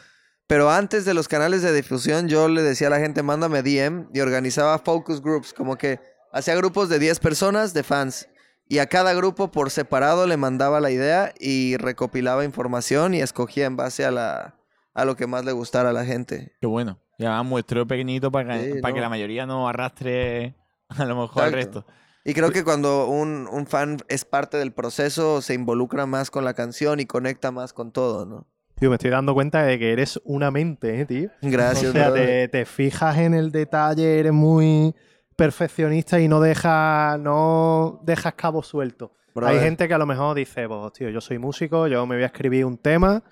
Pero 0.48 0.70
antes 0.70 1.06
de 1.06 1.14
los 1.14 1.28
canales 1.28 1.62
de 1.62 1.74
difusión 1.74 2.28
yo 2.28 2.50
le 2.50 2.62
decía 2.62 2.88
a 2.88 2.90
la 2.90 3.00
gente, 3.00 3.24
mándame 3.24 3.62
DM 3.64 4.10
y 4.14 4.20
organizaba 4.20 4.80
focus 4.80 5.22
groups, 5.22 5.54
como 5.54 5.78
que 5.78 6.00
hacía 6.34 6.56
grupos 6.56 6.90
de 6.90 7.00
10 7.00 7.20
personas 7.20 7.74
de 7.74 7.84
fans 7.84 8.28
y 8.68 8.80
a 8.80 8.88
cada 8.88 9.14
grupo 9.14 9.52
por 9.52 9.70
separado 9.70 10.28
le 10.28 10.38
mandaba 10.38 10.80
la 10.80 10.92
idea 10.92 11.34
y 11.40 11.78
recopilaba 11.78 12.46
información 12.46 13.14
y 13.14 13.22
escogía 13.22 13.66
en 13.66 13.76
base 13.76 14.06
a, 14.06 14.12
la, 14.12 14.56
a 14.94 15.06
lo 15.06 15.16
que 15.16 15.28
más 15.28 15.46
le 15.46 15.52
gustara 15.52 15.90
a 15.90 15.94
la 15.94 16.06
gente. 16.06 16.54
Qué 16.60 16.68
bueno. 16.68 17.00
Y 17.18 17.26
además 17.26 17.46
muestreo 17.46 17.86
pequeñito 17.86 18.32
para 18.32 18.58
que, 18.58 18.74
Sí, 18.74 18.82
para 18.82 18.94
que 18.94 19.02
la 19.02 19.10
mayoría 19.10 19.46
no 19.46 19.68
arrastre 19.70 20.56
a 20.90 21.06
lo 21.06 21.16
mejor 21.16 21.44
Exacto. 21.44 21.56
resto. 21.56 21.86
Y 22.24 22.34
creo 22.34 22.52
que 22.52 22.64
cuando 22.64 23.08
un, 23.08 23.48
un 23.52 23.66
fan 23.66 23.98
es 24.08 24.26
parte 24.26 24.58
del 24.58 24.72
proceso, 24.72 25.42
se 25.42 25.54
involucra 25.56 26.06
más 26.06 26.30
con 26.30 26.46
la 26.46 26.54
canción 26.54 27.00
y 27.00 27.06
conecta 27.06 27.52
más 27.52 27.74
con 27.74 27.92
todo, 27.92 28.26
¿no? 28.26 28.48
Tío, 28.76 28.90
me 28.90 28.96
estoy 28.96 29.12
dando 29.12 29.34
cuenta 29.34 29.64
de 29.64 29.78
que 29.78 29.92
eres 29.92 30.20
una 30.24 30.50
mente, 30.52 31.02
¿eh, 31.02 31.06
tío? 31.06 31.30
Gracias, 31.42 31.92
O 31.92 31.94
sea, 31.94 32.14
te, 32.14 32.48
te 32.48 32.66
fijas 32.66 33.18
en 33.18 33.34
el 33.34 33.52
detalle, 33.52 34.20
eres 34.20 34.34
muy 34.34 34.96
perfeccionista 35.36 36.20
y 36.20 36.28
no 36.28 36.40
dejas 36.40 37.20
no 37.20 38.00
dejas 38.04 38.34
cabo 38.36 38.62
suelto. 38.64 39.14
Hay 39.36 39.60
gente 39.60 39.88
que 39.88 39.94
a 39.94 39.98
lo 39.98 40.06
mejor 40.06 40.36
dice, 40.36 40.68
pues, 40.68 40.94
tío, 40.94 41.10
yo 41.10 41.22
soy 41.22 41.40
músico, 41.40 41.88
yo 41.88 42.06
me 42.06 42.16
voy 42.16 42.24
a 42.24 42.28
escribir 42.28 42.66
un 42.66 42.78
tema 42.78 43.24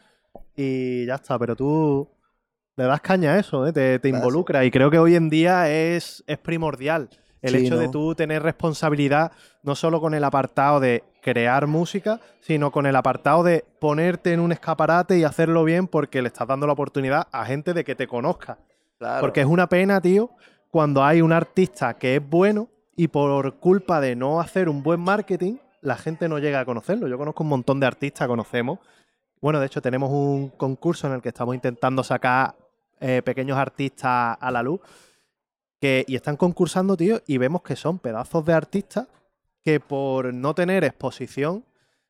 y 0.55 1.05
ya 1.05 1.15
está, 1.15 1.37
pero 1.37 1.55
tú 1.55 2.09
le 2.77 2.85
das 2.85 3.01
caña 3.01 3.33
a 3.33 3.39
eso, 3.39 3.67
¿eh? 3.67 3.73
te, 3.73 3.99
te 3.99 4.09
Gracias. 4.09 4.15
involucra 4.23 4.63
y 4.65 4.71
creo 4.71 4.89
que 4.89 4.97
hoy 4.97 5.15
en 5.15 5.29
día 5.29 5.69
es, 5.69 6.23
es 6.27 6.37
primordial 6.37 7.09
el 7.41 7.55
Sí, 7.55 7.65
hecho 7.65 7.77
de 7.77 7.89
tú 7.89 8.15
tener 8.15 8.43
responsabilidad 8.43 9.31
no 9.63 9.75
solo 9.75 10.01
con 10.01 10.13
el 10.13 10.23
apartado 10.23 10.79
de 10.79 11.03
crear 11.21 11.67
música, 11.67 12.19
sino 12.41 12.71
con 12.71 12.85
el 12.85 12.95
apartado 12.95 13.43
de 13.43 13.65
ponerte 13.79 14.33
en 14.33 14.39
un 14.39 14.51
escaparate 14.51 15.17
y 15.17 15.23
hacerlo 15.23 15.63
bien 15.63 15.87
porque 15.87 16.21
le 16.21 16.27
estás 16.27 16.47
dando 16.47 16.67
la 16.67 16.73
oportunidad 16.73 17.27
a 17.31 17.45
gente 17.45 17.73
de 17.73 17.83
que 17.83 17.95
te 17.95 18.07
conozca. 18.07 18.57
Claro. 18.97 19.21
Porque 19.21 19.41
es 19.41 19.47
una 19.47 19.67
pena, 19.67 20.01
tío, 20.01 20.31
cuando 20.69 21.03
hay 21.03 21.21
un 21.21 21.31
artista 21.33 21.95
que 21.95 22.17
es 22.17 22.29
bueno 22.29 22.67
y 22.95 23.07
por 23.07 23.55
culpa 23.55 24.01
de 24.01 24.15
no 24.15 24.39
hacer 24.39 24.69
un 24.69 24.83
buen 24.83 24.99
marketing, 24.99 25.57
la 25.81 25.95
gente 25.95 26.27
no 26.27 26.39
llega 26.39 26.59
a 26.59 26.65
conocerlo. 26.65 27.07
Yo 27.07 27.17
conozco 27.17 27.43
un 27.43 27.49
montón 27.49 27.79
de 27.79 27.87
artistas, 27.87 28.27
conocemos. 28.27 28.79
Bueno, 29.41 29.59
de 29.59 29.67
hecho, 29.67 29.81
tenemos 29.81 30.09
un 30.11 30.49
concurso 30.49 31.07
en 31.07 31.13
el 31.13 31.21
que 31.21 31.29
estamos 31.29 31.55
intentando 31.55 32.03
sacar 32.03 32.55
eh, 32.99 33.21
pequeños 33.23 33.57
artistas 33.57 34.37
a 34.39 34.51
la 34.51 34.61
luz. 34.61 34.81
Que, 35.79 36.03
y 36.07 36.15
están 36.15 36.35
concursando, 36.35 36.97
tío, 36.97 37.21
y 37.25 37.37
vemos 37.37 37.61
que 37.61 37.75
son 37.75 37.99
pedazos 37.99 38.45
de 38.45 38.53
artistas 38.53 39.07
que 39.63 39.79
por 39.79 40.33
no 40.33 40.53
tener 40.53 40.83
exposición, 40.83 41.63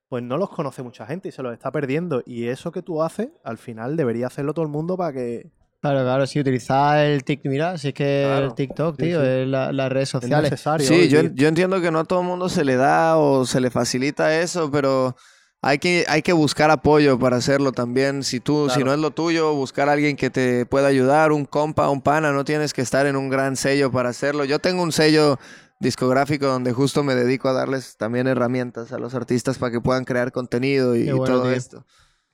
pues 0.07 0.23
no 0.23 0.37
los 0.37 0.49
conoce 0.49 0.81
mucha 0.81 1.05
gente 1.05 1.29
y 1.29 1.31
se 1.31 1.43
los 1.43 1.53
está 1.53 1.71
perdiendo. 1.71 2.23
Y 2.25 2.47
eso 2.47 2.71
que 2.71 2.81
tú 2.81 3.03
haces, 3.03 3.29
al 3.43 3.57
final 3.59 3.95
debería 3.95 4.27
hacerlo 4.27 4.53
todo 4.53 4.63
el 4.65 4.71
mundo 4.71 4.97
para 4.97 5.13
que 5.13 5.51
Claro, 5.81 6.01
claro, 6.01 6.27
sí, 6.27 6.39
utilizar 6.41 6.99
el 7.05 7.23
TikTok. 7.23 7.49
Mira, 7.49 7.77
si 7.77 7.87
es 7.89 7.93
que 7.93 8.23
Claro. 8.27 8.45
el 8.47 8.53
TikTok, 8.53 8.95
Sí, 8.97 9.03
tío, 9.03 9.21
sí. 9.21 9.27
es 9.27 9.47
la- 9.47 9.71
las 9.71 9.89
redes 9.89 10.09
es 10.09 10.11
sociales. 10.11 10.51
necesario. 10.51 10.85
Sí, 10.85 11.07
yo, 11.07 11.21
yo 11.21 11.47
entiendo 11.47 11.79
que 11.79 11.89
no 11.89 11.99
a 11.99 12.03
todo 12.03 12.19
el 12.19 12.27
mundo 12.27 12.49
se 12.49 12.65
le 12.65 12.75
da 12.75 13.17
o 13.17 13.45
se 13.45 13.61
le 13.61 13.69
facilita 13.69 14.41
eso, 14.41 14.69
pero 14.69 15.15
hay 15.61 15.77
que, 15.79 16.05
hay 16.07 16.21
que 16.21 16.33
buscar 16.33 16.71
apoyo 16.71 17.19
para 17.19 17.37
hacerlo 17.37 17.71
también. 17.71 18.23
Si 18.23 18.39
tú, 18.39 18.67
si 18.69 18.75
Claro. 18.75 18.85
no 18.85 18.93
es 18.93 18.99
lo 18.99 19.11
tuyo, 19.11 19.53
buscar 19.53 19.89
a 19.89 19.93
alguien 19.93 20.15
que 20.15 20.29
te 20.29 20.65
pueda 20.65 20.87
ayudar, 20.87 21.31
un 21.31 21.45
compa, 21.45 21.89
un 21.89 22.01
pana, 22.01 22.31
no 22.31 22.45
tienes 22.45 22.73
que 22.73 22.81
estar 22.81 23.05
en 23.05 23.15
un 23.15 23.29
gran 23.29 23.55
sello 23.55 23.91
para 23.91 24.09
hacerlo. 24.09 24.45
Yo 24.45 24.59
tengo 24.59 24.81
un 24.83 24.91
sello 24.91 25.37
discográfico 25.81 26.45
donde 26.45 26.73
justo 26.73 27.03
me 27.03 27.15
dedico 27.15 27.47
a 27.49 27.53
darles 27.53 27.95
también 27.97 28.27
herramientas 28.27 28.91
a 28.91 28.99
los 28.99 29.13
artistas 29.15 29.57
para 29.57 29.71
que 29.71 29.81
puedan 29.81 30.03
crear 30.05 30.31
contenido 30.31 30.95
y, 30.95 31.05
Qué 31.05 31.09
y 31.09 31.13
bueno, 31.13 31.25
todo 31.35 31.43
tío. 31.43 31.51
esto. 31.53 31.85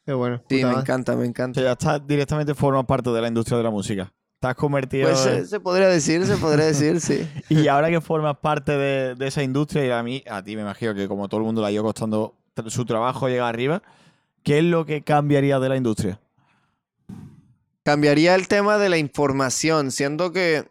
Qué 0.06 0.14
bueno. 0.14 0.44
Sí, 0.50 0.64
me 0.64 0.74
encanta, 0.74 1.16
me 1.16 1.24
O 1.24 1.26
encanta. 1.26 1.60
sea, 1.60 1.70
ya 1.70 1.72
está 1.74 2.00
directamente 2.00 2.54
forma 2.54 2.86
parte 2.86 3.10
de 3.10 3.22
la 3.22 3.28
industria 3.28 3.58
de 3.58 3.64
la 3.64 3.72
música. 3.72 4.12
has 4.42 4.56
convertido 4.56 5.10
Pues 5.10 5.26
en- 5.26 5.38
eh, 5.40 5.46
se 5.46 5.60
podría 5.60 5.88
decir, 5.88 6.24
se 6.28 6.38
podría 6.38 6.66
decir, 6.66 7.00
sí. 7.02 7.28
Y 7.50 7.68
ahora 7.68 7.90
que 7.90 8.00
formas 8.02 8.38
parte 8.38 8.74
de, 8.78 9.16
de 9.16 9.28
esa 9.28 9.42
industria, 9.42 9.84
y 9.86 9.90
a 9.90 10.04
mí, 10.04 10.24
a 10.30 10.44
ti 10.44 10.56
me 10.56 10.62
imagino 10.62 10.94
que 10.94 11.08
como 11.08 11.28
todo 11.28 11.40
el 11.40 11.46
mundo 11.48 11.62
le 11.62 11.68
ha 11.68 11.72
ido 11.72 11.82
costando 11.84 12.36
su 12.68 12.86
trabajo 12.86 13.28
llegar 13.28 13.50
arriba, 13.50 13.82
¿qué 14.44 14.60
es 14.60 14.64
lo 14.64 14.86
que 14.86 15.02
cambiaría 15.04 15.60
de 15.60 15.70
la 15.70 15.78
industria? 15.78 16.20
Cambiaría 17.84 18.36
el 18.36 18.48
tema 18.48 18.78
de 18.78 18.90
la 18.90 18.98
información, 18.98 19.92
siendo 19.92 20.32
que 20.32 20.66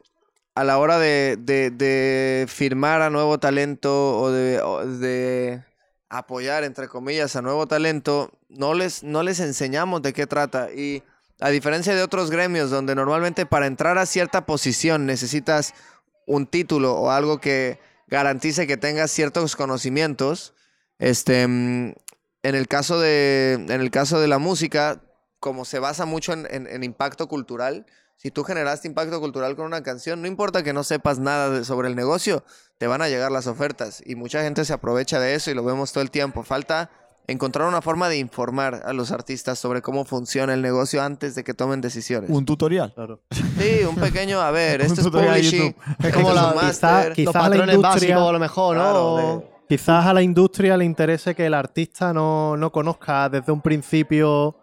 a 0.54 0.64
la 0.64 0.78
hora 0.78 0.98
de 0.98 2.46
firmar 2.48 3.02
a 3.02 3.10
nuevo 3.10 3.38
talento 3.38 4.18
o 4.18 4.30
de, 4.30 4.60
o 4.60 4.86
de 4.86 5.62
apoyar, 6.08 6.64
entre 6.64 6.88
comillas, 6.88 7.36
a 7.36 7.42
nuevo 7.42 7.66
talento, 7.66 8.30
no 8.48 8.74
les, 8.74 9.02
no 9.02 9.22
les 9.22 9.40
enseñamos 9.40 10.02
de 10.02 10.12
qué 10.12 10.26
trata. 10.26 10.72
Y 10.72 11.02
a 11.40 11.50
diferencia 11.50 11.94
de 11.94 12.02
otros 12.02 12.30
gremios 12.30 12.70
donde 12.70 12.94
normalmente 12.94 13.46
para 13.46 13.66
entrar 13.66 13.98
a 13.98 14.06
cierta 14.06 14.46
posición 14.46 15.06
necesitas 15.06 15.74
un 16.26 16.46
título 16.46 16.94
o 16.94 17.10
algo 17.10 17.40
que 17.40 17.78
garantice 18.06 18.66
que 18.66 18.76
tengas 18.76 19.10
ciertos 19.10 19.56
conocimientos, 19.56 20.54
este, 20.98 21.46
mm, 21.46 21.92
en 22.42 22.54
el 22.54 22.68
caso 22.68 23.00
de, 23.00 23.54
en 23.54 23.70
el 23.80 23.90
caso 23.90 24.20
de 24.20 24.28
la 24.28 24.38
música, 24.38 25.00
como 25.40 25.64
se 25.64 25.78
basa 25.78 26.04
mucho 26.06 26.32
en, 26.32 26.46
en- 26.50 26.66
en 26.66 26.84
impacto 26.84 27.26
cultural, 27.28 27.86
si 28.16 28.30
tú 28.30 28.44
generaste 28.44 28.88
impacto 28.88 29.20
cultural 29.20 29.56
con 29.56 29.66
una 29.66 29.82
canción, 29.82 30.22
no 30.22 30.28
importa 30.28 30.62
que 30.62 30.72
no 30.72 30.84
sepas 30.84 31.18
nada 31.18 31.50
de- 31.50 31.64
sobre 31.64 31.88
el 31.88 31.96
negocio, 31.96 32.44
te 32.78 32.86
van 32.86 33.02
a 33.02 33.08
llegar 33.08 33.30
las 33.32 33.46
ofertas. 33.46 34.02
Y 34.06 34.14
mucha 34.14 34.42
gente 34.42 34.64
se 34.64 34.72
aprovecha 34.72 35.18
de 35.20 35.34
eso 35.34 35.50
y 35.50 35.54
lo 35.54 35.64
vemos 35.64 35.92
todo 35.92 36.02
el 36.02 36.10
tiempo. 36.10 36.42
Falta 36.44 36.90
encontrar 37.26 37.66
una 37.66 37.80
forma 37.82 38.08
de 38.08 38.18
informar 38.18 38.82
a 38.84 38.92
los 38.92 39.10
artistas 39.10 39.58
sobre 39.58 39.80
cómo 39.82 40.04
funciona 40.04 40.52
el 40.54 40.60
negocio 40.62 41.02
antes 41.02 41.34
de 41.34 41.42
que 41.44 41.54
tomen 41.54 41.80
decisiones. 41.80 42.28
Un 42.30 42.44
tutorial. 42.44 42.92
Claro. 42.94 43.22
Sí, 43.30 43.84
un 43.88 43.96
pequeño, 43.96 44.40
a 44.40 44.50
ver, 44.50 44.80
esto 44.82 45.00
es 45.00 45.08
publishing, 45.08 45.74
esto 46.00 46.12
como 46.18 46.28
es 46.30 46.34
la- 46.34 46.54
quizá- 46.60 47.04
Los 47.08 47.14
Quizás 47.14 47.34
la 47.34 47.40
patrones 47.40 47.74
industria- 47.76 47.90
básicos, 48.16 48.28
a 48.28 48.32
lo 48.32 48.38
mejor, 48.38 48.76
¿no? 48.76 48.82
Claro, 48.82 49.04
O- 49.12 49.38
de- 49.38 49.53
Quizás 49.68 50.06
a 50.06 50.12
la 50.12 50.22
industria 50.22 50.76
le 50.76 50.84
interese 50.84 51.34
que 51.34 51.46
el 51.46 51.54
artista 51.54 52.12
no, 52.12 52.56
no 52.56 52.70
conozca 52.70 53.28
desde 53.28 53.50
un 53.52 53.62
principio 53.62 54.58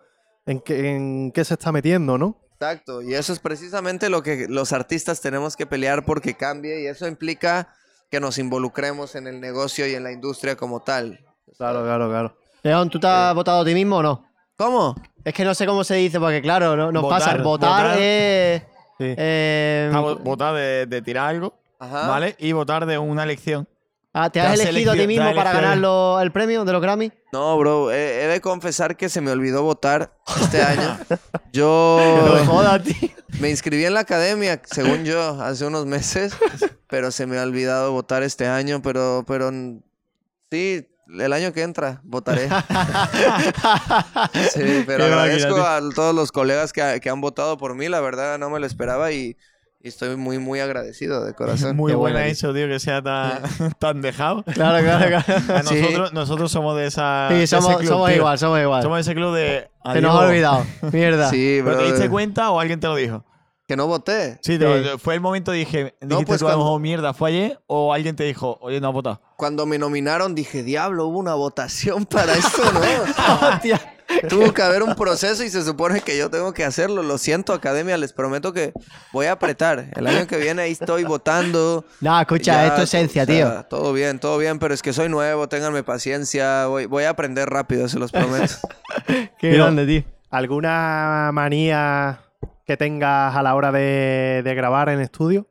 en 0.46 0.60
qué, 0.60 0.96
en 0.96 1.32
qué 1.32 1.44
se 1.44 1.56
está 1.56 1.72
metiendo, 1.72 2.18
¿no? 2.18 2.38
Exacto, 2.54 3.02
y 3.02 3.16
eso 3.16 3.34
es 3.34 3.40
precisamente 3.40 4.10
lo 4.10 4.22
que 4.22 4.46
los 4.48 4.72
artistas 4.74 5.20
tenemos 5.20 5.56
que 5.56 5.66
pelear 5.66 6.06
porque 6.06 6.36
cambie 6.36 6.84
y 6.84 6.86
eso 6.86 7.08
implica 7.08 7.74
que 8.12 8.20
nos 8.20 8.38
involucremos 8.38 9.16
en 9.16 9.26
el 9.26 9.42
negocio 9.42 9.88
y 9.88 9.96
en 9.96 10.04
la 10.04 10.12
industria 10.12 10.56
como 10.56 10.82
tal. 10.82 11.20
Claro, 11.58 11.84
claro, 11.84 12.08
claro. 12.10 12.38
León, 12.62 12.90
¿tú 12.92 13.00
te 13.00 13.08
has 13.08 13.34
votado 13.34 13.62
a 13.62 13.66
ti 13.66 13.74
mismo 13.74 13.98
o 13.98 14.04
no? 14.04 14.26
¿Cómo? 14.56 14.96
Es 15.26 15.34
que 15.34 15.44
no 15.44 15.56
sé 15.56 15.66
cómo 15.66 15.84
se 15.84 15.96
dice, 15.96 16.20
porque 16.20 16.42
claro, 16.44 16.76
no, 16.76 16.92
nos 16.92 17.02
Votar, 17.02 17.20
pasa. 17.20 17.38
Votar, 17.42 17.84
votar. 17.88 17.98
es. 18.00 18.62
Sí. 19.00 19.16
eh, 19.18 19.90
vo- 19.92 20.20
votar 20.22 20.54
de, 20.54 20.86
de 20.86 21.02
tirar 21.02 21.30
algo, 21.30 21.56
Ajá. 21.80 22.08
¿vale? 22.08 22.36
Y 22.38 22.52
votar 22.52 22.86
de 22.86 23.00
una 23.00 23.24
elección. 23.24 23.68
Ah, 24.14 24.30
¿Te 24.30 24.40
te 24.40 24.46
has 24.46 24.54
has 24.60 24.60
elegido 24.68 24.92
a 24.92 24.96
ti 24.96 25.08
mismo 25.08 25.34
para 25.36 25.54
ganar 25.54 25.78
lo- 25.78 26.20
el 26.22 26.32
premio 26.32 26.64
de 26.66 26.72
los 26.74 26.82
Grammy? 26.82 27.12
No, 27.32 27.58
bro, 27.58 27.92
he, 27.92 28.24
he 28.24 28.28
de 28.28 28.42
confesar 28.42 28.98
que 28.98 29.10
se 29.10 29.22
me 29.22 29.32
olvidó 29.32 29.64
votar 29.64 30.14
este 30.42 30.62
año. 30.64 30.98
Yo 31.54 32.00
No 32.38 32.46
jodas, 32.46 32.84
tío. 32.84 33.10
me 33.40 33.50
inscribí 33.50 33.86
en 33.86 33.94
la 33.94 34.02
academia, 34.02 34.62
según 34.66 35.06
yo, 35.06 35.42
hace 35.42 35.66
unos 35.66 35.86
meses, 35.86 36.34
pero 36.88 37.12
se 37.12 37.26
me 37.26 37.38
ha 37.40 37.44
olvidado 37.44 37.92
votar 37.94 38.24
este 38.24 38.48
año, 38.48 38.82
pero, 38.82 39.24
pero 39.28 39.52
sí, 40.52 40.88
el 41.20 41.34
año 41.34 41.52
que 41.54 41.62
entra 41.64 42.02
votaré. 42.04 42.50
Sí, 44.54 44.84
pero 44.86 45.06
Qué 45.06 45.12
agradezco 45.14 45.56
a 45.62 45.80
todos 45.96 46.14
los 46.16 46.32
colegas 46.32 46.74
que, 46.74 47.00
que 47.02 47.10
han 47.10 47.22
votado 47.22 47.58
por 47.58 47.76
mí, 47.76 47.88
la 47.90 48.00
verdad 48.02 48.38
no 48.38 48.50
me 48.50 48.60
lo 48.60 48.66
esperaba 48.66 49.12
y, 49.12 49.38
y 49.84 49.88
estoy 49.88 50.16
muy, 50.16 50.38
muy 50.40 50.60
agradecido 50.60 51.24
de 51.26 51.34
corazón. 51.34 51.76
Muy 51.76 51.92
Qué 51.92 51.96
buena 51.96 52.18
buena, 52.20 52.28
eso, 52.32 52.54
tío, 52.54 52.68
que 52.68 52.80
sea 52.80 53.02
tan, 53.02 53.42
tan 53.80 54.02
dejado. 54.02 54.44
Claro, 54.44 54.84
claro, 54.84 55.24
claro. 55.48 55.68
Sí. 55.70 55.76
nosotros, 55.82 56.14
nosotros 56.14 56.52
somos 56.52 56.78
de 56.78 56.88
esa. 56.88 57.28
Sí, 57.30 57.36
de 57.36 57.44
ese 57.44 57.56
somos, 57.58 57.78
club, 57.78 57.90
somos 57.90 58.08
tío. 58.10 58.18
igual, 58.18 58.38
somos 58.40 58.60
igual. 58.62 58.82
Somos 58.84 58.98
de 58.98 59.02
ese 59.02 59.16
club 59.16 59.34
de. 59.36 59.70
Se 59.94 60.02
nos 60.02 60.16
ha 60.16 60.28
olvidado. 60.28 60.66
Mierda. 60.92 61.30
Sí, 61.30 61.62
¿Pero 61.64 61.78
te 61.80 61.84
diste 61.86 62.10
cuenta 62.10 62.52
o 62.52 62.60
alguien 62.60 62.80
te 62.80 62.88
lo 62.88 62.96
dijo? 62.96 63.26
Que 63.68 63.78
no 63.78 63.88
voté. 63.88 64.38
Sí, 64.42 64.60
te- 64.60 64.98
fue 64.98 65.14
el 65.14 65.22
momento 65.22 65.52
dije, 65.52 65.96
dijiste 66.02 66.26
pues 66.26 66.40
tú 66.42 66.46
a 66.48 66.50
lo 66.52 66.56
cuando- 66.58 66.66
mejor 66.66 66.82
mierda, 66.82 67.14
¿fue 67.14 67.30
ayer? 67.30 67.60
O 67.68 67.94
alguien 67.94 68.16
te 68.18 68.26
dijo, 68.26 68.58
oye, 68.62 68.82
no 68.82 68.90
has 68.90 68.94
votado. 68.94 69.22
Cuando 69.38 69.66
me 69.66 69.78
nominaron 69.78 70.36
dije, 70.36 70.62
diablo, 70.62 71.08
hubo 71.08 71.18
una 71.20 71.36
votación 71.36 72.06
para 72.06 72.34
esto, 72.34 72.62
¿no? 72.74 73.48
Hostia. 73.48 73.80
Tuvo 74.30 74.54
que 74.54 74.62
haber 74.62 74.84
un 74.84 74.96
proceso 74.96 75.44
y 75.44 75.50
se 75.50 75.64
supone 75.64 76.02
que 76.02 76.18
yo 76.18 76.30
tengo 76.30 76.54
que 76.54 76.64
hacerlo. 76.64 77.04
Lo 77.04 77.18
siento, 77.18 77.54
academia, 77.54 77.98
les 77.98 78.14
prometo 78.14 78.54
que 78.54 78.74
voy 79.12 79.26
a 79.28 79.34
apretar. 79.34 79.88
El 79.96 80.08
año 80.08 80.28
que 80.28 80.38
viene 80.38 80.64
ahí 80.64 80.72
estoy 80.72 81.04
votando. 81.04 81.86
No, 82.02 82.20
escucha, 82.20 82.54
Ya, 82.54 82.68
es 82.68 82.76
tu 82.76 82.82
esencia, 82.82 83.24
o 83.24 83.26
sea, 83.26 83.36
tío. 83.36 83.66
Todo 83.70 83.94
bien, 83.94 84.20
todo 84.20 84.38
bien, 84.38 84.60
pero 84.60 84.74
es 84.74 84.82
que 84.82 84.94
soy 84.94 85.10
nuevo, 85.10 85.48
ténganme 85.48 85.84
paciencia. 85.84 86.66
Voy, 86.66 86.86
voy 86.86 87.04
a 87.04 87.12
aprender 87.12 87.50
rápido, 87.50 87.88
se 87.88 88.00
los 88.00 88.12
prometo. 88.12 88.54
Qué 89.40 89.52
grande, 89.52 89.86
tío. 89.86 90.04
¿Alguna 90.30 91.32
manía 91.34 92.22
que 92.66 92.78
tengas 92.78 93.36
a 93.36 93.44
la 93.44 93.56
hora 93.56 93.72
de, 93.72 94.42
de 94.44 94.56
grabar 94.56 94.90
en 94.90 95.02
estudio? 95.02 95.48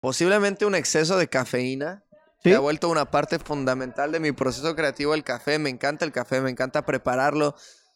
Posiblemente 0.00 0.66
un 0.66 0.74
exceso 0.74 1.16
de 1.16 1.28
cafeína. 1.28 2.04
¿Sí? 2.46 2.50
Se 2.52 2.56
ha 2.56 2.60
vuelto 2.60 2.88
una 2.88 3.10
parte 3.10 3.38
fundamental 3.38 4.12
de 4.12 4.20
mi 4.20 4.32
proceso 4.32 4.74
creativo 4.76 5.14
el 5.14 5.24
café. 5.24 5.58
Me 5.58 5.70
encanta 5.70 6.04
el 6.04 6.12
café, 6.12 6.40
me 6.40 6.50
encanta 6.50 6.84
prepararlo. 6.86 7.54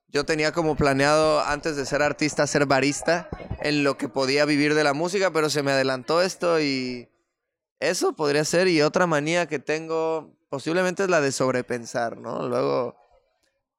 Yo 0.08 0.24
tenía 0.24 0.50
como 0.52 0.74
planeado 0.76 1.40
antes 1.40 1.76
de 1.76 1.86
ser 1.86 2.02
artista 2.02 2.46
ser 2.46 2.66
barista 2.66 3.28
en 3.62 3.84
lo 3.84 3.96
que 3.96 4.08
podía 4.08 4.44
vivir 4.44 4.74
de 4.74 4.82
la 4.82 4.92
música, 4.92 5.30
pero 5.32 5.48
se 5.50 5.62
me 5.62 5.70
adelantó 5.70 6.20
esto 6.20 6.60
y 6.60 7.08
eso 7.78 8.14
podría 8.14 8.44
ser. 8.44 8.66
Y 8.66 8.82
otra 8.82 9.06
manía 9.06 9.46
que 9.46 9.60
tengo 9.60 10.36
posiblemente 10.48 11.04
es 11.04 11.10
la 11.10 11.20
de 11.20 11.30
sobrepensar, 11.30 12.16
¿no? 12.16 12.48
Luego, 12.48 12.96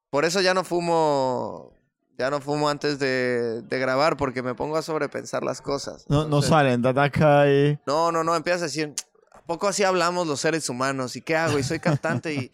por 0.08 0.24
eso 0.24 0.40
ya 0.40 0.54
no 0.54 0.64
fumo, 0.64 1.78
ya 2.18 2.30
no 2.30 2.40
fumo 2.40 2.70
antes 2.70 2.98
de, 2.98 3.60
de 3.60 3.78
grabar 3.78 4.16
porque 4.16 4.42
me 4.42 4.54
pongo 4.54 4.78
a 4.78 4.82
sobrepensar 4.82 5.42
las 5.42 5.60
cosas. 5.60 6.06
No, 6.08 6.20
no 6.20 6.24
Entonces- 6.24 6.48
salen, 6.48 6.80
te 6.80 6.88
atascas 6.88 7.46
y... 7.48 7.78
no, 7.86 8.10
no, 8.10 8.24
no, 8.24 8.34
empiezas 8.34 8.62
a 8.62 8.64
decir, 8.64 8.94
¿a 8.96 9.11
poco 9.52 9.68
así 9.68 9.84
hablamos 9.84 10.26
los 10.26 10.40
seres 10.40 10.68
humanos? 10.70 11.14
¿Y 11.16 11.20
qué 11.22 11.36
hago? 11.36 11.58
Y 11.58 11.62
soy 11.62 11.78
cantante 11.78 12.32
y... 12.34 12.50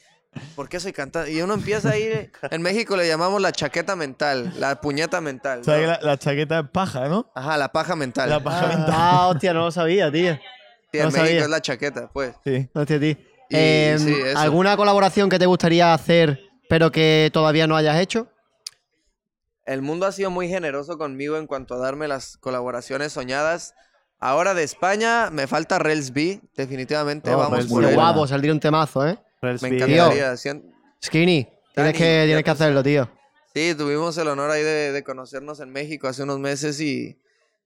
¿Por 0.54 0.68
qué 0.68 0.78
soy 0.78 0.92
cantante? 0.92 1.32
Y 1.32 1.40
uno 1.40 1.54
empieza 1.54 1.90
ahí, 1.90 2.30
en 2.50 2.62
México 2.62 2.96
le 2.96 3.08
llamamos 3.08 3.40
la 3.40 3.50
chaqueta 3.50 3.96
mental, 3.96 4.52
la 4.58 4.80
puñeta 4.80 5.20
mental. 5.20 5.64
¿Sabes 5.64 5.86
¿no? 5.88 5.94
que 5.96 6.00
la, 6.04 6.10
la 6.12 6.18
chaqueta 6.18 6.58
es 6.60 6.68
paja, 6.70 7.08
¿no? 7.08 7.30
Ajá, 7.34 7.56
la 7.56 7.72
paja 7.72 7.96
mental. 7.96 8.28
La 8.28 8.40
paja 8.42 8.66
mental. 8.66 8.94
Ah, 8.96 9.28
hostia, 9.28 9.52
no 9.54 9.60
lo 9.60 9.70
sabía, 9.70 10.12
tío. 10.12 10.34
Sí, 10.92 10.98
en 10.98 11.04
no 11.04 11.10
México 11.10 11.26
sabía. 11.26 11.40
es 11.42 11.48
la 11.48 11.60
chaqueta, 11.62 12.10
pues. 12.12 12.34
Sí. 12.44 12.68
Hostia, 12.74 13.00
tío. 13.00 13.10
Y- 13.10 13.56
Em, 13.56 13.98
sí. 13.98 14.14
¿Alguna 14.36 14.76
colaboración 14.76 15.28
que 15.30 15.38
te 15.38 15.46
gustaría 15.46 15.94
hacer, 15.94 16.40
pero 16.68 16.92
que 16.92 17.30
todavía 17.32 17.66
no 17.66 17.76
hayas 17.76 17.98
hecho? 17.98 18.28
El 19.64 19.82
mundo 19.82 20.06
ha 20.06 20.12
sido 20.12 20.30
muy 20.30 20.48
generoso 20.48 20.98
conmigo 20.98 21.36
en 21.38 21.46
cuanto 21.46 21.74
a 21.74 21.78
darme 21.78 22.06
las 22.08 22.36
colaboraciones 22.36 23.12
soñadas. 23.12 23.74
Ahora 24.20 24.52
de 24.54 24.64
España 24.64 25.30
me 25.30 25.46
falta 25.46 25.78
Rels 25.78 26.12
B, 26.12 26.40
definitivamente, 26.56 27.32
Oh, 27.32 27.38
vamos 27.38 27.58
Rels 27.58 27.70
por 27.70 27.94
guapo, 27.94 28.26
saldría 28.26 28.52
un 28.52 28.60
temazo, 28.60 29.06
¿eh? 29.06 29.18
Rels 29.40 29.62
Me 29.62 29.70
B. 29.70 29.76
encantaría. 29.76 30.36
Skinny, 30.36 31.44
tienes 31.44 31.52
Dani, 31.76 31.92
que, 31.92 32.22
tienes 32.26 32.42
que 32.44 32.50
hacerlo, 32.50 32.82
tío. 32.82 33.08
Sí, 33.54 33.74
tuvimos 33.76 34.18
el 34.18 34.28
honor 34.28 34.50
ahí 34.50 34.62
de, 34.62 34.92
de 34.92 35.02
conocernos 35.04 35.60
en 35.60 35.70
México 35.70 36.08
hace 36.08 36.24
unos 36.24 36.38
meses 36.40 36.80
y, 36.80 37.18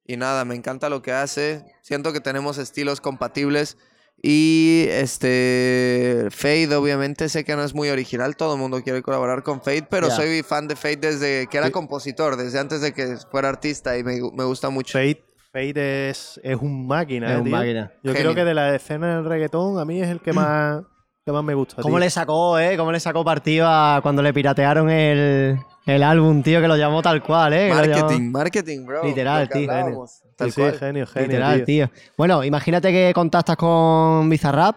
y 0.07 0.17
nada, 0.19 0.45
me 0.45 0.55
encanta 0.55 0.89
lo 0.91 1.01
que 1.01 1.13
hace. 1.13 1.65
Siento 1.81 2.13
que 2.13 2.21
tenemos 2.21 2.59
estilos 2.59 3.01
compatibles. 3.01 3.79
Y 4.25 4.87
este 4.91 6.29
Fade, 6.31 6.77
obviamente, 6.77 7.29
sé 7.29 7.45
que 7.45 7.57
no 7.57 7.65
es 7.65 7.75
muy 7.75 7.89
original, 7.89 8.37
todo 8.37 8.55
el 8.55 8.61
mundo 8.61 8.81
quiere 8.83 9.03
colaborar 9.03 9.43
con 9.43 9.63
Fade, 9.63 9.87
pero 9.91 10.11
soy 10.11 10.43
fan 10.45 10.69
de 10.69 10.77
Fade 10.77 10.97
desde 10.99 11.47
que 11.49 11.57
era 11.57 11.67
Sí. 11.67 11.73
compositor, 11.73 12.37
desde 12.37 12.61
antes 12.61 12.83
de 12.83 12.93
que 12.93 13.17
fuera 13.31 13.49
artista 13.49 13.99
y 13.99 14.05
me, 14.05 14.21
me 14.35 14.45
gusta 14.45 14.71
mucho. 14.71 14.97
Fate, 14.97 15.25
Fate 15.53 16.09
es, 16.11 16.41
es 16.43 16.57
un 16.57 16.87
máquina, 16.87 17.27
Es 17.29 17.35
eh, 17.35 17.39
un 17.39 17.45
tío. 17.45 17.53
máquina. 17.57 17.93
Yo 18.03 18.13
Genio. 18.13 18.33
creo 18.33 18.35
que 18.35 18.45
de 18.49 18.55
la 18.55 18.75
escena 18.75 19.17
del 19.17 19.25
reggaetón, 19.27 19.79
a 19.79 19.85
mí 19.85 20.01
es 20.01 20.09
el 20.09 20.21
que 20.21 20.33
más, 20.33 20.83
que 21.27 21.33
más 21.33 21.45
me 21.45 21.55
gusta. 21.55 21.83
¿Cómo 21.83 21.97
tío. 21.97 22.01
le 22.05 22.11
sacó, 22.11 22.59
eh? 22.59 22.77
¿Cómo 22.77 22.91
le 22.91 23.01
sacó 23.01 23.23
partido 23.25 23.67
a 23.69 24.01
cuando 24.03 24.23
le 24.23 24.33
piratearon 24.33 24.89
el, 24.89 25.59
el 25.87 26.03
álbum, 26.03 26.43
tío? 26.43 26.61
Que 26.63 26.69
lo 26.69 26.77
llamó 26.77 27.03
tal 27.03 27.23
cual, 27.23 27.53
eh. 27.53 27.69
Marketing, 27.71 28.31
marketing, 28.31 28.87
bro. 28.87 29.05
Literal, 29.05 29.49
tío. 29.49 30.07
Sí, 30.07 30.23
Tal 30.37 30.51
sí, 30.53 30.61
cual. 30.61 30.79
genio, 30.79 31.07
genio, 31.07 31.29
Literal, 31.29 31.65
tío. 31.65 31.89
tío. 31.89 31.91
Bueno, 32.17 32.43
imagínate 32.43 32.91
que 32.91 33.13
contactas 33.15 33.57
con 33.57 34.29
Bizarrap 34.31 34.77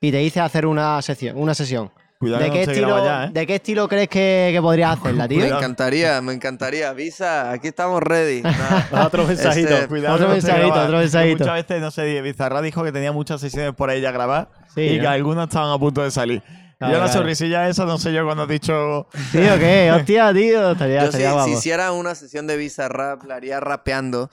y 0.00 0.10
te 0.10 0.16
dice 0.18 0.40
hacer 0.40 0.64
una 0.64 1.02
sesión. 1.02 1.36
Una 1.36 1.52
sesión. 1.54 1.90
Cuidado 2.18 2.42
¿De 2.42 2.50
que 2.50 2.56
qué, 2.56 2.62
estilo, 2.72 3.04
ya, 3.04 3.24
¿eh? 3.26 3.30
¿De 3.32 3.46
qué 3.46 3.54
estilo 3.54 3.88
crees 3.88 4.08
que, 4.08 4.50
que 4.52 4.60
podrías 4.60 4.98
hacerla, 4.98 5.28
tío? 5.28 5.38
Me 5.38 5.46
encantaría, 5.46 6.20
me 6.20 6.32
encantaría. 6.32 6.92
Visa, 6.92 7.52
aquí 7.52 7.68
estamos 7.68 8.02
ready. 8.02 8.42
Nah. 8.90 9.04
Otro 9.04 9.24
mensajito. 9.24 9.74
Este, 9.74 9.86
Cuidado 9.86 10.14
Otro 10.16 10.26
que 10.26 10.30
no 10.30 10.34
mensajito, 10.34 10.80
otro 10.82 10.98
mensajito. 10.98 11.38
Muchas 11.44 11.54
veces, 11.54 11.80
no 11.80 11.90
sé, 11.92 12.20
Bizarra 12.22 12.60
dijo 12.60 12.82
que 12.82 12.90
tenía 12.90 13.12
muchas 13.12 13.40
sesiones 13.40 13.72
por 13.74 13.90
ahí 13.90 14.00
ya 14.00 14.10
grabar 14.10 14.48
Sí, 14.74 14.80
y 14.80 14.96
que 14.96 15.02
¿no? 15.02 15.10
algunas 15.10 15.48
estaban 15.48 15.70
a 15.70 15.78
punto 15.78 16.02
de 16.02 16.10
salir. 16.10 16.42
Yo 16.80 16.98
la 16.98 17.08
sonrisilla 17.08 17.68
esa, 17.68 17.84
no 17.84 17.98
sé 17.98 18.12
yo 18.12 18.24
cuando 18.24 18.44
has 18.44 18.48
dicho. 18.48 19.06
Tío, 19.30 19.58
¿qué? 19.58 19.92
Hostia, 19.96 20.32
tío. 20.32 20.72
Estaría, 20.72 21.00
Yo 21.02 21.06
estaría 21.06 21.44
si, 21.44 21.50
si 21.50 21.56
hiciera 21.56 21.92
una 21.92 22.14
sesión 22.16 22.46
de 22.46 22.56
Visa 22.56 22.88
Rap, 22.88 23.24
la 23.24 23.36
haría 23.36 23.60
rapeando. 23.60 24.30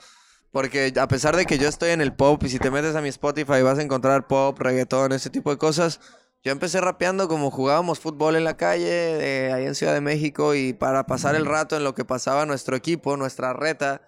Porque 0.50 0.92
a 0.98 1.06
pesar 1.06 1.36
de 1.36 1.44
que 1.44 1.58
yo 1.58 1.68
estoy 1.68 1.90
en 1.90 2.00
el 2.00 2.14
pop 2.14 2.42
y 2.44 2.48
si 2.48 2.58
te 2.58 2.70
metes 2.70 2.96
a 2.96 3.00
mi 3.00 3.10
Spotify 3.10 3.62
vas 3.62 3.78
a 3.78 3.82
encontrar 3.82 4.26
pop, 4.26 4.58
reggaetón, 4.58 5.12
ese 5.12 5.30
tipo 5.30 5.50
de 5.50 5.58
cosas. 5.58 6.00
Yo 6.46 6.52
empecé 6.52 6.80
rapeando 6.80 7.26
como 7.26 7.50
jugábamos 7.50 7.98
fútbol 7.98 8.36
en 8.36 8.44
la 8.44 8.56
calle, 8.56 8.86
eh, 8.88 9.52
ahí 9.52 9.66
en 9.66 9.74
Ciudad 9.74 9.92
de 9.92 10.00
México, 10.00 10.54
y 10.54 10.74
para 10.74 11.04
pasar 11.04 11.34
el 11.34 11.44
rato 11.44 11.76
en 11.76 11.82
lo 11.82 11.96
que 11.96 12.04
pasaba 12.04 12.46
nuestro 12.46 12.76
equipo, 12.76 13.16
nuestra 13.16 13.52
reta, 13.52 14.02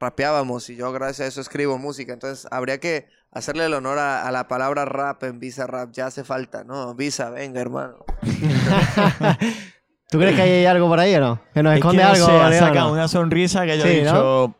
rapeábamos. 0.00 0.68
Y 0.68 0.74
yo 0.74 0.90
gracias 0.90 1.20
a 1.20 1.28
eso 1.28 1.40
escribo 1.40 1.78
música. 1.78 2.12
Entonces 2.12 2.48
habría 2.50 2.80
que 2.80 3.06
hacerle 3.30 3.66
el 3.66 3.74
honor 3.74 4.00
a, 4.00 4.26
a 4.26 4.32
la 4.32 4.48
palabra 4.48 4.84
rap 4.84 5.22
en 5.22 5.38
Visa 5.38 5.68
Rap. 5.68 5.92
Ya 5.92 6.06
hace 6.06 6.24
falta, 6.24 6.64
¿no? 6.64 6.92
Visa, 6.96 7.30
venga, 7.30 7.60
hermano. 7.60 7.98
¿Tú 10.10 10.18
crees 10.18 10.34
que 10.34 10.42
hay 10.42 10.66
algo 10.66 10.88
por 10.88 10.98
ahí 10.98 11.14
o 11.14 11.20
no? 11.20 11.40
Que 11.54 11.62
nos 11.62 11.72
Es 11.72 11.76
que 11.76 11.78
esconde 11.86 12.02
no 12.02 12.08
algo, 12.66 12.92
una 12.94 13.06
sonrisa 13.06 13.64
que 13.64 13.78
yo 13.78 13.84
Sí, 13.84 13.90
he 13.90 14.00
dicho. 14.00 14.56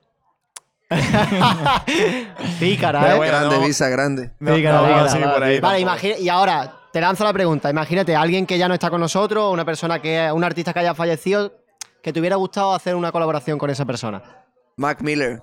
Pícara, 2.61 3.01
Pero 3.01 3.15
¿eh? 3.15 3.17
bueno, 3.17 3.33
grande, 3.33 3.57
no. 3.57 3.67
Visa, 3.67 3.89
grande. 3.89 4.31
No, 4.39 4.55
Pícara, 4.55 4.77
no, 4.81 4.87
pícara. 4.87 5.09
sí, 5.09 5.19
por 5.19 5.43
ahí 5.43 5.59
Vale, 5.59 5.81
imagina, 5.81 6.19
y 6.19 6.29
ahora 6.29 6.73
te 6.97 7.03
lanzo 7.03 7.25
la 7.25 7.33
pregunta. 7.35 7.69
Imagínate, 7.69 8.17
alguien 8.17 8.47
que 8.47 8.57
ya 8.57 8.69
no 8.69 8.73
está 8.73 8.89
con 8.89 9.03
nosotros, 9.03 9.53
una 9.53 9.67
persona 9.67 10.01
que, 10.01 10.33
un 10.33 10.43
artista 10.43 10.73
que 10.73 10.79
haya 10.79 10.95
fallecido, 10.95 11.53
que 12.03 12.11
te 12.11 12.21
hubiera 12.21 12.37
gustado 12.37 12.73
hacer 12.73 12.97
una 12.97 13.13
colaboración 13.13 13.59
con 13.59 13.69
esa 13.69 13.85
persona. 13.85 14.23
Mac 14.79 15.03
Miller. 15.03 15.43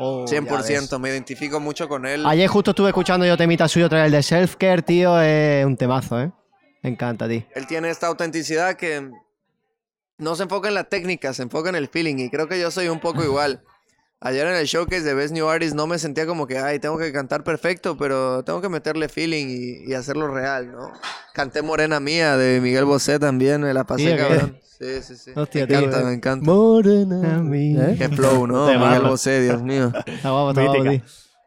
Oh, 0.00 0.24
100%, 0.26 0.98
me 1.00 1.08
identifico 1.10 1.58
mucho 1.58 1.88
con 1.88 2.06
él. 2.06 2.24
Ayer 2.24 2.48
justo 2.48 2.70
estuve 2.70 2.88
escuchando 2.90 3.26
yo 3.26 3.36
temita 3.36 3.66
suyo 3.66 3.88
traer 3.88 4.06
el 4.06 4.12
de 4.12 4.22
Self 4.22 4.54
Care, 4.54 4.82
tío, 4.82 5.20
es 5.20 5.66
un 5.66 5.76
temazo, 5.76 6.20
¿eh? 6.20 6.30
Me 6.82 6.90
encanta, 6.90 7.28
tío. 7.28 7.44
Él 7.52 7.66
tiene 7.66 7.90
esta 7.90 8.06
autenticidad 8.06 8.76
que 8.76 9.10
no 10.18 10.36
se 10.36 10.44
enfoca 10.44 10.68
en 10.68 10.74
la 10.74 10.84
técnica, 10.84 11.34
se 11.34 11.42
enfoca 11.42 11.68
en 11.68 11.74
el 11.74 11.88
feeling 11.88 12.18
y 12.18 12.30
creo 12.30 12.46
que 12.46 12.60
yo 12.60 12.70
soy 12.70 12.88
un 12.88 13.00
poco 13.00 13.24
igual. 13.24 13.64
Ayer 14.20 14.46
en 14.46 14.54
el 14.54 14.66
showcase 14.66 15.02
de 15.02 15.14
Best 15.14 15.32
New 15.34 15.48
Artist 15.48 15.74
no 15.74 15.88
me 15.88 15.98
sentía 15.98 16.26
como 16.26 16.46
que, 16.46 16.58
ay, 16.58 16.78
tengo 16.78 16.96
que 16.96 17.12
cantar 17.12 17.42
perfecto, 17.42 17.96
pero 17.96 18.44
tengo 18.44 18.60
que 18.60 18.68
meterle 18.68 19.08
feeling 19.08 19.46
y, 19.48 19.90
y 19.90 19.94
hacerlo 19.94 20.28
real, 20.28 20.70
¿no? 20.70 20.92
Canté 21.38 21.62
Morena 21.62 22.00
Mía 22.00 22.36
de 22.36 22.60
Miguel 22.60 22.84
Bosé 22.84 23.20
también, 23.20 23.60
me 23.60 23.72
la 23.72 23.84
pasé 23.84 24.16
cabrón. 24.16 24.58
Sí, 24.60 25.02
sí, 25.02 25.14
sí. 25.16 25.30
Hostia, 25.36 25.60
me 25.62 25.66
tío, 25.68 25.78
encanta, 25.78 26.00
eh. 26.00 26.04
me 26.04 26.12
encanta. 26.14 26.50
Morena 26.50 27.38
mía. 27.38 27.94
Qué 27.96 28.08
flow, 28.08 28.48
¿no? 28.48 28.66
Miguel. 28.66 29.02
Bosé, 29.02 29.40
Dios 29.42 29.62
mío. 29.62 29.92
Está 30.04 30.30
guapo, 30.32 30.50
está 30.50 30.64
guapo, 30.64 30.82
tío. 30.82 31.00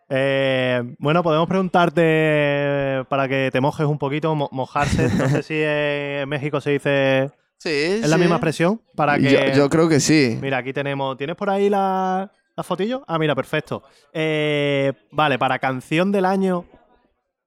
Eh, 0.10 0.96
bueno, 0.98 1.22
podemos 1.24 1.46
preguntarte 1.50 2.02
eh, 2.06 3.04
para 3.10 3.28
que 3.28 3.50
te 3.52 3.60
mojes 3.60 3.86
un 3.86 3.98
poquito, 3.98 4.34
mo- 4.34 4.48
mojarse. 4.54 5.10
No 5.10 5.28
sé 5.28 5.44
si 5.44 5.56
en 5.62 6.30
México 6.30 6.62
se 6.62 6.70
dice. 6.72 7.32
Sí, 7.58 7.70
¿Es 7.70 8.08
la 8.10 8.18
misma 8.18 8.36
expresión? 8.36 8.82
Para 8.96 9.18
que. 9.18 9.30
Yo, 9.30 9.40
yo 9.64 9.70
creo 9.70 9.90
que 9.90 10.00
sí. 10.00 10.40
Mira, 10.42 10.60
aquí 10.60 10.72
tenemos. 10.72 11.18
¿Tienes 11.18 11.36
por 11.36 11.50
ahí 11.50 11.70
la, 11.70 12.32
la 12.56 12.64
fotillo? 12.64 13.04
Ah, 13.10 13.20
mira, 13.20 13.36
perfecto. 13.36 13.84
Eh, 14.14 14.94
vale, 15.12 15.38
para 15.38 15.60
canción 15.60 16.14
del 16.14 16.24
año. 16.24 16.64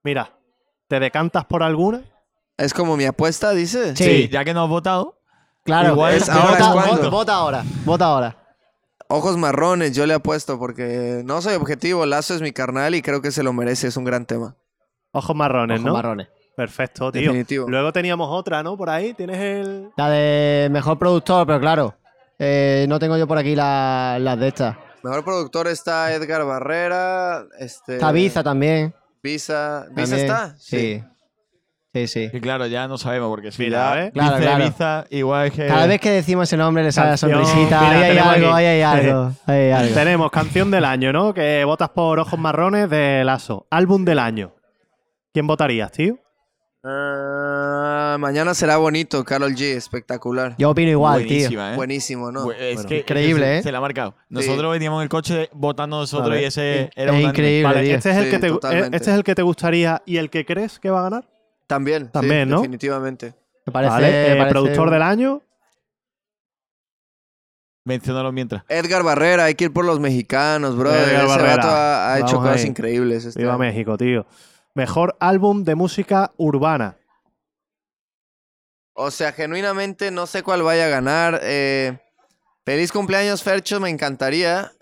Mira, 0.03 0.31
¿te 0.89 1.01
decantas 1.01 1.47
por 1.47 1.63
alguna? 1.63 2.03
Es 2.57 2.73
como 2.75 2.97
mi 2.97 3.05
apuesta, 3.05 3.53
dice. 3.53 3.97
Sí. 3.97 4.05
Sí, 4.05 4.29
ya 4.29 4.45
que 4.45 4.55
no 4.55 4.63
has 4.65 4.69
votado. 4.69 5.21
Claro, 5.65 5.93
Igual 5.93 6.15
es 6.15 6.29
ahora, 6.29 6.51
vota, 6.51 6.59
es 6.59 6.73
cuando. 6.73 6.97
vota- 6.97 7.09
vota 7.11 7.35
ahora, 7.35 7.65
vota 7.85 8.05
ahora. 8.07 8.37
Ojos 9.09 9.37
marrones, 9.37 9.95
yo 9.95 10.07
le 10.07 10.15
apuesto 10.15 10.59
porque 10.59 11.23
no 11.25 11.41
soy 11.43 11.55
objetivo. 11.55 12.07
Lazo 12.07 12.35
es 12.35 12.43
mi 12.43 12.53
carnal 12.53 12.95
y 12.95 13.03
creo 13.03 13.21
que 13.23 13.31
se 13.31 13.43
lo 13.43 13.53
merece. 13.53 13.89
Es 13.89 13.97
un 13.97 14.05
gran 14.05 14.27
tema. 14.27 14.57
Ojos 15.13 15.35
marrones, 15.37 15.79
Ojos 15.81 15.87
¿no? 15.87 15.93
marrones. 15.95 16.29
Perfecto, 16.57 17.11
tío. 17.11 17.23
Definitivo. 17.23 17.69
Luego 17.69 17.93
teníamos 17.93 18.29
otra, 18.31 18.63
¿no? 18.63 18.77
Por 18.77 18.89
ahí. 18.91 19.15
¿Tienes 19.15 19.39
el. 19.39 19.91
La 19.97 20.09
de 20.11 20.69
mejor 20.71 20.99
productor, 20.99 21.47
pero 21.47 21.61
claro, 21.61 21.95
eh, 22.39 22.87
no 22.89 22.99
tengo 22.99 23.17
yo 23.17 23.27
por 23.27 23.39
aquí 23.39 23.55
la- 23.57 24.19
las 24.21 24.39
de 24.39 24.49
estas. 24.49 24.77
Mejor 25.03 25.25
productor 25.25 25.67
está 25.69 26.13
Edgar 26.13 26.45
Barrera. 26.45 27.45
Este, 27.59 27.95
Está 27.95 28.13
Biza 28.13 28.43
también. 28.43 28.95
Visa. 29.23 29.87
¿Visa 29.91 30.03
también. 30.11 30.21
está? 30.21 30.55
Sí. 30.59 31.03
Sí, 31.95 32.09
sí. 32.09 32.29
Y 32.33 32.41
claro, 32.41 32.67
ya 32.67 32.89
no 32.89 32.99
sabemos 32.99 33.29
porque 33.31 33.53
si 33.53 33.63
Mira, 33.63 33.95
ya 33.95 34.03
¿eh? 34.07 34.11
Claro, 34.13 34.31
dice 34.37 34.43
claro. 34.43 34.65
Ibiza, 34.65 35.05
igual 35.11 35.47
es 35.47 35.53
que. 35.53 35.67
Cada 35.69 35.87
vez 35.87 36.01
que 36.01 36.11
decimos 36.11 36.43
ese 36.49 36.57
nombre 36.57 36.83
le 36.83 36.91
sale 36.91 37.07
la 37.07 37.17
Canción, 37.17 37.31
sonrisita. 37.47 37.81
mira, 37.83 37.91
ahí 37.93 38.03
hay 38.03 38.09
tenemos 38.11 38.35
algo, 38.35 38.47
aquí. 38.49 38.55
ahí 38.57 38.67
hay 38.67 38.83
algo. 38.83 39.33
ahí 39.47 39.57
hay 39.57 39.71
algo. 39.71 39.95
Tenemos 39.95 40.31
canción 40.33 40.71
del 40.73 40.85
año, 40.85 41.13
¿no? 41.13 41.33
Que 41.33 41.65
votas 41.65 41.91
por 41.91 42.19
Ojos 42.19 42.39
Marrones 42.39 42.91
de 42.91 43.23
Lazo. 43.25 43.67
Álbum 43.71 44.05
del 44.05 44.19
año. 44.19 44.53
¿Quién 45.33 45.47
votarías, 45.47 45.93
tío? 45.93 46.19
Ah, 46.87 48.17
mañana 48.19 48.55
será 48.55 48.77
bonito, 48.77 49.25
Carol 49.25 49.53
G. 49.55 49.77
Espectacular. 49.77 50.55
Yo 50.59 50.71
opino 50.71 50.91
igual, 50.91 51.21
tío. 51.23 51.29
Buenísima, 51.29 51.73
¿eh? 51.73 51.77
Buenísimo, 51.77 52.33
¿no? 52.33 52.45
Bu- 52.47 52.55
Es 52.59 52.75
Bueno, 52.75 52.89
que 52.89 52.99
increíble, 52.99 53.45
se, 53.47 53.59
¿eh? 53.59 53.63
Se 53.63 53.73
la 53.73 53.79
ha 53.79 53.81
marcado. 53.81 54.15
Nosotros 54.29 54.71
veníamos 54.73 54.99
en 54.99 55.03
el 55.05 55.09
coche 55.09 55.49
votando 55.53 55.99
nosotros 56.01 56.37
y 56.41 56.45
ese 56.45 56.83
Es 56.83 56.91
era 56.97 57.13
un 57.13 57.21
increíble. 57.21 57.63
Vale, 57.73 57.83
tío. 57.85 57.95
este 57.97 58.11
es, 58.11 58.17
el 58.17 58.25
Sí, 58.25 58.31
que 58.33 58.39
te, 58.39 58.49
totalmente. 58.49 58.97
este 58.97 59.11
es 59.11 59.17
el 59.17 59.25
que 59.25 59.35
te 59.35 59.43
gustaría 59.43 60.03
y 60.05 60.17
el 60.19 60.29
que 60.29 60.45
crees 60.45 60.79
que 60.79 60.91
va 60.91 61.01
a 61.01 61.03
ganar. 61.05 61.25
También. 61.67 62.05
sí, 62.07 62.11
También, 62.13 62.49
¿no? 62.49 62.57
Definitivamente. 62.59 63.35
Me 63.67 63.73
parece, 63.73 63.91
Vale, 63.93 64.33
eh, 64.33 64.37
parece- 64.37 64.51
productor 64.51 64.91
del 64.91 65.03
año. 65.03 65.41
Menciónalo 67.87 68.33
mientras. 68.33 68.65
Edgar 68.69 69.03
Barrera, 69.03 69.45
hay 69.45 69.55
que 69.55 69.65
ir 69.65 69.73
por 69.73 69.85
los 69.85 70.01
mexicanos, 70.01 70.77
bro. 70.77 70.91
Edgar 70.91 71.17
Ese 71.17 71.27
Barrera. 71.27 71.57
vato 71.57 71.69
ha, 71.69 72.15
ha 72.15 72.19
hecho 72.19 72.37
Vamos 72.37 72.43
cosas 72.49 72.63
ahí. 72.63 72.69
increíbles. 72.69 73.25
este 73.27 73.41
Viva 73.41 73.53
año. 73.53 73.59
México, 73.59 73.97
tío. 73.99 74.27
Mejor 74.75 75.17
álbum 75.21 75.65
de 75.65 75.75
música 75.75 76.33
urbana. 76.39 76.97
O 78.95 79.11
sea, 79.11 79.33
genuinamente 79.33 80.11
no 80.11 80.27
sé 80.27 80.43
cuál 80.43 80.63
vaya 80.63 80.87
a 80.87 80.89
ganar. 80.89 81.41
eh, 81.43 81.99
feliz 82.65 82.91
cumpleaños, 82.91 83.43
Fercho, 83.43 83.81
me 83.81 83.91
encantaría. 83.91 84.73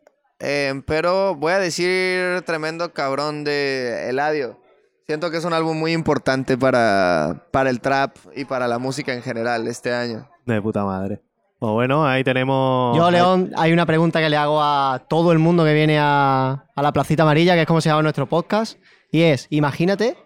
eh, 0.44 0.82
pero 0.86 1.34
voy 1.34 1.52
a 1.52 1.58
decir 1.58 2.42
tremendo 2.42 2.92
cabrón 2.92 3.42
de 3.44 4.08
Eladio. 4.10 4.60
Siento 5.06 5.30
que 5.30 5.36
es 5.38 5.44
un 5.44 5.52
álbum 5.52 5.76
muy 5.78 5.92
importante 5.92 6.56
para, 6.56 7.46
para 7.50 7.70
el 7.70 7.80
trap 7.80 8.16
y 8.36 8.44
para 8.44 8.68
la 8.68 8.78
música 8.78 9.12
en 9.12 9.22
general 9.22 9.66
este 9.66 9.92
año. 9.92 10.28
De 10.46 10.60
puta 10.62 10.84
madre. 10.84 11.20
Pues 11.58 11.72
bueno, 11.72 12.06
ahí 12.06 12.24
tenemos. 12.24 12.96
Yo, 12.96 13.10
León, 13.10 13.52
hay 13.56 13.72
una 13.72 13.86
pregunta 13.86 14.20
que 14.20 14.28
le 14.28 14.36
hago 14.36 14.60
a 14.60 15.04
todo 15.08 15.32
el 15.32 15.38
mundo 15.38 15.64
que 15.64 15.72
viene 15.74 15.98
a, 16.00 16.64
a 16.74 16.82
la 16.82 16.92
Placita 16.92 17.22
Amarilla, 17.22 17.54
que 17.54 17.60
es 17.60 17.66
como 17.66 17.80
se 17.80 17.88
llama 17.88 18.02
nuestro 18.02 18.26
podcast. 18.26 18.78
Y 19.12 19.22
es, 19.22 19.46
imagínate, 19.50 20.16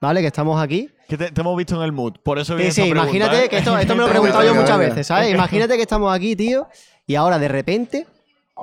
¿vale? 0.00 0.20
Que 0.20 0.28
estamos 0.28 0.62
aquí. 0.62 0.88
Que 1.08 1.16
te, 1.18 1.30
te 1.30 1.40
hemos 1.40 1.56
visto 1.56 1.76
en 1.76 1.82
el 1.82 1.92
mood. 1.92 2.14
Por 2.22 2.38
eso 2.38 2.54
Sí, 2.54 2.56
viene 2.58 2.72
sí, 2.72 2.80
esta 2.82 2.92
pregunta, 2.92 3.16
imagínate 3.16 3.44
¿eh? 3.44 3.48
que 3.48 3.58
esto, 3.58 3.76
esto 3.76 3.94
me 3.94 4.00
lo 4.02 4.06
he 4.06 4.10
preguntado 4.10 4.44
yo 4.44 4.54
muchas 4.60 4.78
veces, 4.78 5.06
¿sabes? 5.06 5.32
Imagínate 5.34 5.76
que 5.76 5.82
estamos 5.82 6.14
aquí, 6.14 6.34
tío, 6.34 6.66
y 7.06 7.14
ahora 7.14 7.38
de 7.38 7.48
repente, 7.48 8.06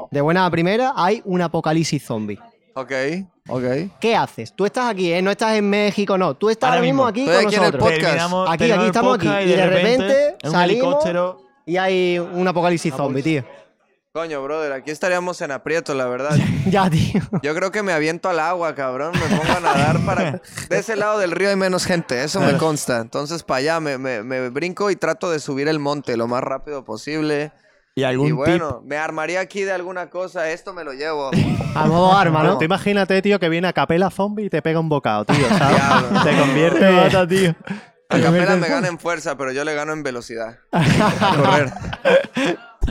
de 0.10 0.22
buena 0.22 0.46
a 0.46 0.50
primera, 0.50 0.94
hay 0.96 1.22
un 1.26 1.42
apocalipsis 1.42 2.04
zombie. 2.04 2.40
Ok, 2.76 2.92
ok. 3.50 3.64
¿Qué 4.00 4.16
haces? 4.16 4.54
Tú 4.56 4.66
estás 4.66 4.90
aquí, 4.90 5.12
¿eh? 5.14 5.22
No 5.22 5.32
estás 5.32 5.56
en 5.56 5.70
México, 5.70 6.18
no. 6.18 6.34
Tú 6.36 6.50
estás 6.50 6.70
Ahora 6.70 6.78
ahora 6.80 6.86
mismo 6.88 7.06
mismo. 7.06 7.08
aquí 7.08 7.22
Estoy 7.22 7.36
con 7.36 7.46
aquí 7.48 7.56
en 7.56 7.62
el 7.64 7.68
nosotros. 7.72 7.84
podcast. 7.92 8.04
Terminamos- 8.06 8.50
Aquí, 8.50 8.58
terminamos 8.58 8.84
aquí 8.84 8.88
estamos 8.88 9.16
aquí. 9.18 9.28
Y 9.28 9.56
de 9.56 9.66
repente 9.68 10.28
en 10.28 10.36
un 10.46 10.52
salimos 10.52 10.84
helicóptero. 10.86 11.42
y 11.66 11.78
hay 11.78 12.20
un 12.20 12.48
apocalipsis 12.48 12.94
zombie, 12.96 13.22
tío. 13.24 13.44
Coño, 14.12 14.44
brother, 14.44 14.72
aquí 14.74 14.92
estaríamos 14.92 15.42
en 15.42 15.50
aprieto, 15.52 15.96
la 15.96 16.06
verdad. 16.06 16.38
ya, 16.70 16.88
tío. 16.90 17.20
Yo 17.42 17.56
creo 17.56 17.72
que 17.72 17.82
me 17.82 17.94
aviento 17.94 18.30
al 18.30 18.40
agua, 18.40 18.76
cabrón. 18.76 19.12
Me 19.14 19.36
pongo 19.38 19.52
a 19.58 19.60
nadar 19.60 20.00
para... 20.06 20.42
De 20.70 20.78
ese 20.78 20.96
lado 20.96 21.18
del 21.18 21.32
río 21.32 21.50
hay 21.50 21.56
menos 21.56 21.86
gente, 21.86 22.24
eso 22.24 22.40
me 22.40 22.56
consta. 22.58 23.00
Entonces, 23.02 23.42
para 23.42 23.58
allá 23.60 23.80
me, 23.80 23.98
me- 23.98 24.22
me 24.22 24.50
brinco 24.50 24.92
y 24.92 24.96
trato 24.96 25.32
de 25.32 25.40
subir 25.40 25.68
el 25.68 25.80
monte 25.80 26.16
lo 26.16 26.28
más 26.28 26.44
rápido 26.44 26.86
posible. 26.86 27.52
Y 27.96 28.04
algún 28.04 28.26
Y 28.28 28.30
tip. 28.30 28.38
bueno, 28.38 28.82
me 28.86 28.98
armaría 28.98 29.40
aquí 29.40 29.62
de 29.62 29.72
alguna 29.72 30.10
cosa. 30.10 30.50
Esto 30.50 30.74
me 30.74 30.84
lo 30.84 30.94
llevo. 30.94 31.30
A 31.76 31.86
modo 31.86 32.14
arma, 32.16 32.44
¿no? 32.44 32.58
Tú 32.58 32.66
imagínate, 32.66 33.22
tío, 33.22 33.40
que 33.40 33.50
viene 33.50 33.68
a 33.68 33.74
capela 33.74 34.10
zombie 34.10 34.46
y 34.46 34.50
te 34.50 34.62
pega 34.62 34.80
un 34.80 34.90
bocado, 34.90 35.26
tío, 35.26 35.48
¿sabes? 35.50 35.76
Diablo. 36.12 36.24
te 36.24 36.38
convierte. 36.40 37.28
tío. 37.28 37.56
A 38.10 38.20
capela 38.20 38.56
me 38.58 38.68
gana 38.68 38.88
en 38.88 39.00
fuerza, 39.00 39.36
pero 39.38 39.52
yo 39.52 39.64
le 39.64 39.74
gano 39.74 39.92
en 39.94 40.04
velocidad. 40.04 40.58
A 40.72 41.36
correr. 41.36 41.74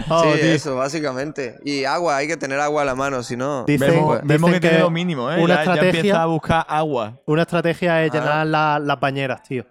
Oh, 0.09 0.23
sí, 0.33 0.41
tío. 0.41 0.51
eso, 0.53 0.77
básicamente. 0.77 1.59
Y 1.65 1.85
agua, 1.85 2.17
hay 2.17 2.27
que 2.27 2.37
tener 2.37 2.59
agua 2.61 2.83
a 2.83 2.85
la 2.85 2.95
mano, 2.95 3.23
si 3.23 3.37
no... 3.37 3.65
Dicen- 3.67 4.21
vemos 4.25 4.51
que, 4.51 4.55
que 4.61 4.69
tiene 4.69 4.79
lo 4.81 4.91
mínimo, 4.91 5.31
¿eh? 5.31 5.41
una 5.43 5.57
ya, 5.57 5.65
ya 5.65 5.73
estrategia- 5.75 5.99
empieza 5.99 6.23
a 6.23 6.27
buscar 6.27 6.65
agua. 6.69 7.21
Una 7.27 7.43
estrategia 7.43 8.03
es 8.05 8.11
Ah. 8.13 8.15
llenar 8.19 8.47
la- 8.47 8.79
las 8.81 8.99
bañeras, 8.99 9.43
tío. 9.43 9.65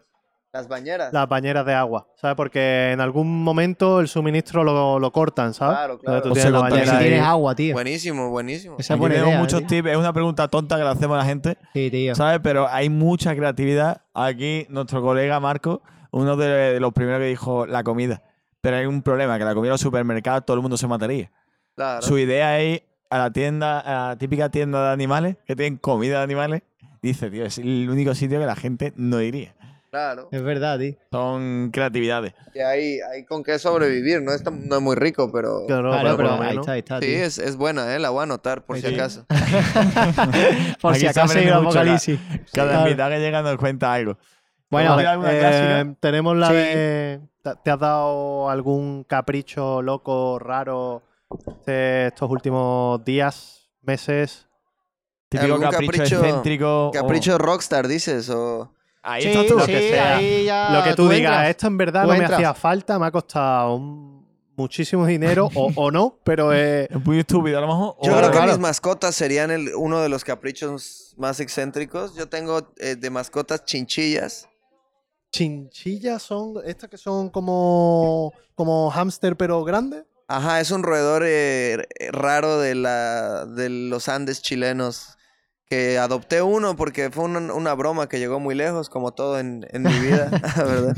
Las 0.54 0.68
bañeras. 0.68 1.14
las 1.14 1.30
bañeras 1.30 1.66
de 1.66 1.74
agua, 1.74 2.08
¿sabes? 2.16 2.36
Porque 2.36 2.92
en 2.92 3.00
algún 3.00 3.42
momento 3.42 4.02
el 4.02 4.10
suministro 4.10 4.66
lo, 4.66 5.00
lo 5.00 5.12
cortan, 5.12 5.54
¿sabes? 5.54 5.78
Claro, 5.78 5.98
claro. 6.00 6.18
Entonces 6.18 6.44
tú 6.44 6.50
O 6.50 6.52
tienes 6.52 6.52
la 6.52 6.60
bañera 6.60 6.92
Si 6.92 7.04
tienes 7.04 7.22
agua, 7.22 7.56
tío. 7.56 7.74
Buenísimo, 7.74 8.30
buenísimo. 8.30 8.76
Esa 8.78 8.96
buena 8.96 9.16
tenemos 9.16 9.32
idea, 9.32 9.42
muchos 9.42 9.60
tío. 9.62 9.68
tips. 9.70 9.90
Es 9.92 9.98
una 9.98 10.12
pregunta 10.12 10.48
tonta 10.50 10.76
que 10.76 10.84
le 10.84 10.90
hacemos 10.90 11.16
a 11.16 11.20
la 11.20 11.26
gente, 11.26 11.58
Sí, 11.74 11.90
tío. 11.90 12.16
¿sabes? 12.16 12.42
Pero 12.44 12.68
hay 12.68 12.90
mucha 12.90 13.34
creatividad. 13.34 14.02
Aquí 14.14 14.66
nuestro 14.68 15.02
colega 15.02 15.40
Marco, 15.40 15.84
uno 16.12 16.36
de, 16.36 16.82
los 16.82 16.92
primeros 16.92 17.22
que 17.22 17.28
dijo 17.28 17.66
la 17.66 17.84
comida. 17.86 18.22
Pero 18.60 18.76
hay 18.76 18.86
un 18.86 19.04
problema, 19.04 19.38
que 19.38 19.46
la 19.46 19.54
comida 19.54 19.70
en 19.70 19.74
los 19.76 19.82
supermercados 19.82 20.46
todo 20.46 20.56
el 20.58 20.62
mundo 20.62 20.76
se 20.76 20.86
mataría. 20.86 21.32
Claro. 21.76 22.02
Su 22.02 22.18
idea 22.18 22.60
es 22.60 22.76
ir 22.76 22.84
a 23.10 23.18
la 23.20 23.32
tienda, 23.32 23.80
a 23.80 24.10
la 24.10 24.16
típica 24.18 24.50
tienda 24.50 24.86
de 24.88 24.92
animales, 24.92 25.38
que 25.46 25.56
tienen 25.56 25.78
comida 25.78 26.18
de 26.18 26.24
animales. 26.26 26.62
Dice, 27.02 27.32
tío, 27.32 27.46
es 27.46 27.58
el 27.58 27.90
único 27.90 28.14
sitio 28.16 28.38
que 28.38 28.46
la 28.46 28.58
gente 28.58 28.92
no 28.98 29.22
iría. 29.22 29.56
Claro. 29.92 30.30
Es 30.32 30.42
verdad, 30.42 30.80
tío. 30.80 30.96
Son 31.12 31.70
creatividades. 31.72 32.34
Y 32.56 32.60
hay, 32.60 33.00
hay 33.02 33.26
con 33.26 33.44
qué 33.44 33.60
sobrevivir. 33.60 34.22
No 34.22 34.32
es, 34.34 34.42
tan- 34.42 34.66
no 34.70 34.78
es 34.78 34.82
muy 34.82 34.96
rico, 34.96 35.30
pero. 35.34 35.66
Claro, 35.68 35.92
Claro, 35.92 36.16
pero 36.16 36.30
pero 36.38 36.44
ahí 36.44 36.58
está, 36.58 36.72
ahí 36.72 36.80
está, 36.80 37.00
Sí, 37.02 37.14
es, 37.14 37.38
es 37.38 37.58
buena, 37.58 37.94
¿eh? 37.94 38.00
La 38.00 38.10
voy 38.10 38.22
a 38.22 38.24
anotar 38.24 38.64
por 38.66 38.78
si 38.78 38.88
Sí. 38.88 38.94
acaso. 38.96 39.26
Por 40.82 40.92
Aquí 40.94 41.02
si 41.02 41.08
acaso 41.08 41.34
llega 41.38 41.58
apocalipsis. 41.58 42.20
Cada 42.54 42.86
Claro. 42.86 43.10
que 43.10 43.20
llega 43.20 43.42
nos 43.42 43.58
cuenta 43.58 43.94
algo. 43.94 44.18
Bueno, 44.70 44.96
¿Tienes 44.96 45.12
alguna 45.12 45.82
Eh, 45.82 45.96
tenemos 46.00 46.38
la 46.38 46.48
Sí. 46.48 46.54
de. 46.54 47.20
¿te- 47.44 47.56
¿Te 47.62 47.72
has 47.72 47.80
dado 47.80 48.50
algún 48.50 49.04
capricho 49.04 49.82
loco, 49.82 50.40
raro 50.40 51.02
de 51.66 52.08
estos 52.08 52.30
últimos 52.32 53.04
días, 53.04 53.70
meses? 53.82 54.48
Típico 55.28 55.56
¿Algún 55.56 55.70
capricho, 55.70 55.92
capricho- 55.92 56.24
excéntrico. 56.24 56.88
o- 56.88 56.92
Capricho 56.92 57.38
rockstar, 57.38 57.90
dices, 57.90 58.30
o. 58.30 58.74
Ahí 59.04 59.24
sí, 59.24 59.30
estás 59.30 59.48
tú. 59.48 59.56
lo 59.56 59.66
sí, 59.66 59.72
que 59.72 59.90
sea. 59.90 60.18
ahí 60.18 60.46
ya 60.46 60.70
Lo 60.72 60.84
que 60.84 60.94
tú, 60.96 61.10
digas, 61.10 61.32
entras. 61.34 61.50
esto 61.50 61.68
en 61.68 61.78
verdad 61.78 62.04
no 62.04 62.10
me 62.10 62.16
entras. 62.18 62.34
hacía 62.34 62.54
falta, 62.54 63.00
me 63.00 63.08
ha 63.08 63.12
costado 63.12 63.76
un- 63.76 64.22
muchísimo 64.56 65.08
dinero 65.08 65.50
o, 65.56 65.72
o 65.76 65.90
no, 65.92 66.20
pero 66.24 66.54
eh, 66.54 66.88
Es 66.90 67.04
muy 67.04 67.20
estúpido, 67.20 67.58
a 67.58 67.62
lo 67.62 67.68
mejor. 67.68 67.96
Yo 68.04 68.12
o- 68.14 68.18
creo 68.18 68.30
que 68.30 68.38
claro. 68.38 68.52
mis 68.52 68.60
mascotas 68.60 69.16
serían 69.16 69.50
el- 69.50 69.74
uno 69.76 70.02
de 70.02 70.10
los 70.10 70.24
caprichos 70.24 71.16
más 71.18 71.40
excéntricos. 71.40 72.16
Yo 72.16 72.30
tengo 72.30 72.72
eh, 72.78 72.96
de 72.96 73.10
mascotas 73.10 73.66
chinchillas. 73.66 74.48
chinchillas 75.32 76.22
son 76.22 76.56
estas 76.66 76.90
que 76.90 76.98
son 76.98 77.30
como, 77.30 78.34
como 78.56 78.90
hámster 78.92 79.36
pero 79.36 79.64
grande. 79.64 80.06
Ajá, 80.28 80.60
es 80.62 80.72
un 80.72 80.84
roedor 80.84 81.24
eh, 81.26 81.86
raro 82.12 82.60
de, 82.60 82.76
la, 82.76 83.46
de 83.46 83.70
los 83.70 84.08
Andes 84.10 84.42
chilenos. 84.42 85.18
Que 85.72 85.98
adopté 85.98 86.42
uno 86.42 86.76
porque 86.76 87.12
fue 87.12 87.24
una, 87.24 87.54
una 87.54 87.74
broma 87.76 88.10
que 88.10 88.20
llegó 88.20 88.42
muy 88.42 88.56
lejos, 88.56 88.90
como 88.90 89.14
todo 89.14 89.40
en, 89.40 89.66
en 89.72 89.84
mi 89.84 90.00
vida, 90.00 90.30
¿verdad? 90.58 90.98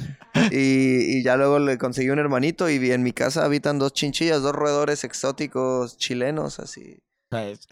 Y, 0.50 1.18
y 1.20 1.24
ya 1.24 1.36
luego 1.36 1.60
le 1.60 1.78
conseguí 1.78 2.10
un 2.10 2.18
hermanito 2.18 2.68
y 2.68 2.92
en 2.92 3.04
mi 3.04 3.14
casa 3.14 3.46
habitan 3.46 3.78
dos 3.78 3.94
chinchillas, 3.94 4.42
dos 4.42 4.54
roedores 4.56 5.04
exóticos 5.04 5.96
chilenos, 5.98 6.60
así. 6.60 6.98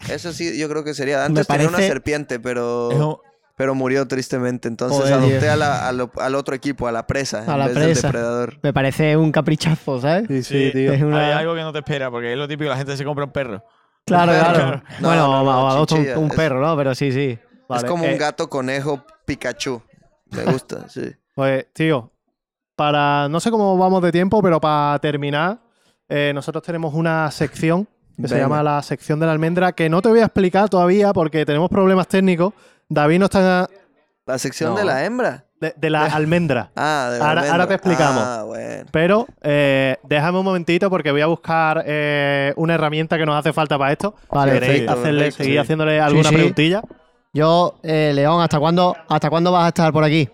Eso 0.08 0.32
sí, 0.32 0.56
yo 0.56 0.68
creo 0.68 0.84
que 0.84 0.94
sería. 0.94 1.24
Antes 1.24 1.48
tenía 1.48 1.66
una 1.68 1.78
serpiente, 1.78 2.38
pero, 2.38 3.20
pero 3.56 3.74
murió 3.74 4.06
tristemente. 4.06 4.68
Entonces 4.68 5.00
Joder, 5.00 5.14
adopté 5.14 5.38
tío. 5.40 5.52
a 5.52 5.56
la- 5.56 5.88
a 5.88 5.92
lo- 5.92 6.12
al 6.18 6.34
otro 6.36 6.54
equipo, 6.54 6.86
a 6.86 6.92
la 6.92 7.08
presa, 7.08 7.40
A 7.40 7.52
en 7.54 7.58
la 7.58 7.66
vez 7.66 7.74
del 7.74 7.84
presa. 7.92 8.06
depredador. 8.08 8.58
Me 8.62 8.72
parece 8.72 9.16
un 9.16 9.32
caprichazo, 9.32 10.00
¿sabes? 10.00 10.26
Sí, 10.28 10.42
sí, 10.44 10.70
tío. 10.72 10.92
Es 10.92 11.02
una- 11.02 11.26
Hay 11.26 11.32
algo 11.32 11.54
que 11.56 11.62
no 11.62 11.72
te 11.72 11.80
espera, 11.80 12.12
porque 12.12 12.30
es 12.32 12.38
lo 12.38 12.46
típico, 12.46 12.70
la 12.70 12.76
gente 12.76 12.96
se 12.96 13.04
compra 13.04 13.24
un 13.24 13.32
perro. 13.32 13.64
Claro, 14.04 14.32
Claro. 14.32 14.54
claro. 14.54 14.82
No, 15.00 15.08
bueno, 15.08 15.44
no, 15.44 15.86
no, 15.86 16.20
un, 16.20 16.28
perro, 16.30 16.60
¿no? 16.60 16.76
Pero 16.76 16.94
sí, 16.94 17.12
sí. 17.12 17.38
Vale, 17.68 17.82
es 17.82 17.90
como 17.90 18.04
eh, 18.04 18.12
un 18.12 18.18
gato 18.18 18.48
conejo 18.48 19.04
Pikachu. 19.24 19.82
Me 20.30 20.44
gusta, 20.44 20.88
sí. 20.88 21.12
Pues, 21.34 21.66
tío, 21.72 22.10
para. 22.76 23.28
No 23.28 23.40
sé 23.40 23.50
cómo 23.50 23.76
vamos 23.78 24.02
de 24.02 24.12
tiempo, 24.12 24.42
pero 24.42 24.60
para 24.60 24.98
terminar, 24.98 25.60
eh, 26.08 26.32
nosotros 26.34 26.62
tenemos 26.64 26.94
una 26.94 27.30
sección 27.30 27.88
que 28.20 28.28
se 28.28 28.38
llama 28.38 28.62
la 28.62 28.82
sección 28.82 29.18
de 29.18 29.26
la 29.26 29.32
almendra, 29.32 29.72
que 29.72 29.88
no 29.88 30.02
te 30.02 30.08
voy 30.08 30.20
a 30.20 30.24
explicar 30.24 30.68
todavía 30.68 31.12
porque 31.12 31.46
tenemos 31.46 31.70
problemas 31.70 32.06
técnicos. 32.08 32.52
David 32.88 33.18
no 33.18 33.24
está. 33.26 33.68
La 34.26 34.38
sección 34.38 34.74
de 34.74 34.84
la 34.84 35.04
hembra. 35.04 35.46
De, 35.62 35.72
de 35.76 35.90
la 35.90 36.04
almendra. 36.14 36.72
Ah, 36.74 37.08
de 37.12 37.18
la 37.20 37.24
Ahora- 37.24 37.40
almendra. 37.42 37.52
ahora 37.52 37.66
te 37.68 37.74
explicamos. 37.74 38.22
Ah, 38.26 38.42
bueno. 38.44 38.86
Pero 38.90 39.26
eh, 39.42 39.96
déjame 40.02 40.38
un 40.40 40.44
momentito 40.44 40.90
porque 40.90 41.12
voy 41.12 41.20
a 41.20 41.26
buscar 41.26 41.84
eh, 41.86 42.52
una 42.56 42.74
herramienta 42.74 43.16
que 43.16 43.24
nos 43.24 43.36
hace 43.38 43.52
falta 43.52 43.78
para 43.78 43.92
esto. 43.92 44.14
Vale, 44.28 44.54
¿Queréis 44.54 44.70
perfecto, 44.72 44.92
hacerle, 44.92 45.18
perfecto, 45.22 45.36
seguir 45.44 45.52
sí. 45.54 45.58
haciéndole 45.58 46.00
alguna 46.00 46.28
sí. 46.30 46.34
preguntilla? 46.34 46.82
Yo, 47.32 47.78
eh, 47.84 48.10
León, 48.12 48.42
¿hasta 48.42 48.58
cuándo, 48.58 48.96
¿hasta 49.08 49.30
cuándo 49.30 49.52
vas 49.52 49.64
a 49.64 49.68
estar 49.68 49.92
por 49.92 50.02
aquí? 50.04 50.28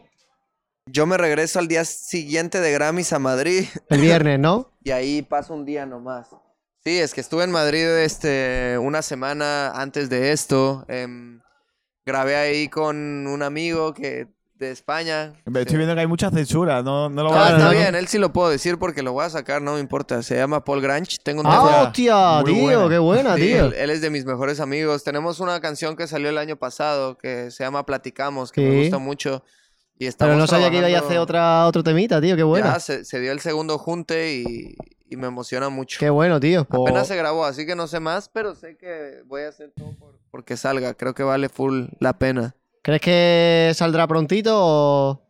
Yo 0.87 1.05
me 1.07 1.19
regreso 1.19 1.59
al 1.59 1.69
día 1.69 1.85
siguiente 1.85 2.61
de 2.61 2.73
Grammys 2.73 3.13
a 3.13 3.19
Madrid 3.19 3.67
El 3.91 4.01
viernes, 4.01 4.39
¿no? 4.41 4.73
y 4.83 4.91
ahí 4.93 5.21
paso 5.21 5.53
un 5.53 5.67
día 5.67 5.85
nomás. 5.85 6.29
Sí, 6.83 6.99
es 6.99 7.13
que 7.13 7.21
estuve 7.21 7.45
en 7.45 7.51
Madrid 7.51 7.85
este, 7.99 8.79
una 8.81 9.03
semana 9.03 9.71
antes 9.73 10.09
de 10.09 10.33
esto. 10.33 10.87
em, 10.89 11.41
grabé 12.07 12.37
ahí 12.37 12.69
con 12.69 13.27
un 13.27 13.43
amigo 13.43 13.93
que 13.93 14.29
de 14.59 14.71
España. 14.73 15.33
Estoy 15.55 15.77
viendo 15.77 15.95
que 15.95 16.01
hay 16.01 16.07
mucha 16.07 16.31
censura, 16.31 16.83
no, 16.83 17.09
no 17.09 17.23
lo 17.23 17.29
Ah, 17.33 17.33
voy 17.33 17.43
a 17.53 17.57
está 17.57 17.71
bien, 17.71 17.95
él 17.95 18.09
sí 18.09 18.19
lo 18.19 18.33
puedo 18.33 18.49
decir 18.49 18.79
porque 18.79 19.03
lo 19.03 19.13
voy 19.13 19.25
a 19.25 19.31
sacar, 19.31 19.63
no 19.63 19.75
me 19.75 19.81
importa. 19.81 20.23
Se 20.23 20.37
llama 20.37 20.65
Paul 20.65 20.81
Granch. 20.81 21.19
Tengo 21.23 21.41
un 21.43 21.47
¡Ah, 21.47 21.83
hostia, 21.85 22.43
tío! 22.45 22.63
buena. 22.65 22.89
¡Qué 22.89 22.99
buena, 22.99 23.35
Sí, 23.37 23.43
tío! 23.43 23.67
él, 23.67 23.75
él 23.75 23.91
es 23.91 24.01
de 24.01 24.11
mis 24.11 24.25
mejores 24.25 24.59
amigos. 24.61 25.05
Tenemos 25.05 25.41
una 25.41 25.61
canción 25.61 25.95
que 25.97 26.07
salió 26.07 26.29
el 26.29 26.39
año 26.39 26.57
pasado 26.57 27.17
que 27.17 27.51
se 27.51 27.63
llama 27.65 27.87
Platicamos, 27.87 28.51
que 28.53 28.61
me 28.63 28.71
Sí. 28.71 28.81
gusta 28.83 28.99
mucho. 28.99 29.45
Y 30.01 30.07
estamos 30.07 30.31
Pero 30.33 30.41
no 30.41 30.47
sabía 30.47 30.71
que 30.71 30.79
iba 30.89 30.99
a 30.99 31.01
hacer 31.05 31.19
otra, 31.19 31.67
otro 31.67 31.83
temita, 31.83 32.21
tío. 32.21 32.37
¡Qué 32.37 32.43
bueno! 32.45 32.67
Ya, 32.67 32.79
se, 32.81 33.05
se 33.05 33.21
dio 33.21 33.33
el 33.33 33.41
segundo 33.41 33.79
junte 33.79 34.33
y, 34.33 34.77
y 35.09 35.17
me 35.17 35.27
emociona 35.27 35.69
mucho. 35.71 35.99
¡Qué 35.99 36.09
bueno, 36.11 36.39
tío! 36.39 36.61
Apenas 36.63 36.93
Pues- 36.93 37.09
se 37.09 37.17
grabó, 37.17 37.45
así 37.45 37.67
que 37.67 37.75
no 37.75 37.87
sé 37.89 37.99
más, 38.01 38.29
pero 38.29 38.55
sé 38.55 38.77
que 38.77 39.23
voy 39.27 39.43
a 39.43 39.49
hacer 39.49 39.73
todo 39.77 39.97
por, 39.99 40.19
porque 40.31 40.57
salga. 40.57 40.95
Creo 40.95 41.15
que 41.15 41.25
vale 41.25 41.49
full 41.49 41.87
la 41.99 42.17
pena. 42.17 42.55
¿Crees 42.83 43.01
que 43.01 43.73
saldrá 43.75 44.07
prontito 44.07 44.53
o...? 44.55 45.23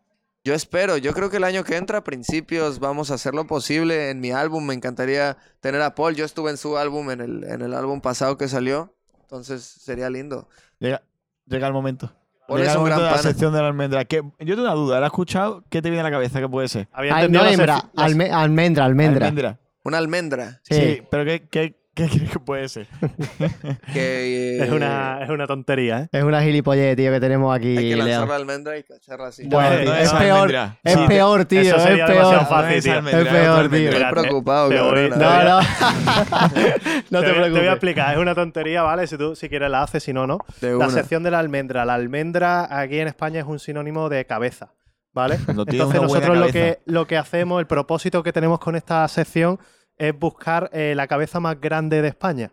Yo 0.45 0.55
espero, 0.55 0.97
yo 0.97 1.13
creo 1.13 1.29
que 1.29 1.37
el 1.37 1.45
año 1.45 1.63
que 1.65 1.77
entra, 1.77 1.99
a 1.99 2.05
principios, 2.05 2.79
vamos 2.79 3.11
a 3.11 3.15
hacer 3.15 3.35
lo 3.35 3.47
posible. 3.47 4.09
En 4.11 4.21
mi 4.21 4.31
álbum 4.31 4.65
me 4.65 4.73
encantaría 4.73 5.37
tener 5.61 5.83
a 5.83 5.95
Paul. 5.95 6.15
Yo 6.15 6.25
estuve 6.25 6.51
en 6.51 6.57
su 6.57 6.79
álbum, 6.79 7.11
en 7.11 7.21
el, 7.21 7.45
en 7.45 7.61
el 7.61 7.75
álbum 7.75 8.01
pasado 8.01 8.39
que 8.39 8.49
salió. 8.49 8.95
Entonces 9.23 9.63
sería 9.63 10.09
lindo. 10.09 10.49
Llega, 10.79 11.03
llega 11.47 11.67
el 11.67 11.73
momento. 11.75 12.11
Paul 12.47 12.61
llega 12.61 12.71
es 12.71 12.77
el 12.77 12.79
un 12.79 12.85
momento 12.85 13.01
gran 13.01 13.11
de 13.13 13.17
la 13.17 13.17
pana. 13.23 13.23
sección 13.31 13.53
de 13.53 13.61
la 13.61 13.67
almendra. 13.69 14.05
Que, 14.07 14.17
yo 14.23 14.55
tengo 14.55 14.63
una 14.63 14.73
duda, 14.75 15.01
¿la 15.01 15.07
has 15.07 15.13
escuchado? 15.13 15.65
¿Qué 15.69 15.83
te 15.83 15.91
viene 15.91 16.01
a 16.01 16.05
la 16.05 16.11
cabeza? 16.13 16.41
¿Qué 16.41 16.49
puede 16.49 16.69
ser? 16.69 16.89
Había 16.93 17.13
entendido 17.13 17.43
no 17.43 17.49
la 17.49 17.53
hembra, 17.55 17.77
sec- 17.77 17.91
la- 17.93 18.07
alme- 18.07 18.31
almendra, 18.33 18.85
almendra. 18.87 19.27
Almendra. 19.27 19.59
Una 19.85 19.99
almendra. 19.99 20.61
Sí. 20.63 20.75
Sí, 20.75 21.03
pero 21.11 21.27
¿qué, 21.27 21.47
qué, 21.51 21.77
qué 21.99 22.09
crees 22.09 22.31
que 22.31 22.39
puede 22.39 22.69
ser? 22.69 22.87
Que, 23.93 24.59
es, 24.63 24.71
una, 24.71 25.21
es 25.23 25.29
una 25.31 25.47
tontería, 25.47 26.03
¿eh? 26.03 26.09
Es 26.13 26.23
una 26.25 26.43
gilipollez, 26.43 26.97
tío, 26.97 27.11
que 27.13 27.21
tenemos 27.21 27.55
aquí, 27.57 27.77
Hay 27.77 27.91
que 27.91 27.97
lanzar 27.97 28.29
la 28.29 28.37
almendra 28.37 28.79
y 28.79 28.83
cacharla 28.85 29.29
así. 29.29 29.47
Bueno, 29.47 29.85
no 29.85 29.95
es 29.95 30.05
es 30.05 30.13
peor. 30.13 30.51
Es 30.85 30.93
Sí, 30.95 31.01
peor, 31.07 31.45
tío, 31.45 31.61
eso 31.61 31.77
es 31.77 32.01
peor. 32.05 32.47
fácil, 32.47 32.83
tío. 32.83 32.93
almendra, 32.95 33.21
Es 33.23 33.29
peor, 33.29 33.47
almendra. 33.59 33.79
tío. 33.79 33.89
Estoy 33.89 33.99
Mira, 33.99 34.11
preocupado, 34.11 34.69
te- 34.69 34.81
voy- 34.81 35.09
cabrón. 35.11 35.11
te 35.11 35.25
No, 35.25 35.45
no. 35.45 35.61
no 37.11 37.21
te, 37.21 37.27
te 37.27 37.33
voy, 37.33 37.33
te 37.33 37.33
voy 37.33 37.43
a 37.43 37.43
preocupes. 37.43 37.73
explicar, 37.73 38.15
es 38.15 38.19
una 38.21 38.35
tontería, 38.35 38.83
¿vale? 38.83 39.07
Si 39.07 39.17
tú 39.17 39.35
si 39.37 39.49
quieres 39.49 39.71
la 39.71 39.83
haces, 39.83 40.03
si 40.03 40.13
no, 40.13 40.27
no. 40.27 40.39
De 40.61 40.71
La 40.71 40.77
una. 40.77 40.91
sección 40.91 41.23
de 41.23 41.31
la 41.31 41.39
almendra. 41.39 41.85
La 41.85 41.95
almendra 41.95 42.69
aquí 42.81 42.99
en 42.99 43.09
España 43.09 43.41
es 43.41 43.47
un 43.47 43.59
sinónimo 43.59 44.09
de 44.09 44.25
cabeza, 44.25 44.73
¿vale? 45.13 45.39
Entonces 45.49 46.01
nosotros 46.01 46.37
lo 46.37 46.47
que, 46.49 46.79
lo 46.87 47.07
que 47.07 47.17
hacemos, 47.17 47.61
el 47.61 47.67
propósito 47.67 48.23
que 48.23 48.33
tenemos 48.33 48.59
con 48.59 48.77
esta 48.77 49.07
sección 49.09 49.59
es 49.99 50.19
buscar 50.19 50.71
eh, 50.73 50.95
la 50.97 51.07
cabeza 51.07 51.41
más 51.41 51.61
grande 51.61 52.01
de 52.03 52.09
España. 52.09 52.51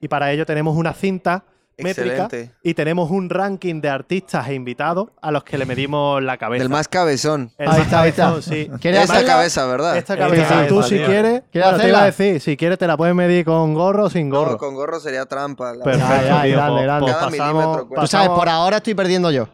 y 0.00 0.08
para 0.08 0.32
ello 0.32 0.46
tenemos 0.46 0.76
una 0.76 0.92
cinta 0.94 1.44
métrica 1.80 2.24
Excelente. 2.24 2.54
y 2.64 2.74
tenemos 2.74 3.08
un 3.08 3.30
ranking 3.30 3.80
de 3.80 3.88
artistas 3.88 4.48
e 4.48 4.54
invitados 4.54 5.10
a 5.22 5.30
los 5.30 5.44
que 5.44 5.56
le 5.56 5.64
medimos 5.64 6.20
la 6.20 6.36
cabeza. 6.36 6.64
Del 6.64 6.70
más 6.70 6.88
cabezón. 6.88 7.52
El 7.56 7.68
Ahí 7.68 7.76
más 7.76 7.84
está, 7.86 8.00
ahí 8.00 8.08
está. 8.08 8.22
cabezón, 8.30 8.42
sí. 8.42 8.68
¿Quieres 8.80 9.04
Esa 9.04 9.12
hacerla? 9.12 9.32
cabeza, 9.34 9.66
¿verdad? 9.66 9.96
Esta 9.96 10.14
Esta 10.14 10.24
cabeza, 10.26 10.48
cabeza, 10.48 10.68
tú 10.68 10.82
si 10.82 10.96
quieres, 10.96 11.42
¿Quieres 11.52 11.70
bueno, 11.70 11.78
te 11.84 11.88
iba 11.88 12.02
a 12.02 12.06
decir, 12.06 12.40
si 12.40 12.56
quieres 12.56 12.78
te 12.78 12.86
la 12.88 12.96
puedes 12.96 13.14
medir 13.14 13.44
con 13.44 13.74
gorro 13.74 14.06
o 14.06 14.10
sin 14.10 14.28
gorro. 14.28 14.52
No, 14.52 14.56
con 14.58 14.74
gorro 14.74 14.98
sería 14.98 15.24
trampa. 15.26 15.72
la 15.74 15.84
Perfecto, 15.84 16.24
ya, 16.26 16.42
tío, 16.42 16.56
pues- 16.56 16.98
pues 16.98 17.12
Cada 17.12 17.26
pasamos- 17.30 17.30
milímetro. 17.76 18.00
Tú 18.00 18.06
sabes, 18.08 18.28
por 18.30 18.48
ahora 18.48 18.78
estoy 18.78 18.94
perdiendo 18.94 19.30
yo. 19.30 19.48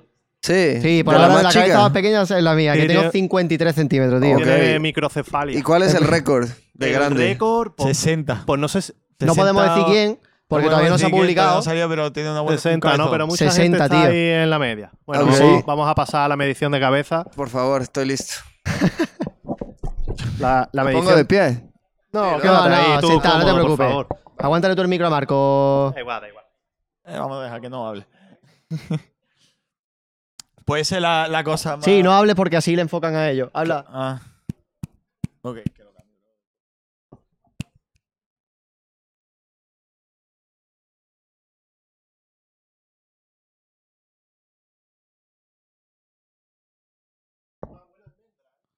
Sí. 0.44 0.80
Sí, 0.83 1.02
por 1.02 1.14
la 1.14 1.26
la, 1.26 1.28
más 1.42 1.54
cabeza 1.54 1.78
más 1.78 1.90
pequeña 1.90 2.20
es 2.20 2.30
la 2.30 2.54
mía, 2.54 2.74
Sí, 2.74 2.80
que 2.80 2.87
tengo 2.87 3.00
tiene- 3.00 3.12
53 3.12 3.74
centímetros, 3.74 4.20
tío. 4.20 4.37
Tiene 4.37 4.78
microcefalia. 4.78 5.58
¿Y 5.58 5.62
cuál 5.62 5.83
es 5.85 5.94
el 5.94 6.04
récord 6.06 6.48
de 6.75 6.87
el 6.88 6.92
grande? 6.92 7.27
récord, 7.29 7.73
pues, 7.75 7.96
60. 7.96 8.42
pues 8.44 8.60
no 8.60 8.69
sé, 8.69 8.83
si- 8.83 8.92
No 9.21 9.35
podemos 9.35 9.62
60 9.62 9.81
decir 9.88 9.92
quién, 9.94 10.21
porque 10.46 10.66
todavía 10.66 10.90
no 10.90 10.98
se 10.98 11.06
ha 11.06 11.08
publicado. 11.08 11.56
no 11.56 11.62
salió, 11.62 11.88
pero 11.88 12.12
tiene 12.12 12.31
una 12.31 12.42
buena 12.42 12.58
60, 12.58 12.96
¿no? 12.98 13.10
Pero 13.10 13.27
mucha 13.27 13.50
60, 13.50 13.62
gente 13.62 13.83
está 13.85 13.88
tío. 14.02 14.10
ahí 14.10 14.42
en 14.42 14.50
la 14.50 14.58
media. 14.58 14.90
Bueno, 15.06 15.25
vamos, 15.27 15.64
vamos 15.64 15.88
a 15.88 15.94
pasar 15.94 16.27
a 16.27 16.29
la 16.29 16.37
medición 16.37 16.73
de 16.73 16.81
cabeza. 16.81 17.25
Por 17.25 17.48
favor, 17.48 17.81
estoy 17.81 18.04
listo. 18.04 18.35
La, 20.38 20.69
la 20.73 20.83
¿Me 20.85 20.90
medición... 20.90 21.04
pongo 21.06 21.16
de 21.16 21.25
pie? 21.25 21.71
No, 22.12 22.38
No, 22.38 22.69
no, 22.69 23.00
tú, 23.00 23.08
no 23.12 23.21
te 23.23 23.29
por 23.29 23.54
preocupes. 23.54 23.87
favor. 23.88 24.08
Aguántale 24.38 24.77
tú 24.77 24.83
el 24.83 24.88
micro 24.88 25.06
a 25.06 25.10
Marco. 25.10 25.92
Da 25.94 26.00
igual, 26.02 26.21
da 26.21 26.29
igual. 26.29 26.44
Eh, 27.06 27.19
vamos 27.19 27.38
a 27.38 27.44
dejar 27.44 27.60
que 27.62 27.71
no 27.71 27.87
hable. 27.88 28.06
Puede 30.65 30.85
ser 30.85 31.02
la, 31.02 31.29
la 31.29 31.44
cosa 31.44 31.77
más. 31.77 31.85
Sí, 31.85 32.02
no 32.02 32.12
hables 32.12 32.35
porque 32.35 32.56
así 32.56 32.75
le 32.75 32.83
enfocan 32.83 33.15
a 33.15 33.29
ellos. 33.31 33.50
Habla. 33.52 33.85
Ah. 33.88 34.21
Ok, 35.42 35.58
que 35.75 35.85
lo 35.85 35.92
cambio. 35.92 36.19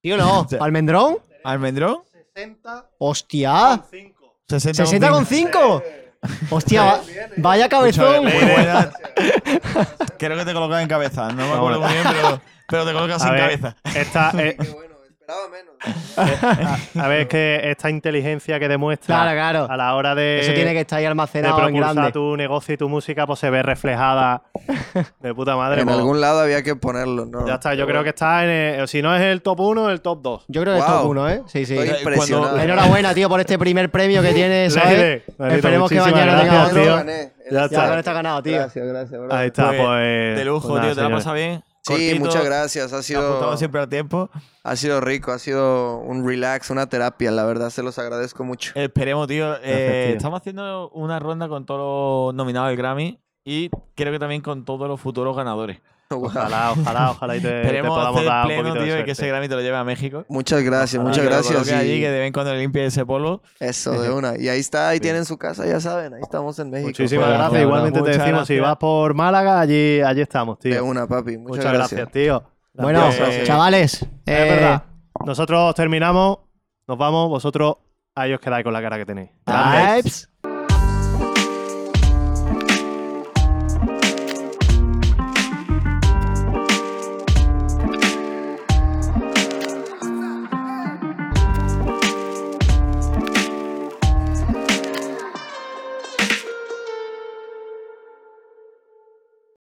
Tío, 0.03 0.17
no. 0.17 0.47
¿Almendrón? 0.61 1.19
¿Almendrón? 1.45 1.99
¡Hostia! 2.99 3.83
60 4.49 4.85
¿60 4.85 5.11
con 5.11 5.27
5? 5.27 5.83
Hostia, 6.51 6.83
va- 6.85 7.01
vaya 7.37 7.69
cabezón. 7.69 8.25
Creo 10.19 10.37
que 10.39 10.45
te 10.45 10.53
colocas 10.53 10.83
en 10.83 10.89
cabeza. 10.89 11.29
No 11.33 11.47
me 11.47 11.53
acuerdo 11.55 11.81
muy 11.81 11.93
bien, 11.93 12.05
pero, 12.11 12.41
pero 12.69 12.87
te 12.87 12.93
colocas 12.93 13.23
A 13.23 13.29
en 13.29 13.35
ver, 13.35 13.41
cabeza. 13.43 13.77
Esta, 13.95 14.33
eh, 14.39 14.57
esperaba 15.27 15.49
menos. 15.49 15.75
a, 16.97 17.05
a 17.05 17.09
ver, 17.09 17.21
es 17.23 17.27
que 17.29 17.61
esta 17.71 17.91
inteligencia 17.91 18.59
que 18.61 18.69
demuestra 18.69 19.07
Claro, 19.17 19.33
claro. 19.33 19.67
a 19.71 19.77
la 19.77 19.95
hora 19.95 20.15
de, 20.15 20.41
Eso 20.41 20.53
tiene 20.53 20.73
que 20.73 20.81
estar 20.81 20.99
ahí 20.99 21.03
de 21.05 21.09
almacenado 21.09 21.59
en 21.59 21.65
propulsar 21.65 21.95
grande. 21.95 22.13
tu 22.13 22.37
negocio 22.37 22.75
y 22.75 22.77
tu 22.77 22.89
música, 22.89 23.27
pues 23.27 23.39
se 23.41 23.51
ve 23.51 23.63
reflejada 23.63 24.43
de 25.21 25.35
puta 25.35 25.57
madre. 25.57 25.81
En 25.81 25.87
pues, 25.87 25.99
algún 25.99 26.21
lado 26.21 26.41
había 26.41 26.63
que 26.63 26.77
ponerlo, 26.77 27.27
¿no? 27.27 27.47
Ya 27.47 27.55
está, 27.55 27.75
yo 27.75 27.87
creo 27.87 28.03
que 28.03 28.11
está 28.11 28.45
en 28.45 28.51
el- 28.81 28.89
si 28.89 29.03
no 29.03 29.15
es 29.15 29.23
el 29.23 29.43
top 29.43 29.61
1, 29.61 29.91
el 29.91 30.01
top 30.01 30.23
2. 30.23 30.45
Yo 30.49 30.63
creo 30.63 30.75
que 30.75 30.81
es 30.81 30.87
Wow. 30.87 30.99
top 31.03 31.11
1, 31.11 31.29
¿eh? 31.31 31.43
Sí, 31.47 31.67
sí. 31.67 31.75
Estoy 31.75 31.89
Cuando- 31.89 32.11
impresionado. 32.11 32.59
Enhorabuena, 32.61 33.15
tío, 33.15 33.29
por 33.29 33.41
este 33.41 33.59
primer 33.59 33.91
premio 33.91 34.23
que 34.23 34.33
tienes, 34.33 34.75
¿sabes? 34.75 35.23
Esperemos 35.39 35.91
que 35.91 36.01
mañana 36.01 36.33
gracias, 36.45 36.73
tenga 36.73 36.95
otro. 36.97 37.07
Ya 37.49 37.61
Ya 37.61 37.65
está. 37.67 37.89
con 37.89 37.99
está 37.99 38.13
ganado, 38.13 38.43
tío. 38.43 38.55
Gracias, 38.57 38.87
gracias, 38.87 39.21
bro. 39.21 39.33
Ahí 39.33 39.47
está, 39.49 39.69
Pues, 39.69 39.81
pues. 39.81 40.37
de 40.39 40.45
lujo, 40.45 40.69
pues 40.69 40.81
nada, 40.83 40.95
tío. 40.95 41.03
Te 41.05 41.09
la 41.11 41.17
pasa 41.17 41.33
bien. 41.33 41.63
Sí, 41.87 41.93
Cortito, 41.93 42.25
muchas 42.25 42.45
gracias. 42.45 42.93
Ha 42.93 43.01
sido, 43.01 43.57
siempre 43.57 43.81
a 43.81 43.89
tiempo. 43.89 44.29
ha 44.65 44.75
sido 44.75 45.01
rico, 45.01 45.31
ha 45.31 45.39
sido 45.39 45.99
un 45.99 46.27
relax, 46.27 46.71
una 46.71 46.89
terapia. 46.89 47.31
La 47.31 47.45
verdad, 47.45 47.71
se 47.71 47.85
los 47.85 47.97
agradezco 48.01 48.43
mucho. 48.43 48.73
Esperemos, 48.75 49.29
tío. 49.29 49.55
Eh, 49.63 50.07
tío. 50.09 50.17
Estamos 50.17 50.41
haciendo 50.41 50.91
una 50.91 51.21
ronda 51.21 51.49
con 51.49 51.65
todos 51.65 52.27
los 52.27 52.35
nominados 52.35 52.71
al 52.71 52.77
Grammy 52.77 53.21
y 53.45 53.71
creo 53.95 54.13
que 54.13 54.19
también 54.19 54.43
con 54.43 54.65
todos 54.65 54.89
los 54.89 55.01
futuros 55.01 55.37
ganadores. 55.37 55.81
Ojalá, 56.09 56.73
ojalá, 56.73 57.11
ojalá 57.11 57.37
y 57.37 57.41
te, 57.41 57.83
podamos 57.83 58.17
hacer 58.17 58.29
dar 58.29 58.43
un 58.43 58.49
pleno, 58.49 58.63
poquito 58.63 58.81
de 58.81 58.85
tío, 58.85 59.01
y 59.01 59.05
que 59.05 59.11
ese 59.11 59.27
Grammy 59.27 59.49
te 59.49 59.55
lo 59.57 59.61
lleve 59.61 59.77
a 59.77 59.85
México. 59.85 60.25
Muchas 60.29 60.63
gracias, 60.63 60.95
Ojalá 60.95 61.09
muchas 61.09 61.25
que 61.25 61.31
gracias. 61.55 61.81
allí, 61.81 61.93
y 61.95 62.01
que 62.01 62.11
de 62.11 62.19
vez 62.19 62.27
en 62.29 62.33
cuando 62.33 62.53
le 62.53 62.61
limpie 62.61 62.87
ese 62.87 63.05
polvo. 63.05 63.43
Eso, 63.59 64.01
de 64.01 64.11
una. 64.11 64.39
Y 64.39 64.49
ahí 64.49 64.61
está, 64.61 64.89
ahí 64.91 65.01
tienen 65.01 65.25
su 65.25 65.37
casa, 65.37 65.67
ya 65.67 65.81
saben. 65.81 66.15
Ahí 66.15 66.23
estamos 66.23 66.59
en 66.59 66.71
México. 66.71 66.89
Muchísimas 66.89 67.27
Pues, 67.27 67.39
gracias. 67.39 67.51
bueno, 67.51 67.67
Igualmente 67.89 68.03
te 68.03 68.19
decimos, 68.19 68.47
si 68.47 68.61
vas 68.61 68.77
por 68.77 69.15
Málaga, 69.15 69.61
allí, 69.61 70.01
allí 70.01 70.21
estamos, 70.21 70.59
tío. 70.59 70.75
De 70.75 70.81
una, 70.81 71.07
papi. 71.07 71.39
Muchas, 71.39 71.57
Muchas 71.59 71.73
gracias, 71.73 72.11
tío. 72.13 72.43
Bueno, 72.75 73.01
Gracias. 73.01 73.45
chavales. 73.45 73.95
Es 73.95 74.09
eh, 74.27 74.51
verdad. 74.51 74.83
Nosotros 75.25 75.75
terminamos, 75.75 76.39
nos 76.87 76.99
vamos, 76.99 77.29
vosotros 77.31 77.77
ahí 78.15 78.33
os 78.33 78.41
quedáis 78.41 78.65
con 78.65 78.73
la 78.73 78.83
cara 78.83 78.99
que 78.99 79.07
tenéis. 79.07 79.31